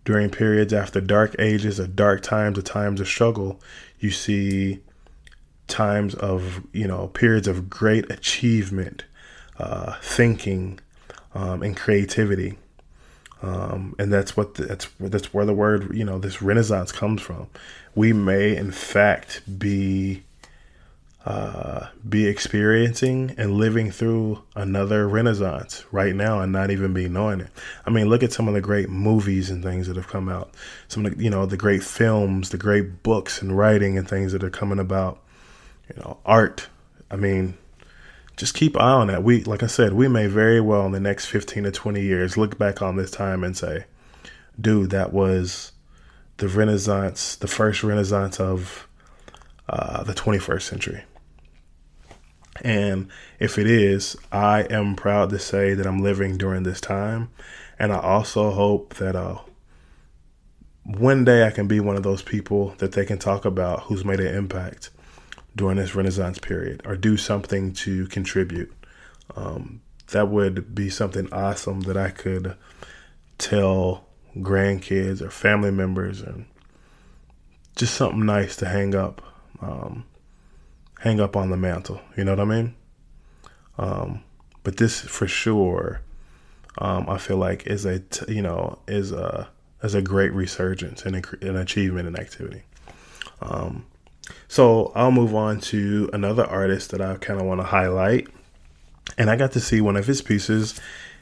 during 0.05 0.30
periods 0.30 0.72
after 0.72 1.01
dark 1.01 1.34
ages 1.38 1.80
or 1.80 1.86
dark 1.86 2.22
times 2.22 2.59
or 2.59 2.62
times 2.62 3.01
of 3.01 3.09
struggle, 3.09 3.61
you 3.99 4.11
see 4.11 4.80
times 5.66 6.14
of 6.14 6.62
you 6.72 6.86
know 6.86 7.09
periods 7.09 7.49
of 7.49 7.70
great 7.70 8.11
achievement, 8.11 9.05
uh, 9.59 9.95
thinking, 10.03 10.78
um, 11.34 11.62
and 11.62 11.76
creativity. 11.76 12.59
Um, 13.42 13.95
and 13.99 14.12
that's 14.12 14.36
what 14.36 14.55
the, 14.55 14.64
that's 14.64 14.88
that's 15.01 15.34
where 15.34 15.45
the 15.45 15.55
word 15.55 15.95
you 15.95 16.05
know 16.05 16.18
this 16.18 16.40
renaissance 16.40 16.92
comes 16.92 17.20
from. 17.20 17.49
We 17.95 18.12
may 18.12 18.57
in 18.57 18.70
fact 18.70 19.42
be 19.59 20.22
uh, 21.25 21.89
be 22.07 22.27
experiencing 22.27 23.35
and 23.39 23.53
living 23.53 23.91
through 23.91 24.43
another 24.55 25.09
renaissance 25.09 25.83
right 25.91 26.14
now 26.14 26.41
and 26.41 26.53
not 26.53 26.70
even 26.70 26.93
be 26.93 27.09
knowing 27.09 27.41
it. 27.41 27.49
I 27.87 27.91
mean, 27.91 28.11
look 28.11 28.22
at 28.22 28.33
some 28.33 28.47
of 28.47 28.53
the 28.53 28.61
great 28.61 28.91
movies 28.91 29.49
and 29.49 29.62
things 29.62 29.87
that 29.87 29.97
have 29.97 30.09
come 30.09 30.29
out. 30.29 30.53
Some 30.89 31.07
of 31.07 31.16
the 31.16 31.25
you 31.25 31.31
know 31.31 31.47
the 31.47 31.57
great 31.57 31.83
films, 31.83 32.51
the 32.51 32.59
great 32.59 33.03
books 33.03 33.41
and 33.41 33.57
writing 33.57 33.97
and 33.97 34.07
things 34.07 34.33
that 34.33 34.45
are 34.45 34.51
coming 34.51 34.79
about. 34.79 35.20
You 35.89 36.01
know, 36.03 36.18
art. 36.27 36.68
I 37.11 37.16
mean, 37.16 37.57
just 38.37 38.55
keep 38.55 38.77
eye 38.77 38.93
on 38.93 39.07
that. 39.07 39.22
We, 39.22 39.45
like 39.45 39.62
I 39.62 39.66
said, 39.66 39.95
we 39.95 40.09
may 40.09 40.27
very 40.27 40.61
well 40.61 40.85
in 40.85 40.93
the 40.93 41.01
next 41.01 41.27
15 41.27 41.64
to 41.64 41.70
20 41.70 42.03
years 42.03 42.37
look 42.37 42.59
back 42.59 42.83
on 42.83 42.97
this 42.97 43.11
time 43.11 43.45
and 43.45 43.57
say, 43.57 43.85
dude, 44.61 44.91
that 44.91 45.12
was 45.12 45.72
the 46.39 46.49
Renaissance, 46.49 47.37
the 47.37 47.47
first 47.47 47.83
Renaissance 47.83 48.41
of 48.41 48.89
uh, 49.68 50.03
the 50.03 50.14
21st 50.14 50.62
century. 50.62 51.05
And 52.62 53.09
if 53.38 53.59
it 53.59 53.66
is, 53.66 54.16
I 54.30 54.62
am 54.62 54.94
proud 54.96 55.30
to 55.30 55.38
say 55.38 55.74
that 55.74 55.86
I'm 55.86 56.02
living 56.02 56.38
during 56.38 56.62
this 56.62 56.80
time. 56.80 57.30
And 57.78 57.92
I 57.92 57.98
also 57.98 58.52
hope 58.52 58.94
that 58.94 59.16
uh, 59.16 59.38
one 60.84 61.24
day 61.24 61.46
I 61.46 61.50
can 61.50 61.66
be 61.66 61.80
one 61.80 61.96
of 61.96 62.02
those 62.02 62.22
people 62.22 62.74
that 62.78 62.92
they 62.92 63.05
can 63.05 63.18
talk 63.18 63.44
about 63.44 63.84
who's 63.84 64.05
made 64.05 64.20
an 64.20 64.34
impact 64.34 64.90
during 65.57 65.76
this 65.78 65.94
Renaissance 65.94 66.38
period 66.38 66.82
or 66.84 66.96
do 66.96 67.16
something 67.16 67.72
to 67.72 68.07
contribute. 68.07 68.72
Um, 69.36 69.80
that 70.09 70.28
would 70.28 70.74
be 70.74 70.90
something 70.90 71.32
awesome 71.32 71.80
that 71.82 71.96
I 71.96 72.11
could 72.11 72.57
tell 73.38 74.05
grandkids 74.36 75.22
or 75.22 75.30
family 75.30 75.70
members 75.70 76.20
and 76.20 76.46
just 77.76 77.94
something 77.94 78.24
nice 78.24 78.57
to 78.57 78.66
hang 78.66 78.94
up 78.94 79.22
um, 79.61 80.05
hang 81.05 81.20
up 81.20 81.36
on 81.36 81.50
the 81.50 81.57
mantle 81.57 82.00
you 82.16 82.24
know 82.24 82.32
what 82.32 82.40
i 82.40 82.44
mean 82.44 82.74
um, 83.78 84.22
but 84.62 84.76
this 84.76 85.00
for 85.00 85.28
sure 85.28 86.00
um, 86.78 87.09
i 87.09 87.18
feel 87.18 87.36
like 87.36 87.66
is 87.66 87.84
a 87.84 88.00
t- 88.00 88.34
you 88.34 88.42
know 88.42 88.78
is 88.88 89.12
a 89.12 89.48
is 89.82 89.94
a 89.94 90.02
great 90.02 90.32
resurgence 90.32 91.05
and 91.05 91.24
an 91.42 91.57
achievement 91.57 92.09
and 92.09 92.18
activity 92.18 92.62
um, 93.42 93.84
so 94.48 94.92
I'll 94.94 95.11
move 95.11 95.34
on 95.34 95.61
to 95.61 96.09
another 96.12 96.44
artist 96.44 96.90
that 96.90 97.00
I 97.00 97.16
kind 97.16 97.40
of 97.40 97.46
want 97.46 97.61
to 97.61 97.66
highlight. 97.66 98.28
And 99.18 99.30
I 99.30 99.36
got 99.36 99.52
to 99.52 99.61
see 99.61 99.80
one 99.80 99.96
of 99.96 100.07
his 100.07 100.22
pieces 100.22 100.80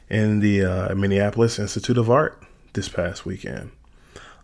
in 0.09 0.39
the 0.39 0.63
uh, 0.63 0.95
Minneapolis 0.95 1.59
Institute 1.59 1.97
of 1.97 2.09
Art 2.09 2.41
this 2.73 2.89
past 2.89 3.25
weekend. 3.25 3.71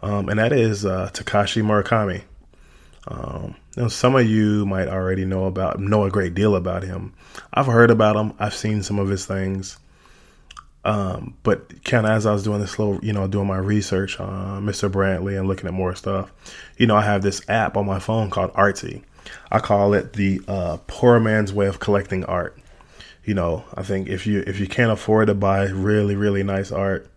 Um, 0.02 0.30
and 0.30 0.40
that 0.40 0.54
is 0.54 0.86
uh, 0.86 1.10
Takashi 1.14 1.64
Murakami. 1.64 2.24
Um, 3.08 3.56
some 3.88 4.16
of 4.16 4.28
you 4.28 4.66
might 4.66 4.88
already 4.88 5.26
know 5.26 5.46
about 5.46 5.80
know 5.80 6.04
a 6.04 6.10
great 6.10 6.34
deal 6.34 6.56
about 6.56 6.84
him. 6.84 7.14
I've 7.54 7.68
heard 7.68 7.92
about 7.92 8.16
him. 8.16 8.34
I've 8.38 8.54
seen 8.54 8.84
some 8.84 9.00
of 9.00 9.08
his 9.08 9.26
things. 9.26 9.78
Um, 10.84 11.36
but 11.44 11.84
kind 11.84 12.06
of 12.06 12.12
as 12.12 12.26
I 12.26 12.34
was 12.34 12.44
doing 12.44 12.62
this 12.62 12.80
little, 12.80 13.04
you 13.04 13.14
know, 13.14 13.28
doing 13.28 13.48
my 13.48 13.58
research 13.58 14.20
on 14.20 14.66
Mr. 14.66 14.90
Brantley 14.90 15.38
and 15.38 15.48
looking 15.48 15.68
at 15.68 15.74
more 15.74 15.94
stuff, 15.96 16.32
you 16.78 16.88
know, 16.88 16.96
I 16.96 17.04
have 17.04 17.22
this 17.22 17.42
app 17.50 17.78
on 17.78 17.86
my 17.86 18.00
phone 18.00 18.30
called 18.30 18.54
Artsy. 18.54 19.04
I 19.52 19.60
call 19.60 19.94
it 19.94 20.14
the 20.14 20.42
uh, 20.48 20.78
poor 20.88 21.20
man's 21.20 21.54
way 21.54 21.68
of 21.68 21.80
collecting 21.80 22.26
art. 22.26 22.58
You 23.24 23.34
know, 23.34 23.66
I 23.76 23.84
think 23.84 24.08
if 24.08 24.26
you 24.26 24.44
if 24.48 24.60
you 24.60 24.68
can't 24.68 24.92
afford 24.92 25.28
to 25.28 25.36
buy 25.36 25.66
really 25.66 26.16
really 26.16 26.44
nice 26.44 26.72
art, 26.72 27.10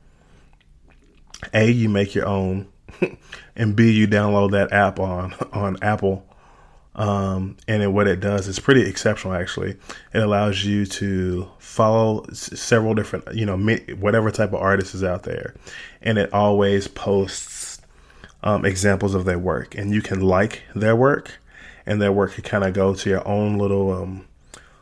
a 1.54 1.70
you 1.70 1.88
make 1.88 2.14
your 2.14 2.26
own, 2.26 2.68
and 3.56 3.74
b 3.74 3.90
you 3.92 4.06
download 4.06 4.50
that 4.50 4.72
app 4.72 5.00
on 5.00 5.34
on 5.52 5.78
Apple 5.80 6.26
um, 6.94 7.56
and 7.66 7.94
what 7.94 8.06
it 8.06 8.20
does 8.20 8.48
is 8.48 8.58
pretty 8.58 8.82
exceptional, 8.82 9.34
actually. 9.34 9.76
It 10.12 10.22
allows 10.22 10.64
you 10.64 10.84
to 10.86 11.48
follow 11.58 12.24
s- 12.30 12.58
several 12.60 12.94
different, 12.94 13.34
you 13.34 13.46
know, 13.46 13.56
whatever 13.98 14.30
type 14.30 14.50
of 14.50 14.60
artist 14.60 14.94
is 14.94 15.02
out 15.02 15.22
there. 15.22 15.54
And 16.02 16.18
it 16.18 16.32
always 16.34 16.88
posts 16.88 17.80
um, 18.42 18.64
examples 18.64 19.14
of 19.14 19.24
their 19.24 19.38
work. 19.38 19.74
And 19.74 19.94
you 19.94 20.02
can 20.02 20.20
like 20.20 20.62
their 20.74 20.94
work, 20.94 21.38
and 21.86 22.00
their 22.00 22.12
work 22.12 22.34
can 22.34 22.44
kind 22.44 22.64
of 22.64 22.74
go 22.74 22.94
to 22.94 23.10
your 23.10 23.26
own 23.26 23.56
little 23.56 23.90
um, 23.90 24.26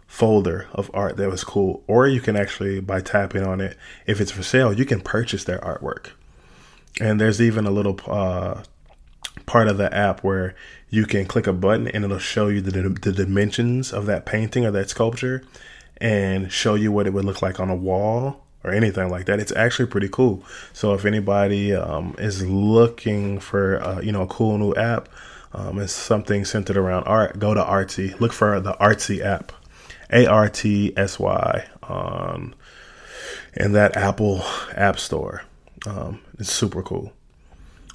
folder 0.08 0.66
of 0.72 0.90
art 0.92 1.16
that 1.16 1.30
was 1.30 1.44
cool. 1.44 1.84
Or 1.86 2.08
you 2.08 2.20
can 2.20 2.34
actually, 2.34 2.80
by 2.80 3.00
tapping 3.00 3.44
on 3.44 3.60
it, 3.60 3.76
if 4.06 4.20
it's 4.20 4.32
for 4.32 4.42
sale, 4.42 4.72
you 4.72 4.84
can 4.84 5.00
purchase 5.00 5.44
their 5.44 5.60
artwork. 5.60 6.08
And 7.00 7.20
there's 7.20 7.40
even 7.40 7.66
a 7.66 7.70
little 7.70 8.00
uh, 8.08 8.64
part 9.46 9.68
of 9.68 9.78
the 9.78 9.94
app 9.94 10.24
where 10.24 10.56
you 10.90 11.06
can 11.06 11.24
click 11.24 11.46
a 11.46 11.52
button 11.52 11.88
and 11.88 12.04
it'll 12.04 12.18
show 12.18 12.48
you 12.48 12.60
the, 12.60 12.70
the 12.70 13.12
dimensions 13.12 13.92
of 13.92 14.06
that 14.06 14.26
painting 14.26 14.66
or 14.66 14.70
that 14.72 14.90
sculpture 14.90 15.44
and 15.98 16.50
show 16.50 16.74
you 16.74 16.90
what 16.90 17.06
it 17.06 17.12
would 17.12 17.24
look 17.24 17.42
like 17.42 17.60
on 17.60 17.70
a 17.70 17.76
wall 17.76 18.44
or 18.64 18.72
anything 18.72 19.08
like 19.08 19.26
that. 19.26 19.40
It's 19.40 19.52
actually 19.52 19.86
pretty 19.86 20.08
cool. 20.08 20.44
So 20.72 20.92
if 20.94 21.04
anybody 21.04 21.74
um, 21.74 22.14
is 22.18 22.44
looking 22.44 23.38
for 23.38 24.00
you 24.02 24.12
know 24.12 24.22
a 24.22 24.26
cool 24.26 24.58
new 24.58 24.74
app, 24.74 25.08
um, 25.52 25.78
it's 25.78 25.92
something 25.92 26.44
centered 26.44 26.76
around 26.76 27.04
art. 27.04 27.38
Go 27.38 27.54
to 27.54 27.62
Artsy. 27.62 28.18
Look 28.20 28.32
for 28.32 28.60
the 28.60 28.74
Artsy 28.74 29.24
app, 29.24 29.52
A 30.10 30.26
R 30.26 30.48
T 30.48 30.92
S 30.96 31.18
Y 31.18 31.66
on 31.82 32.54
in 33.54 33.72
that 33.72 33.96
Apple 33.96 34.42
App 34.74 34.98
Store. 34.98 35.44
Um, 35.86 36.20
it's 36.38 36.52
super 36.52 36.82
cool. 36.82 37.12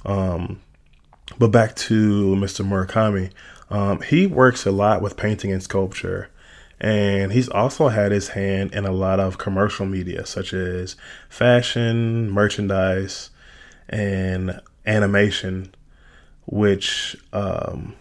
Um, 0.04 0.60
but 1.38 1.48
back 1.48 1.74
to 1.74 2.34
Mr. 2.36 2.64
Murakami. 2.64 3.30
Um, 3.70 4.00
he 4.02 4.26
works 4.26 4.64
a 4.64 4.70
lot 4.70 5.02
with 5.02 5.16
painting 5.16 5.52
and 5.52 5.62
sculpture, 5.62 6.30
and 6.80 7.32
he's 7.32 7.48
also 7.48 7.88
had 7.88 8.12
his 8.12 8.28
hand 8.28 8.72
in 8.72 8.84
a 8.84 8.92
lot 8.92 9.18
of 9.18 9.38
commercial 9.38 9.86
media, 9.86 10.24
such 10.24 10.52
as 10.52 10.96
fashion, 11.28 12.30
merchandise, 12.30 13.30
and 13.88 14.60
animation, 14.86 15.74
which 16.46 17.16
um, 17.32 17.94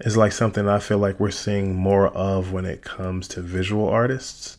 is 0.00 0.16
like 0.16 0.32
something 0.32 0.68
I 0.68 0.78
feel 0.78 0.98
like 0.98 1.18
we're 1.18 1.30
seeing 1.30 1.74
more 1.74 2.08
of 2.08 2.52
when 2.52 2.66
it 2.66 2.82
comes 2.82 3.28
to 3.28 3.40
visual 3.40 3.88
artists. 3.88 4.58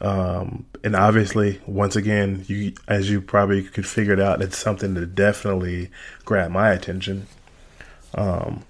Um, 0.00 0.64
and 0.82 0.96
obviously, 0.96 1.60
once 1.66 1.94
again, 1.94 2.44
you 2.48 2.72
as 2.88 3.10
you 3.10 3.20
probably 3.20 3.62
could 3.62 3.86
figure 3.86 4.14
it 4.14 4.20
out, 4.20 4.40
it's 4.40 4.56
something 4.56 4.94
that 4.94 5.14
definitely 5.14 5.90
grabbed 6.24 6.52
my 6.52 6.70
attention. 6.70 7.26
Um, 8.14 8.64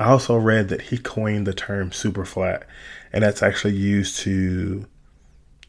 I 0.00 0.06
also 0.06 0.36
read 0.36 0.68
that 0.70 0.82
he 0.82 0.98
coined 0.98 1.46
the 1.46 1.52
term 1.52 1.92
super 1.92 2.24
flat, 2.24 2.66
and 3.12 3.22
that's 3.22 3.42
actually 3.42 3.74
used 3.74 4.18
to 4.20 4.86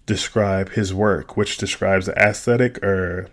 describe 0.06 0.70
his 0.72 0.94
work, 0.94 1.36
which 1.36 1.58
describes 1.58 2.06
the 2.06 2.14
aesthetic 2.14 2.82
or 2.84 3.28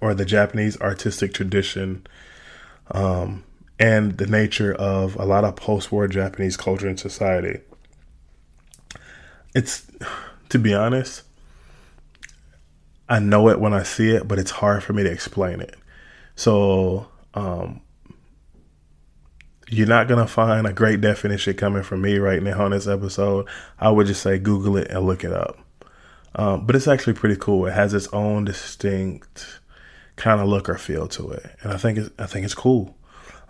or 0.00 0.14
the 0.14 0.24
Japanese 0.24 0.80
artistic 0.80 1.32
tradition 1.34 2.06
um, 2.90 3.44
and 3.78 4.18
the 4.18 4.26
nature 4.26 4.74
of 4.74 5.14
a 5.16 5.24
lot 5.24 5.44
of 5.44 5.56
post-war 5.56 6.08
Japanese 6.08 6.56
culture 6.56 6.88
and 6.88 6.98
society 6.98 7.60
it's 9.54 9.86
to 10.50 10.58
be 10.58 10.74
honest, 10.74 11.22
I 13.08 13.18
know 13.18 13.48
it 13.48 13.60
when 13.60 13.72
I 13.72 13.82
see 13.82 14.10
it, 14.10 14.28
but 14.28 14.38
it's 14.38 14.50
hard 14.50 14.82
for 14.82 14.92
me 14.92 15.02
to 15.02 15.10
explain 15.10 15.60
it. 15.60 15.76
So, 16.36 17.08
um, 17.34 17.80
you're 19.68 19.86
not 19.86 20.08
gonna 20.08 20.26
find 20.26 20.66
a 20.66 20.72
great 20.72 21.00
definition 21.00 21.54
coming 21.54 21.82
from 21.82 22.02
me 22.02 22.18
right 22.18 22.42
now 22.42 22.64
on 22.64 22.72
this 22.72 22.88
episode. 22.88 23.48
I 23.78 23.90
would 23.90 24.06
just 24.06 24.22
say 24.22 24.38
Google 24.38 24.76
it 24.76 24.90
and 24.90 25.06
look 25.06 25.22
it 25.24 25.32
up. 25.32 25.58
Um, 26.34 26.66
but 26.66 26.76
it's 26.76 26.88
actually 26.88 27.14
pretty 27.14 27.36
cool. 27.36 27.66
It 27.66 27.72
has 27.72 27.94
its 27.94 28.08
own 28.08 28.44
distinct 28.44 29.60
kind 30.16 30.40
of 30.40 30.48
look 30.48 30.68
or 30.68 30.76
feel 30.76 31.08
to 31.08 31.30
it, 31.30 31.46
and 31.62 31.72
I 31.72 31.76
think 31.76 31.98
it's 31.98 32.10
I 32.18 32.26
think 32.26 32.44
it's 32.44 32.54
cool. 32.54 32.96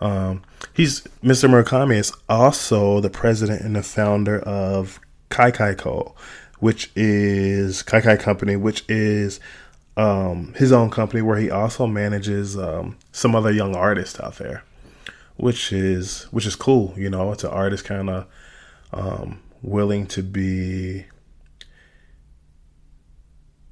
Um, 0.00 0.42
he's 0.72 1.02
Mr. 1.22 1.48
Murakami 1.48 1.96
is 1.96 2.12
also 2.28 3.00
the 3.00 3.10
president 3.10 3.62
and 3.62 3.76
the 3.76 3.82
founder 3.82 4.40
of 4.40 4.98
Kai 5.30 5.50
Kai 5.50 5.74
Co, 5.74 6.14
which 6.58 6.90
is 6.94 7.82
Kai 7.82 8.00
Kai 8.00 8.16
Company, 8.16 8.56
which 8.56 8.84
is 8.88 9.40
um, 9.96 10.52
his 10.54 10.72
own 10.72 10.90
company 10.90 11.22
where 11.22 11.38
he 11.38 11.50
also 11.50 11.86
manages 11.86 12.58
um, 12.58 12.96
some 13.12 13.34
other 13.34 13.50
young 13.50 13.74
artists 13.74 14.20
out 14.20 14.36
there, 14.36 14.62
which 15.36 15.72
is 15.72 16.24
which 16.24 16.46
is 16.46 16.56
cool. 16.56 16.94
You 16.96 17.10
know, 17.10 17.32
it's 17.32 17.44
an 17.44 17.50
artist 17.50 17.84
kind 17.84 18.10
of 18.10 18.26
um, 18.92 19.40
willing 19.62 20.06
to 20.08 20.22
be 20.22 21.06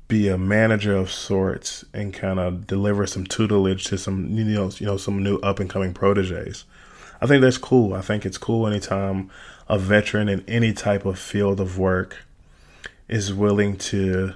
be 0.06 0.28
a 0.28 0.38
manager 0.38 0.96
of 0.96 1.10
sorts 1.10 1.84
and 1.92 2.14
kind 2.14 2.40
of 2.40 2.66
deliver 2.66 3.06
some 3.06 3.26
tutelage 3.26 3.84
to 3.84 3.98
some 3.98 4.30
you 4.30 4.44
know 4.44 4.70
you 4.78 4.86
know 4.86 4.96
some 4.96 5.22
new 5.22 5.38
up 5.38 5.60
and 5.60 5.68
coming 5.68 5.92
proteges. 5.92 6.64
I 7.20 7.26
think 7.26 7.42
that's 7.42 7.58
cool. 7.58 7.94
I 7.94 8.00
think 8.00 8.24
it's 8.24 8.38
cool 8.38 8.66
anytime 8.66 9.30
a 9.68 9.78
veteran 9.78 10.28
in 10.28 10.44
any 10.48 10.72
type 10.72 11.04
of 11.04 11.18
field 11.18 11.60
of 11.60 11.78
work 11.78 12.24
is 13.08 13.32
willing 13.32 13.76
to 13.76 14.32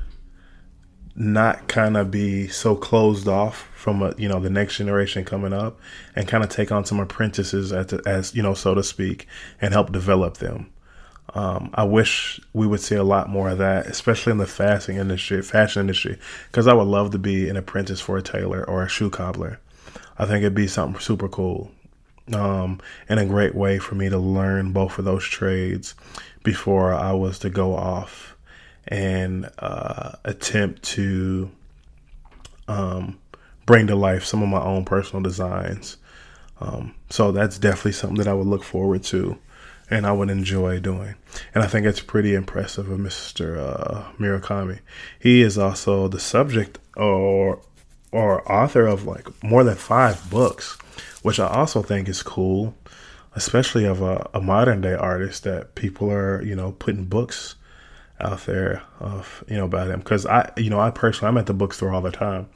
not 1.14 1.68
kind 1.68 1.96
of 1.96 2.10
be 2.10 2.48
so 2.48 2.74
closed 2.74 3.28
off 3.28 3.68
from 3.74 4.02
a, 4.02 4.14
you 4.16 4.28
know 4.28 4.40
the 4.40 4.48
next 4.48 4.76
generation 4.78 5.24
coming 5.24 5.52
up 5.52 5.78
and 6.16 6.26
kind 6.26 6.42
of 6.42 6.48
take 6.48 6.72
on 6.72 6.84
some 6.84 6.98
apprentices 6.98 7.72
as, 7.72 7.92
as 7.92 8.34
you 8.34 8.42
know 8.42 8.54
so 8.54 8.74
to 8.74 8.82
speak 8.82 9.26
and 9.60 9.74
help 9.74 9.92
develop 9.92 10.38
them 10.38 10.72
um, 11.34 11.70
I 11.72 11.84
wish 11.84 12.40
we 12.52 12.66
would 12.66 12.80
see 12.80 12.94
a 12.94 13.04
lot 13.04 13.28
more 13.28 13.50
of 13.50 13.58
that, 13.58 13.86
especially 13.86 14.32
in 14.32 14.38
the 14.38 14.46
fashion 14.46 14.98
industry, 14.98 15.40
fashion 15.40 15.80
industry, 15.80 16.18
because 16.48 16.66
I 16.66 16.74
would 16.74 16.88
love 16.88 17.10
to 17.12 17.18
be 17.18 17.48
an 17.48 17.56
apprentice 17.56 18.00
for 18.00 18.18
a 18.18 18.22
tailor 18.22 18.68
or 18.68 18.82
a 18.82 18.88
shoe 18.88 19.08
cobbler. 19.08 19.58
I 20.18 20.26
think 20.26 20.42
it'd 20.42 20.54
be 20.54 20.66
something 20.66 21.00
super 21.00 21.28
cool, 21.28 21.70
um, 22.32 22.80
and 23.08 23.20
a 23.20 23.26
great 23.26 23.54
way 23.54 23.78
for 23.78 23.94
me 23.94 24.08
to 24.08 24.18
learn 24.18 24.72
both 24.72 24.98
of 24.98 25.04
those 25.04 25.24
trades 25.24 25.94
before 26.42 26.92
I 26.92 27.12
was 27.12 27.38
to 27.40 27.50
go 27.50 27.74
off 27.74 28.36
and 28.88 29.48
uh, 29.58 30.12
attempt 30.24 30.82
to 30.82 31.50
um, 32.68 33.18
bring 33.66 33.86
to 33.88 33.94
life 33.94 34.24
some 34.24 34.42
of 34.42 34.48
my 34.48 34.60
own 34.60 34.84
personal 34.84 35.22
designs. 35.22 35.96
Um, 36.60 36.94
so 37.10 37.32
that's 37.32 37.58
definitely 37.58 37.92
something 37.92 38.18
that 38.18 38.28
I 38.28 38.34
would 38.34 38.46
look 38.46 38.62
forward 38.62 39.02
to 39.04 39.38
and 39.90 40.06
I 40.06 40.12
would 40.12 40.30
enjoy 40.30 40.80
doing. 40.80 41.14
And 41.54 41.62
I 41.62 41.66
think 41.66 41.86
it's 41.86 42.00
pretty 42.00 42.34
impressive 42.34 42.90
of 42.90 42.98
Mr. 42.98 43.58
Uh, 43.58 44.10
Murakami. 44.18 44.78
He 45.18 45.42
is 45.42 45.58
also 45.58 46.08
the 46.08 46.20
subject 46.20 46.78
or 46.96 47.60
or 48.10 48.50
author 48.50 48.86
of 48.86 49.06
like 49.06 49.26
more 49.42 49.64
than 49.64 49.74
five 49.74 50.30
books, 50.30 50.78
which 51.22 51.40
I 51.40 51.46
also 51.46 51.82
think 51.82 52.08
is 52.08 52.22
cool, 52.22 52.76
especially 53.34 53.84
of 53.84 54.02
a, 54.02 54.28
a 54.34 54.40
modern 54.40 54.80
day 54.80 54.94
artist 54.94 55.44
that 55.44 55.74
people 55.74 56.10
are 56.10 56.42
you 56.42 56.54
know 56.54 56.72
putting 56.72 57.04
books 57.04 57.54
out 58.20 58.46
there 58.46 58.82
of 59.00 59.42
you 59.48 59.56
know 59.56 59.64
about 59.64 59.90
him 59.90 60.00
because 60.00 60.26
I 60.26 60.50
you 60.56 60.70
know 60.70 60.80
I 60.80 60.90
personally 60.90 61.30
I'm 61.30 61.38
at 61.38 61.46
the 61.46 61.54
bookstore 61.54 61.92
all 61.92 62.02
the 62.02 62.10
time, 62.10 62.48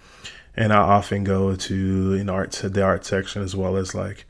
and 0.55 0.73
I 0.73 0.79
often 0.79 1.25
go 1.25 1.57
to 1.57 2.15
you 2.15 2.25
know 2.25 2.35
art 2.35 2.53
the 2.53 2.83
art 2.83 3.05
section 3.05 3.43
as 3.43 3.57
well 3.57 3.77
as 3.77 3.95
like 3.95 4.27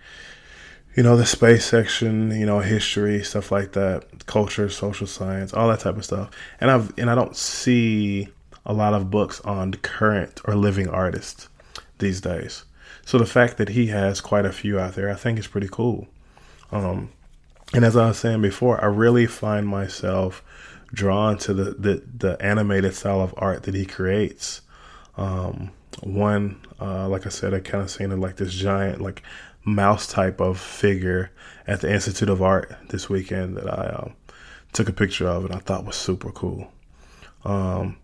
you 0.96 1.02
know, 1.02 1.16
the 1.16 1.26
space 1.26 1.66
section, 1.66 2.30
you 2.30 2.46
know, 2.46 2.60
history, 2.60 3.22
stuff 3.22 3.52
like 3.52 3.72
that, 3.72 4.24
culture, 4.24 4.70
social 4.70 5.06
science, 5.06 5.52
all 5.52 5.68
that 5.68 5.80
type 5.80 5.96
of 5.96 6.04
stuff. 6.06 6.30
And 6.58 6.70
I've 6.70 6.98
and 6.98 7.10
I 7.10 7.14
don't 7.14 7.36
see 7.36 8.28
a 8.64 8.72
lot 8.72 8.94
of 8.94 9.10
books 9.10 9.40
on 9.42 9.72
current 9.74 10.40
or 10.46 10.56
living 10.56 10.88
artists 10.88 11.50
these 11.98 12.22
days. 12.22 12.64
So 13.06 13.18
the 13.18 13.24
fact 13.24 13.56
that 13.58 13.70
he 13.70 13.86
has 13.86 14.20
quite 14.20 14.44
a 14.44 14.52
few 14.52 14.80
out 14.80 14.96
there, 14.96 15.08
I 15.08 15.14
think 15.14 15.38
is 15.38 15.46
pretty 15.46 15.68
cool. 15.70 16.08
Um, 16.72 17.10
and 17.72 17.84
as 17.84 17.96
I 17.96 18.08
was 18.08 18.18
saying 18.18 18.42
before, 18.42 18.82
I 18.82 18.88
really 18.88 19.26
find 19.26 19.66
myself 19.66 20.42
drawn 20.92 21.38
to 21.38 21.54
the 21.54 21.70
the, 21.70 22.02
the 22.18 22.36
animated 22.40 22.94
style 22.96 23.20
of 23.20 23.32
art 23.38 23.62
that 23.62 23.74
he 23.76 23.86
creates. 23.86 24.60
Um, 25.16 25.70
one, 26.02 26.60
uh, 26.80 27.08
like 27.08 27.26
I 27.26 27.28
said, 27.28 27.54
I 27.54 27.60
kind 27.60 27.84
of 27.84 27.90
seen 27.90 28.10
it 28.10 28.16
like 28.16 28.36
this 28.36 28.52
giant, 28.52 29.00
like 29.00 29.22
mouse 29.64 30.08
type 30.08 30.40
of 30.40 30.58
figure 30.58 31.30
at 31.64 31.82
the 31.82 31.92
Institute 31.92 32.28
of 32.28 32.42
Art 32.42 32.76
this 32.88 33.08
weekend 33.08 33.56
that 33.56 33.72
I 33.72 33.86
um, 33.86 34.14
took 34.72 34.88
a 34.88 34.92
picture 34.92 35.28
of 35.28 35.44
and 35.44 35.54
I 35.54 35.58
thought 35.58 35.84
was 35.84 35.96
super 35.96 36.32
cool. 36.32 36.72
Um, 37.44 37.98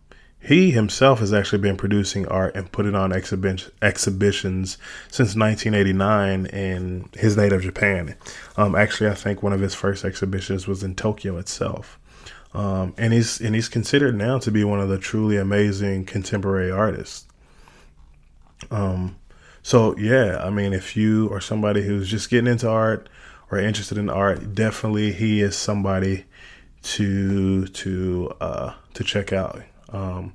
he 0.44 0.72
himself 0.72 1.20
has 1.20 1.32
actually 1.32 1.60
been 1.60 1.76
producing 1.76 2.26
art 2.26 2.56
and 2.56 2.72
put 2.72 2.84
it 2.84 2.96
on 2.96 3.10
exhibi- 3.12 3.70
exhibitions 3.80 4.76
since 5.08 5.36
1989 5.36 6.46
in 6.46 7.08
his 7.14 7.36
native 7.36 7.62
Japan. 7.62 8.16
Um, 8.56 8.74
actually, 8.74 9.08
I 9.08 9.14
think 9.14 9.42
one 9.42 9.52
of 9.52 9.60
his 9.60 9.74
first 9.74 10.04
exhibitions 10.04 10.66
was 10.66 10.82
in 10.82 10.96
Tokyo 10.96 11.38
itself. 11.38 11.98
Um, 12.54 12.92
and 12.98 13.12
he's 13.12 13.40
and 13.40 13.54
he's 13.54 13.68
considered 13.68 14.14
now 14.14 14.38
to 14.40 14.50
be 14.50 14.62
one 14.62 14.80
of 14.80 14.88
the 14.88 14.98
truly 14.98 15.38
amazing 15.38 16.04
contemporary 16.04 16.70
artists. 16.70 17.26
Um, 18.70 19.16
so 19.62 19.96
yeah, 19.96 20.42
I 20.44 20.50
mean, 20.50 20.72
if 20.72 20.96
you 20.96 21.32
are 21.32 21.40
somebody 21.40 21.82
who's 21.82 22.10
just 22.10 22.28
getting 22.28 22.50
into 22.50 22.68
art 22.68 23.08
or 23.50 23.58
interested 23.58 23.96
in 23.96 24.10
art, 24.10 24.54
definitely 24.54 25.12
he 25.12 25.40
is 25.40 25.56
somebody 25.56 26.24
to 26.82 27.66
to 27.68 28.32
uh, 28.40 28.74
to 28.94 29.04
check 29.04 29.32
out. 29.32 29.62
Um, 29.92 30.32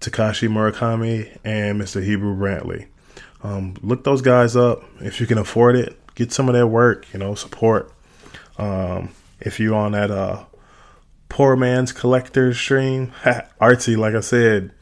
Takashi 0.00 0.48
Murakami 0.48 1.36
and 1.44 1.80
Mr. 1.80 2.06
Hebru 2.06 2.36
Brantley. 2.36 2.86
Um, 3.42 3.76
look 3.82 4.04
those 4.04 4.22
guys 4.22 4.56
up 4.56 4.82
if 5.00 5.20
you 5.20 5.26
can 5.26 5.38
afford 5.38 5.76
it. 5.76 5.98
Get 6.14 6.32
some 6.32 6.48
of 6.48 6.54
their 6.54 6.66
work. 6.66 7.06
You 7.12 7.18
know, 7.18 7.34
support. 7.34 7.92
Um, 8.58 9.10
if 9.40 9.58
you're 9.58 9.74
on 9.74 9.92
that 9.92 10.10
uh, 10.10 10.44
poor 11.28 11.56
man's 11.56 11.92
collector 11.92 12.54
stream, 12.54 13.12
artsy, 13.60 13.96
like 13.96 14.14
I 14.14 14.20
said, 14.20 14.72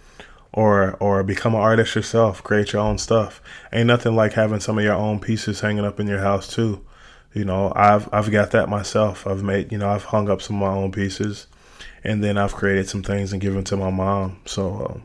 or 0.52 0.96
or 1.00 1.22
become 1.22 1.54
an 1.54 1.60
artist 1.60 1.94
yourself, 1.94 2.42
create 2.42 2.72
your 2.72 2.82
own 2.82 2.98
stuff. 2.98 3.40
Ain't 3.72 3.86
nothing 3.86 4.14
like 4.14 4.34
having 4.34 4.60
some 4.60 4.78
of 4.78 4.84
your 4.84 4.94
own 4.94 5.18
pieces 5.18 5.60
hanging 5.60 5.84
up 5.84 5.98
in 5.98 6.06
your 6.06 6.20
house 6.20 6.46
too. 6.46 6.84
You 7.32 7.44
know, 7.44 7.72
I've 7.74 8.12
I've 8.12 8.30
got 8.30 8.50
that 8.50 8.68
myself. 8.68 9.26
I've 9.26 9.42
made, 9.42 9.72
you 9.72 9.78
know, 9.78 9.88
I've 9.88 10.04
hung 10.04 10.28
up 10.28 10.42
some 10.42 10.56
of 10.56 10.68
my 10.68 10.76
own 10.76 10.92
pieces 10.92 11.46
and 12.04 12.22
then 12.22 12.38
I've 12.38 12.54
created 12.54 12.88
some 12.88 13.02
things 13.02 13.32
and 13.32 13.40
given 13.40 13.64
to 13.64 13.76
my 13.76 13.90
mom. 13.90 14.40
So 14.44 14.86
um, 14.90 15.04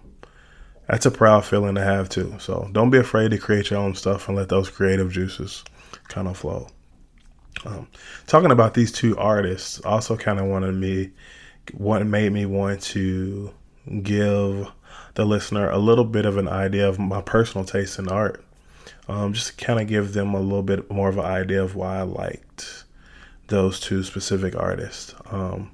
that's 0.87 1.05
a 1.05 1.11
proud 1.11 1.45
feeling 1.45 1.75
to 1.75 1.83
have 1.83 2.09
too. 2.09 2.35
So 2.39 2.69
don't 2.71 2.89
be 2.89 2.97
afraid 2.97 3.31
to 3.31 3.37
create 3.37 3.69
your 3.69 3.79
own 3.79 3.95
stuff 3.95 4.27
and 4.27 4.37
let 4.37 4.49
those 4.49 4.69
creative 4.69 5.11
juices 5.11 5.63
kind 6.07 6.27
of 6.27 6.37
flow. 6.37 6.67
Um, 7.65 7.87
talking 8.27 8.51
about 8.51 8.73
these 8.73 8.91
two 8.91 9.17
artists 9.17 9.79
also 9.81 10.15
kind 10.15 10.39
of 10.39 10.45
wanted 10.45 10.75
me, 10.75 11.11
what 11.73 12.05
made 12.05 12.31
me 12.31 12.45
want 12.45 12.81
to 12.83 13.51
give 14.01 14.67
the 15.15 15.25
listener 15.25 15.69
a 15.69 15.77
little 15.77 16.05
bit 16.05 16.25
of 16.25 16.37
an 16.37 16.47
idea 16.47 16.87
of 16.87 16.99
my 16.99 17.21
personal 17.21 17.65
taste 17.65 17.99
in 17.99 18.07
art. 18.07 18.43
Um, 19.07 19.33
just 19.33 19.57
kind 19.57 19.79
of 19.79 19.87
give 19.87 20.13
them 20.13 20.33
a 20.33 20.39
little 20.39 20.63
bit 20.63 20.91
more 20.91 21.09
of 21.09 21.17
an 21.17 21.25
idea 21.25 21.63
of 21.63 21.75
why 21.75 21.97
I 21.97 22.01
liked 22.03 22.83
those 23.47 23.79
two 23.79 24.03
specific 24.03 24.55
artists. 24.55 25.15
Um, 25.31 25.71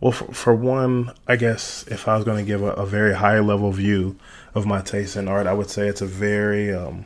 well, 0.00 0.12
for, 0.12 0.32
for, 0.32 0.54
one, 0.54 1.12
I 1.26 1.36
guess 1.36 1.84
if 1.88 2.08
I 2.08 2.16
was 2.16 2.24
going 2.24 2.38
to 2.38 2.48
give 2.48 2.62
a, 2.62 2.72
a, 2.72 2.86
very 2.86 3.14
high 3.14 3.38
level 3.40 3.70
view 3.70 4.16
of 4.54 4.64
my 4.64 4.80
taste 4.80 5.16
in 5.16 5.28
art, 5.28 5.46
I 5.46 5.52
would 5.52 5.68
say 5.68 5.88
it's 5.88 6.00
a 6.00 6.06
very, 6.06 6.72
um, 6.72 7.04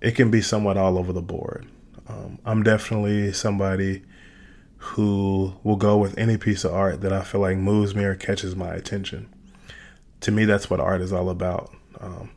it 0.00 0.12
can 0.16 0.30
be 0.30 0.40
somewhat 0.40 0.76
all 0.76 0.98
over 0.98 1.12
the 1.12 1.22
board. 1.22 1.68
Um, 2.08 2.38
I'm 2.44 2.62
definitely 2.62 3.32
somebody 3.32 4.02
who 4.78 5.54
will 5.62 5.76
go 5.76 5.96
with 5.96 6.16
any 6.18 6.36
piece 6.36 6.64
of 6.64 6.72
art 6.72 7.00
that 7.02 7.12
I 7.12 7.22
feel 7.22 7.40
like 7.40 7.56
moves 7.56 7.94
me 7.94 8.04
or 8.04 8.14
catches 8.14 8.56
my 8.56 8.74
attention. 8.74 9.32
To 10.22 10.32
me, 10.32 10.44
that's 10.44 10.68
what 10.68 10.80
art 10.80 11.00
is 11.00 11.12
all 11.12 11.30
about. 11.30 11.72
Um, 12.00 12.30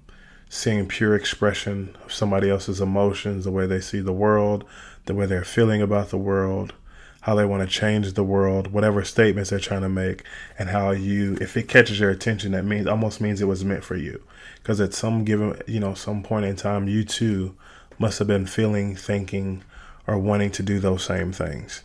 seeing 0.49 0.87
pure 0.87 1.15
expression 1.15 1.95
of 2.03 2.11
somebody 2.11 2.49
else's 2.49 2.81
emotions, 2.81 3.45
the 3.45 3.51
way 3.51 3.65
they 3.65 3.79
see 3.79 4.01
the 4.01 4.11
world, 4.11 4.65
the 5.05 5.13
way 5.13 5.25
they're 5.25 5.43
feeling 5.43 5.81
about 5.81 6.09
the 6.09 6.17
world, 6.17 6.73
how 7.21 7.35
they 7.35 7.45
want 7.45 7.67
to 7.67 7.73
change 7.73 8.13
the 8.13 8.23
world, 8.23 8.67
whatever 8.71 9.03
statements 9.03 9.49
they're 9.49 9.59
trying 9.59 9.81
to 9.81 9.89
make, 9.89 10.23
and 10.57 10.69
how 10.69 10.91
you, 10.91 11.37
if 11.39 11.55
it 11.55 11.67
catches 11.67 11.99
your 11.99 12.09
attention, 12.09 12.51
that 12.51 12.65
means 12.65 12.87
almost 12.87 13.21
means 13.21 13.41
it 13.41 13.47
was 13.47 13.63
meant 13.63 13.83
for 13.83 13.95
you. 13.95 14.21
Because 14.55 14.81
at 14.81 14.93
some 14.93 15.23
given, 15.23 15.59
you 15.67 15.79
know, 15.79 15.93
some 15.93 16.23
point 16.23 16.45
in 16.45 16.55
time, 16.55 16.87
you 16.87 17.03
too 17.03 17.55
must 17.99 18.19
have 18.19 18.27
been 18.27 18.45
feeling, 18.45 18.95
thinking, 18.95 19.63
or 20.07 20.17
wanting 20.17 20.51
to 20.51 20.63
do 20.63 20.79
those 20.79 21.03
same 21.03 21.31
things. 21.31 21.83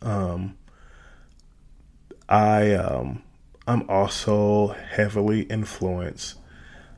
Um, 0.00 0.56
I 2.28 2.74
um, 2.74 3.22
I'm 3.66 3.88
also 3.88 4.68
heavily 4.68 5.42
influenced 5.42 6.36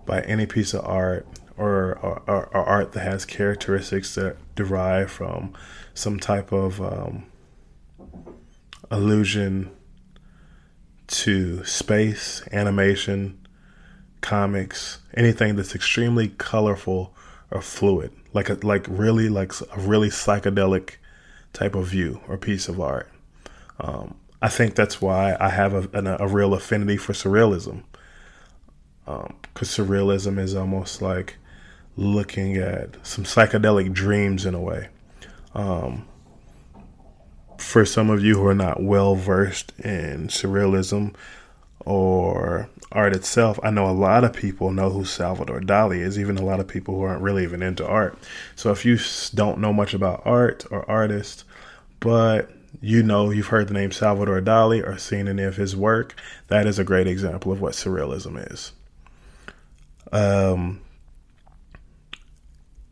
by 0.07 0.21
any 0.23 0.47
piece 0.47 0.75
of 0.75 0.85
art 0.85 1.27
or, 1.57 1.99
or, 1.99 2.23
or, 2.27 2.55
art 2.55 2.93
that 2.93 3.01
has 3.01 3.25
characteristics 3.25 4.15
that 4.15 4.37
derive 4.55 5.11
from 5.11 5.53
some 5.95 6.19
type 6.19 6.53
of 6.53 6.81
um, 6.81 7.27
allusion 8.91 9.71
to 11.07 11.65
space, 11.65 12.43
animation, 12.53 13.39
comics, 14.21 14.99
anything 15.15 15.57
that's 15.57 15.75
extremely 15.75 16.29
colorful 16.29 17.15
or 17.51 17.61
fluid, 17.61 18.13
like 18.33 18.49
a 18.49 18.55
like 18.63 18.87
really 18.89 19.29
like 19.29 19.53
a 19.61 19.81
really 19.81 20.09
psychedelic 20.09 20.97
type 21.53 21.75
of 21.75 21.87
view 21.87 22.21
or 22.29 22.39
piece 22.39 22.69
of 22.69 22.81
art. 22.81 23.11
Um, 23.81 24.15
I 24.43 24.49
think 24.49 24.75
that's 24.75 25.03
why 25.03 25.37
I 25.41 25.51
have 25.51 25.75
a, 25.75 25.99
a, 25.99 26.25
a 26.25 26.29
real 26.29 26.55
affinity 26.55 26.97
for 26.97 27.13
surrealism, 27.13 27.83
because 29.05 29.79
um, 29.79 29.87
surrealism 29.87 30.39
is 30.39 30.55
almost 30.55 31.03
like 31.03 31.37
looking 31.97 32.57
at 32.57 33.05
some 33.05 33.25
psychedelic 33.25 33.93
dreams 33.93 34.47
in 34.47 34.55
a 34.55 34.61
way. 34.61 34.89
Um, 35.55 36.07
for 37.59 37.85
some 37.85 38.11
of 38.11 38.25
you 38.25 38.37
who 38.37 38.47
are 38.47 38.55
not 38.55 38.83
well 38.83 39.15
versed 39.15 39.73
in 39.79 40.29
surrealism 40.29 41.15
or 41.81 42.69
art 42.93 43.15
itself, 43.15 43.59
I 43.63 43.71
know 43.71 43.89
a 43.89 43.93
lot 43.93 44.25
of 44.25 44.33
people 44.33 44.73
know 44.73 44.91
who 44.91 45.05
Salvador 45.05 45.61
Dali 45.61 46.01
is, 46.01 46.19
even 46.19 46.39
a 46.39 46.45
lot 46.45 46.61
of 46.61 46.69
people 46.69 46.97
who 46.97 47.03
aren't 47.03 47.23
really 47.23 47.45
even 47.45 47.63
into 47.63 47.87
art. 47.87 48.19
So 48.57 48.71
if 48.71 48.85
you 48.85 48.99
don't 49.35 49.59
know 49.59 49.73
much 49.73 49.95
about 49.95 50.23
art 50.25 50.65
or 50.71 50.89
artists, 50.91 51.45
but 52.01 52.51
you 52.81 53.03
know 53.03 53.31
you've 53.31 53.49
heard 53.49 53.69
the 53.69 53.75
name 53.75 53.93
Salvador 53.93 54.41
Dali 54.41 54.85
or 54.85 54.99
seen 54.99 55.29
any 55.29 55.43
of 55.43 55.57
his 55.57 55.77
work, 55.77 56.15
that 56.49 56.67
is 56.67 56.79
a 56.79 56.85
great 56.85 57.07
example 57.07 57.53
of 57.53 57.61
what 57.61 57.75
surrealism 57.75 58.53
is. 58.53 58.73
Um, 60.13 60.81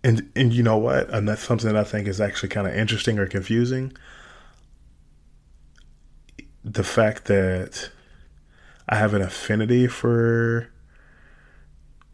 and 0.05 0.31
and 0.37 0.53
you 0.53 0.63
know 0.63 0.79
what? 0.79 1.11
And 1.11 1.29
that's 1.29 1.43
something 1.43 1.73
that 1.73 1.77
I 1.77 1.85
think 1.85 2.07
is 2.09 2.21
actually 2.21 2.51
kind 2.51 2.67
of 2.67 2.75
interesting 2.75 3.19
or 3.19 3.27
confusing. 3.27 3.93
The 6.65 6.85
fact 6.85 7.27
that 7.27 7.91
I 8.89 8.97
have 8.97 9.15
an 9.15 9.23
affinity 9.23 9.87
for 9.87 10.71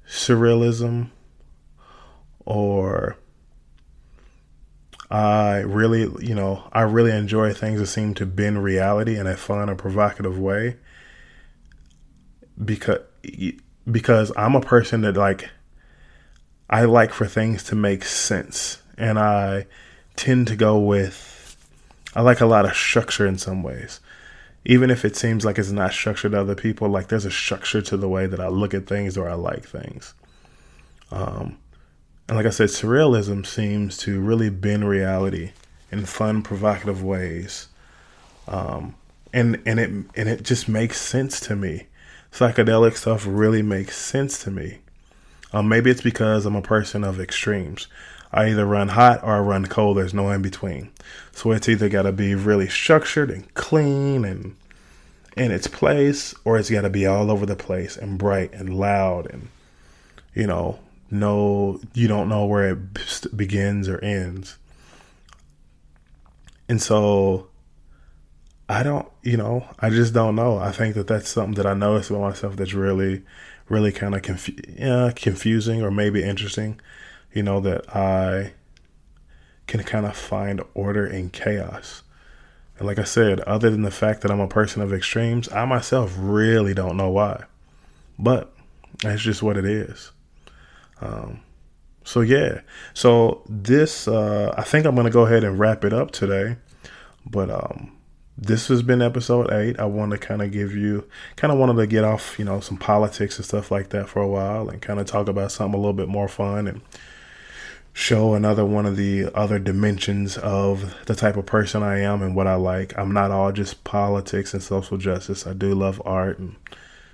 surrealism 0.07 1.11
or 2.45 3.17
I 5.11 5.59
really, 5.59 6.09
you 6.27 6.35
know, 6.35 6.69
I 6.73 6.83
really 6.83 7.13
enjoy 7.13 7.53
things 7.53 7.81
that 7.81 7.87
seem 7.87 8.15
to 8.15 8.27
bend 8.27 8.65
reality 8.65 9.19
in 9.19 9.27
a 9.27 9.37
fun 9.37 9.71
or 9.71 9.75
provocative 9.77 10.39
way 10.39 10.77
because 12.63 13.01
because 13.91 14.33
I'm 14.37 14.55
a 14.55 14.61
person 14.61 15.03
that 15.03 15.17
like 15.17 15.51
I 16.69 16.85
like 16.85 17.13
for 17.13 17.27
things 17.27 17.63
to 17.65 17.75
make 17.75 18.05
sense 18.05 18.83
and 18.97 19.19
I 19.19 19.67
tend 20.17 20.49
to 20.49 20.57
go 20.57 20.79
with 20.79 21.35
I 22.15 22.21
like 22.21 22.41
a 22.41 22.47
lot 22.47 22.65
of 22.65 22.77
structure 22.77 23.27
in 23.27 23.39
some 23.39 23.63
ways. 23.63 24.01
Even 24.65 24.91
if 24.91 25.05
it 25.05 25.17
seems 25.17 25.45
like 25.45 25.59
it's 25.59 25.73
not 25.73 25.93
structured 25.93 26.33
to 26.33 26.41
other 26.41 26.55
people, 26.55 26.89
like 26.89 27.09
there's 27.09 27.25
a 27.25 27.31
structure 27.31 27.83
to 27.83 27.97
the 27.97 28.09
way 28.09 28.27
that 28.27 28.41
I 28.41 28.49
look 28.49 28.73
at 28.73 28.87
things 28.87 29.19
or 29.19 29.29
I 29.29 29.35
like 29.35 29.67
things. 29.67 30.15
Um, 31.11 31.59
and 32.29 32.37
like 32.37 32.47
I 32.47 32.51
said, 32.51 32.69
surrealism 32.69 33.45
seems 33.45 33.97
to 33.99 34.21
really 34.21 34.49
bend 34.49 34.89
reality 34.89 35.51
in 35.91 36.07
fun, 36.07 36.43
provocative 36.43 37.03
ways. 37.03 37.69
Um, 38.49 38.95
and 39.33 39.61
and 39.67 39.81
it 39.81 39.91
and 39.91 40.29
it 40.29 40.43
just 40.45 40.69
makes 40.69 41.01
sense 41.01 41.41
to 41.41 41.57
me. 41.57 41.89
Psychedelic 42.33 42.97
stuff 42.97 43.27
really 43.29 43.63
makes 43.63 43.97
sense 43.97 44.43
to 44.45 44.51
me. 44.51 44.79
Um, 45.55 45.69
maybe 45.69 45.91
it's 45.91 46.03
because 46.03 46.45
I'm 46.45 46.57
a 46.57 46.63
person 46.63 47.05
of 47.05 47.21
extremes. 47.21 47.87
I 48.33 48.51
either 48.51 48.67
run 48.67 48.89
hot 48.89 49.23
or 49.23 49.37
I 49.37 49.39
run 49.39 49.67
cold. 49.67 49.97
There's 49.97 50.13
no 50.13 50.29
in 50.31 50.43
between. 50.43 50.91
So 51.33 51.53
it's 51.53 51.69
either 51.69 51.89
got 51.89 52.03
to 52.03 52.13
be 52.13 52.35
really 52.35 52.69
structured 52.69 53.31
and 53.31 53.53
clean 53.55 54.25
and 54.25 54.57
in 55.37 55.51
its 55.51 55.67
place, 55.67 56.35
or 56.45 56.59
it's 56.59 56.71
got 56.71 56.83
to 56.83 56.91
be 56.91 57.07
all 57.07 57.31
over 57.31 57.47
the 57.47 57.57
place 57.57 57.97
and 57.97 58.19
bright 58.19 58.53
and 58.53 58.77
loud 58.77 59.31
and 59.33 59.49
you 60.35 60.47
know 60.47 60.79
no 61.11 61.81
you 61.95 62.09
don't 62.09 62.29
know 62.29 62.45
where 62.45 62.71
it 62.71 63.37
begins 63.37 63.89
or 63.89 63.99
ends 64.01 64.59
and 66.69 66.83
so 66.83 67.47
i 68.69 68.83
don't 68.83 69.09
you 69.23 69.37
know 69.37 69.65
i 69.79 69.89
just 69.89 70.13
don't 70.13 70.35
know 70.35 70.59
i 70.59 70.73
think 70.73 70.95
that 70.95 71.07
that's 71.07 71.29
something 71.29 71.55
that 71.55 71.67
i 71.67 71.75
notice 71.75 72.11
about 72.11 72.23
myself 72.23 72.57
that's 72.57 72.75
really 72.75 73.23
really 73.69 73.93
kind 73.93 74.15
of 74.15 74.49
yeah, 74.79 75.11
confusing 75.15 75.83
or 75.83 75.91
maybe 75.91 76.23
interesting 76.23 76.81
you 77.33 77.43
know 77.43 77.61
that 77.61 77.95
i 77.95 78.53
can 79.67 79.83
kind 79.83 80.05
of 80.05 80.15
find 80.15 80.61
order 80.75 81.07
in 81.07 81.31
chaos. 81.31 82.03
And 82.79 82.87
like 82.87 82.99
i 82.99 83.05
said 83.05 83.41
other 83.41 83.71
than 83.71 83.83
the 83.83 83.91
fact 83.91 84.21
that 84.23 84.31
i'm 84.31 84.41
a 84.41 84.49
person 84.49 84.83
of 84.83 84.93
extremes 84.93 85.49
i 85.51 85.65
myself 85.65 86.15
really 86.19 86.75
don't 86.75 86.97
know 86.97 87.11
why. 87.11 87.45
But 88.19 88.53
that's 89.03 89.23
just 89.23 89.43
what 89.43 89.57
it 89.57 89.65
is. 89.65 90.13
Um, 91.01 91.41
so 92.05 92.21
yeah, 92.21 92.61
so 92.93 93.43
this 93.49 94.07
uh, 94.07 94.55
I 94.57 94.63
think 94.63 94.87
I'm 94.87 94.95
gonna 94.95 95.11
go 95.11 95.27
ahead 95.27 95.45
and 95.45 95.59
wrap 95.59 95.85
it 95.85 95.93
up 95.93 96.11
today. 96.11 96.57
But 97.27 97.51
um, 97.51 97.94
this 98.37 98.69
has 98.69 98.83
been 98.83 99.01
episode 99.01 99.53
eight. 99.53 99.79
I 99.79 99.85
want 99.85 100.13
to 100.13 100.19
kind 100.19 100.43
of 100.43 100.51
give 100.51 100.75
you, 100.75 101.09
kind 101.37 101.53
of 101.53 101.59
wanted 101.59 101.77
to 101.77 101.87
get 101.87 102.05
off, 102.05 102.39
you 102.39 102.45
know, 102.45 102.61
some 102.61 102.77
politics 102.77 103.37
and 103.37 103.47
stuff 103.47 103.71
like 103.71 103.91
that 103.91 104.09
for 104.09 104.21
a 104.21 104.29
while, 104.29 104.69
and 104.69 104.83
kind 104.83 105.01
of 105.01 105.07
talk 105.07 105.29
about 105.29 105.53
something 105.53 105.75
a 105.75 105.81
little 105.81 105.93
bit 105.93 106.09
more 106.09 106.29
fun 106.29 106.67
and 106.67 106.81
show 107.93 108.35
another 108.35 108.65
one 108.65 108.87
of 108.87 108.97
the 108.97 109.27
other 109.37 109.61
dimensions 109.61 110.37
of 110.39 110.97
the 111.07 111.15
type 111.15 111.37
of 111.37 111.47
person 111.47 111.81
I 111.81 112.01
am 112.01 112.23
and 112.23 112.35
what 112.35 112.49
I 112.49 112.57
like. 112.57 112.93
I'm 112.99 113.13
not 113.13 113.31
all 113.31 113.53
just 113.53 113.85
politics 113.85 114.53
and 114.53 114.63
social 114.63 114.99
justice. 114.99 115.47
I 115.47 115.53
do 115.53 115.75
love 115.75 116.03
art 116.05 116.41
and 116.41 116.57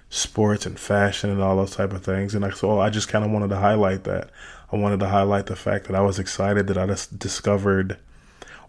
sports 0.08 0.64
and 0.64 0.80
fashion 0.80 1.28
and 1.28 1.42
all 1.42 1.56
those 1.56 1.76
type 1.76 1.92
of 1.92 2.02
things. 2.02 2.34
And 2.34 2.46
I, 2.46 2.50
so 2.50 2.80
I 2.80 2.88
just 2.88 3.08
kind 3.08 3.26
of 3.26 3.30
wanted 3.30 3.50
to 3.50 3.58
highlight 3.58 4.04
that. 4.04 4.30
I 4.72 4.76
wanted 4.76 5.00
to 5.00 5.08
highlight 5.08 5.46
the 5.46 5.56
fact 5.56 5.86
that 5.86 5.94
I 5.94 6.00
was 6.00 6.18
excited 6.18 6.66
that 6.68 6.78
I 6.78 6.86
just 6.86 7.18
discovered, 7.18 7.98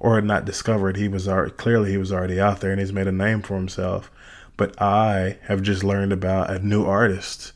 or 0.01 0.19
not 0.19 0.45
discovered, 0.45 0.97
he 0.97 1.07
was 1.07 1.27
already, 1.27 1.51
clearly 1.51 1.91
he 1.91 1.97
was 1.97 2.11
already 2.11 2.41
out 2.41 2.59
there 2.59 2.71
and 2.71 2.79
he's 2.79 2.91
made 2.91 3.05
a 3.05 3.11
name 3.11 3.43
for 3.43 3.55
himself. 3.55 4.11
But 4.57 4.81
I 4.81 5.37
have 5.43 5.61
just 5.61 5.83
learned 5.83 6.11
about 6.11 6.49
a 6.49 6.57
new 6.57 6.85
artist 6.85 7.53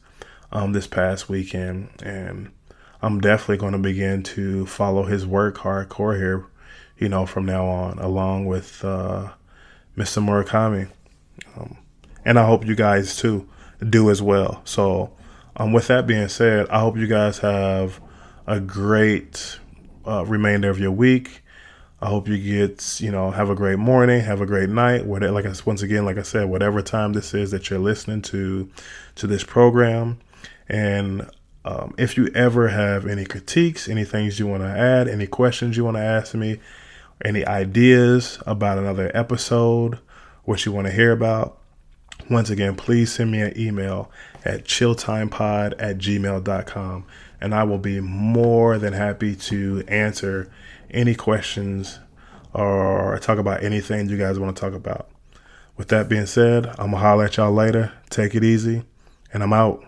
um, 0.52 0.72
this 0.72 0.86
past 0.86 1.28
weekend, 1.28 1.90
and 2.04 2.52
I'm 3.02 3.20
definitely 3.20 3.58
going 3.58 3.72
to 3.72 3.80
begin 3.80 4.22
to 4.24 4.68
follow 4.68 5.06
his 5.06 5.26
work 5.26 5.58
hardcore 5.58 6.18
here, 6.18 6.46
you 7.00 7.10
know, 7.10 7.26
from 7.26 7.48
now 7.48 7.66
on, 7.66 7.98
along 7.98 8.46
with 8.46 8.86
uh, 8.86 9.32
Mr. 9.98 10.24
Murakami. 10.24 10.88
Um, 11.58 11.78
and 12.24 12.38
I 12.38 12.46
hope 12.46 12.64
you 12.64 12.76
guys 12.76 13.18
too 13.18 13.50
do 13.90 14.12
as 14.12 14.22
well. 14.22 14.62
So, 14.66 15.16
um, 15.56 15.74
with 15.74 15.88
that 15.88 16.06
being 16.06 16.28
said, 16.28 16.70
I 16.70 16.80
hope 16.80 16.96
you 16.96 17.08
guys 17.08 17.40
have 17.40 18.00
a 18.46 18.60
great 18.60 19.58
uh, 20.06 20.24
remainder 20.26 20.70
of 20.70 20.80
your 20.80 20.92
week. 20.92 21.42
I 22.06 22.10
hope 22.10 22.28
you 22.28 22.38
get, 22.38 23.02
you 23.02 23.10
know, 23.10 23.32
have 23.32 23.50
a 23.50 23.56
great 23.56 23.80
morning, 23.80 24.22
have 24.22 24.40
a 24.40 24.46
great 24.46 24.70
night. 24.70 25.08
Whatever, 25.08 25.34
like 25.34 25.48
I, 25.48 25.54
once 25.66 25.82
again, 25.82 26.06
like 26.06 26.20
I 26.20 26.22
said, 26.22 26.48
whatever 26.48 26.84
time 26.84 27.14
this 27.14 27.34
is 27.34 27.50
that 27.50 27.72
you're 27.72 27.80
listening 27.80 28.22
to 28.24 28.70
to 29.16 29.26
this 29.26 29.44
program, 29.44 30.20
and 30.70 31.28
um, 31.64 31.96
if 31.98 32.16
you 32.16 32.28
ever 32.36 32.68
have 32.68 33.08
any 33.08 33.26
critiques, 33.26 33.90
any 33.90 34.06
things 34.06 34.38
you 34.38 34.46
want 34.46 34.62
to 34.62 34.70
add, 34.70 35.08
any 35.08 35.26
questions 35.26 35.78
you 35.78 35.84
want 35.84 35.98
to 35.98 36.04
ask 36.04 36.36
me, 36.36 36.60
any 37.24 37.44
ideas 37.44 38.38
about 38.46 38.78
another 38.78 39.10
episode, 39.16 39.98
what 40.44 40.64
you 40.64 40.72
want 40.72 40.86
to 40.86 40.94
hear 40.94 41.12
about, 41.12 41.58
once 42.30 42.52
again, 42.52 42.76
please 42.76 43.12
send 43.14 43.32
me 43.32 43.42
an 43.42 43.60
email 43.60 44.12
at 44.44 44.66
chilltimepod 44.66 45.74
at 45.80 45.98
gmail.com 45.98 47.06
and 47.42 47.54
I 47.54 47.64
will 47.64 47.78
be 47.78 48.00
more 48.00 48.78
than 48.78 48.94
happy 48.94 49.36
to 49.36 49.84
answer 49.88 50.52
any 50.90 51.16
questions 51.16 52.00
or 52.54 53.20
talk 53.20 53.38
about 53.38 53.64
anything 53.64 54.10
you 54.10 54.18
guys 54.18 54.40
want 54.40 54.56
to 54.56 54.60
talk 54.60 54.74
about. 54.74 55.10
With 55.78 55.90
that 55.90 56.08
being 56.08 56.26
said, 56.26 56.68
I'm 56.68 56.76
going 56.76 56.92
to 56.92 56.98
holler 56.98 57.26
at 57.26 57.38
y'all 57.38 57.52
later. 57.52 57.92
Take 58.10 58.34
it 58.34 58.44
easy, 58.44 58.84
and 59.34 59.44
I'm 59.44 59.52
out. 59.52 59.84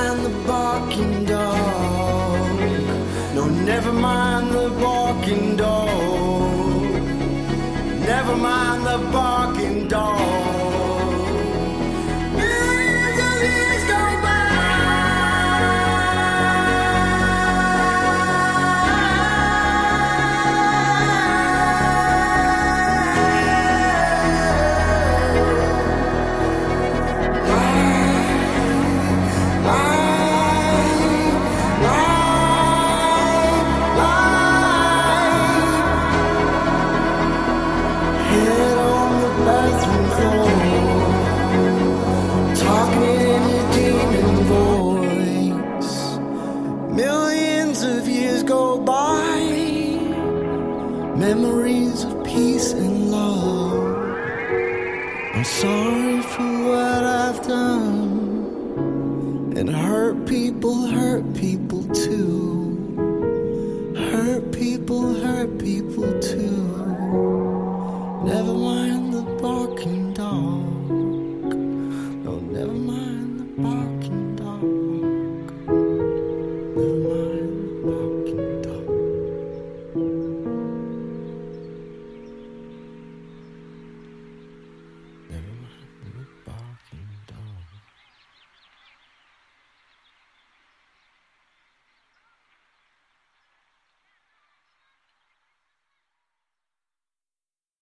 mind 0.00 0.24
the 0.24 0.34
barking 0.46 1.24
dog. 1.24 2.58
No, 3.34 3.44
never 3.70 3.92
mind 3.92 4.50
the 4.50 4.68
barking 4.80 5.56
dog. 5.56 6.92
Never 8.12 8.36
mind 8.36 8.86
the 8.86 8.98
barking 9.12 9.88
dog. 9.88 10.49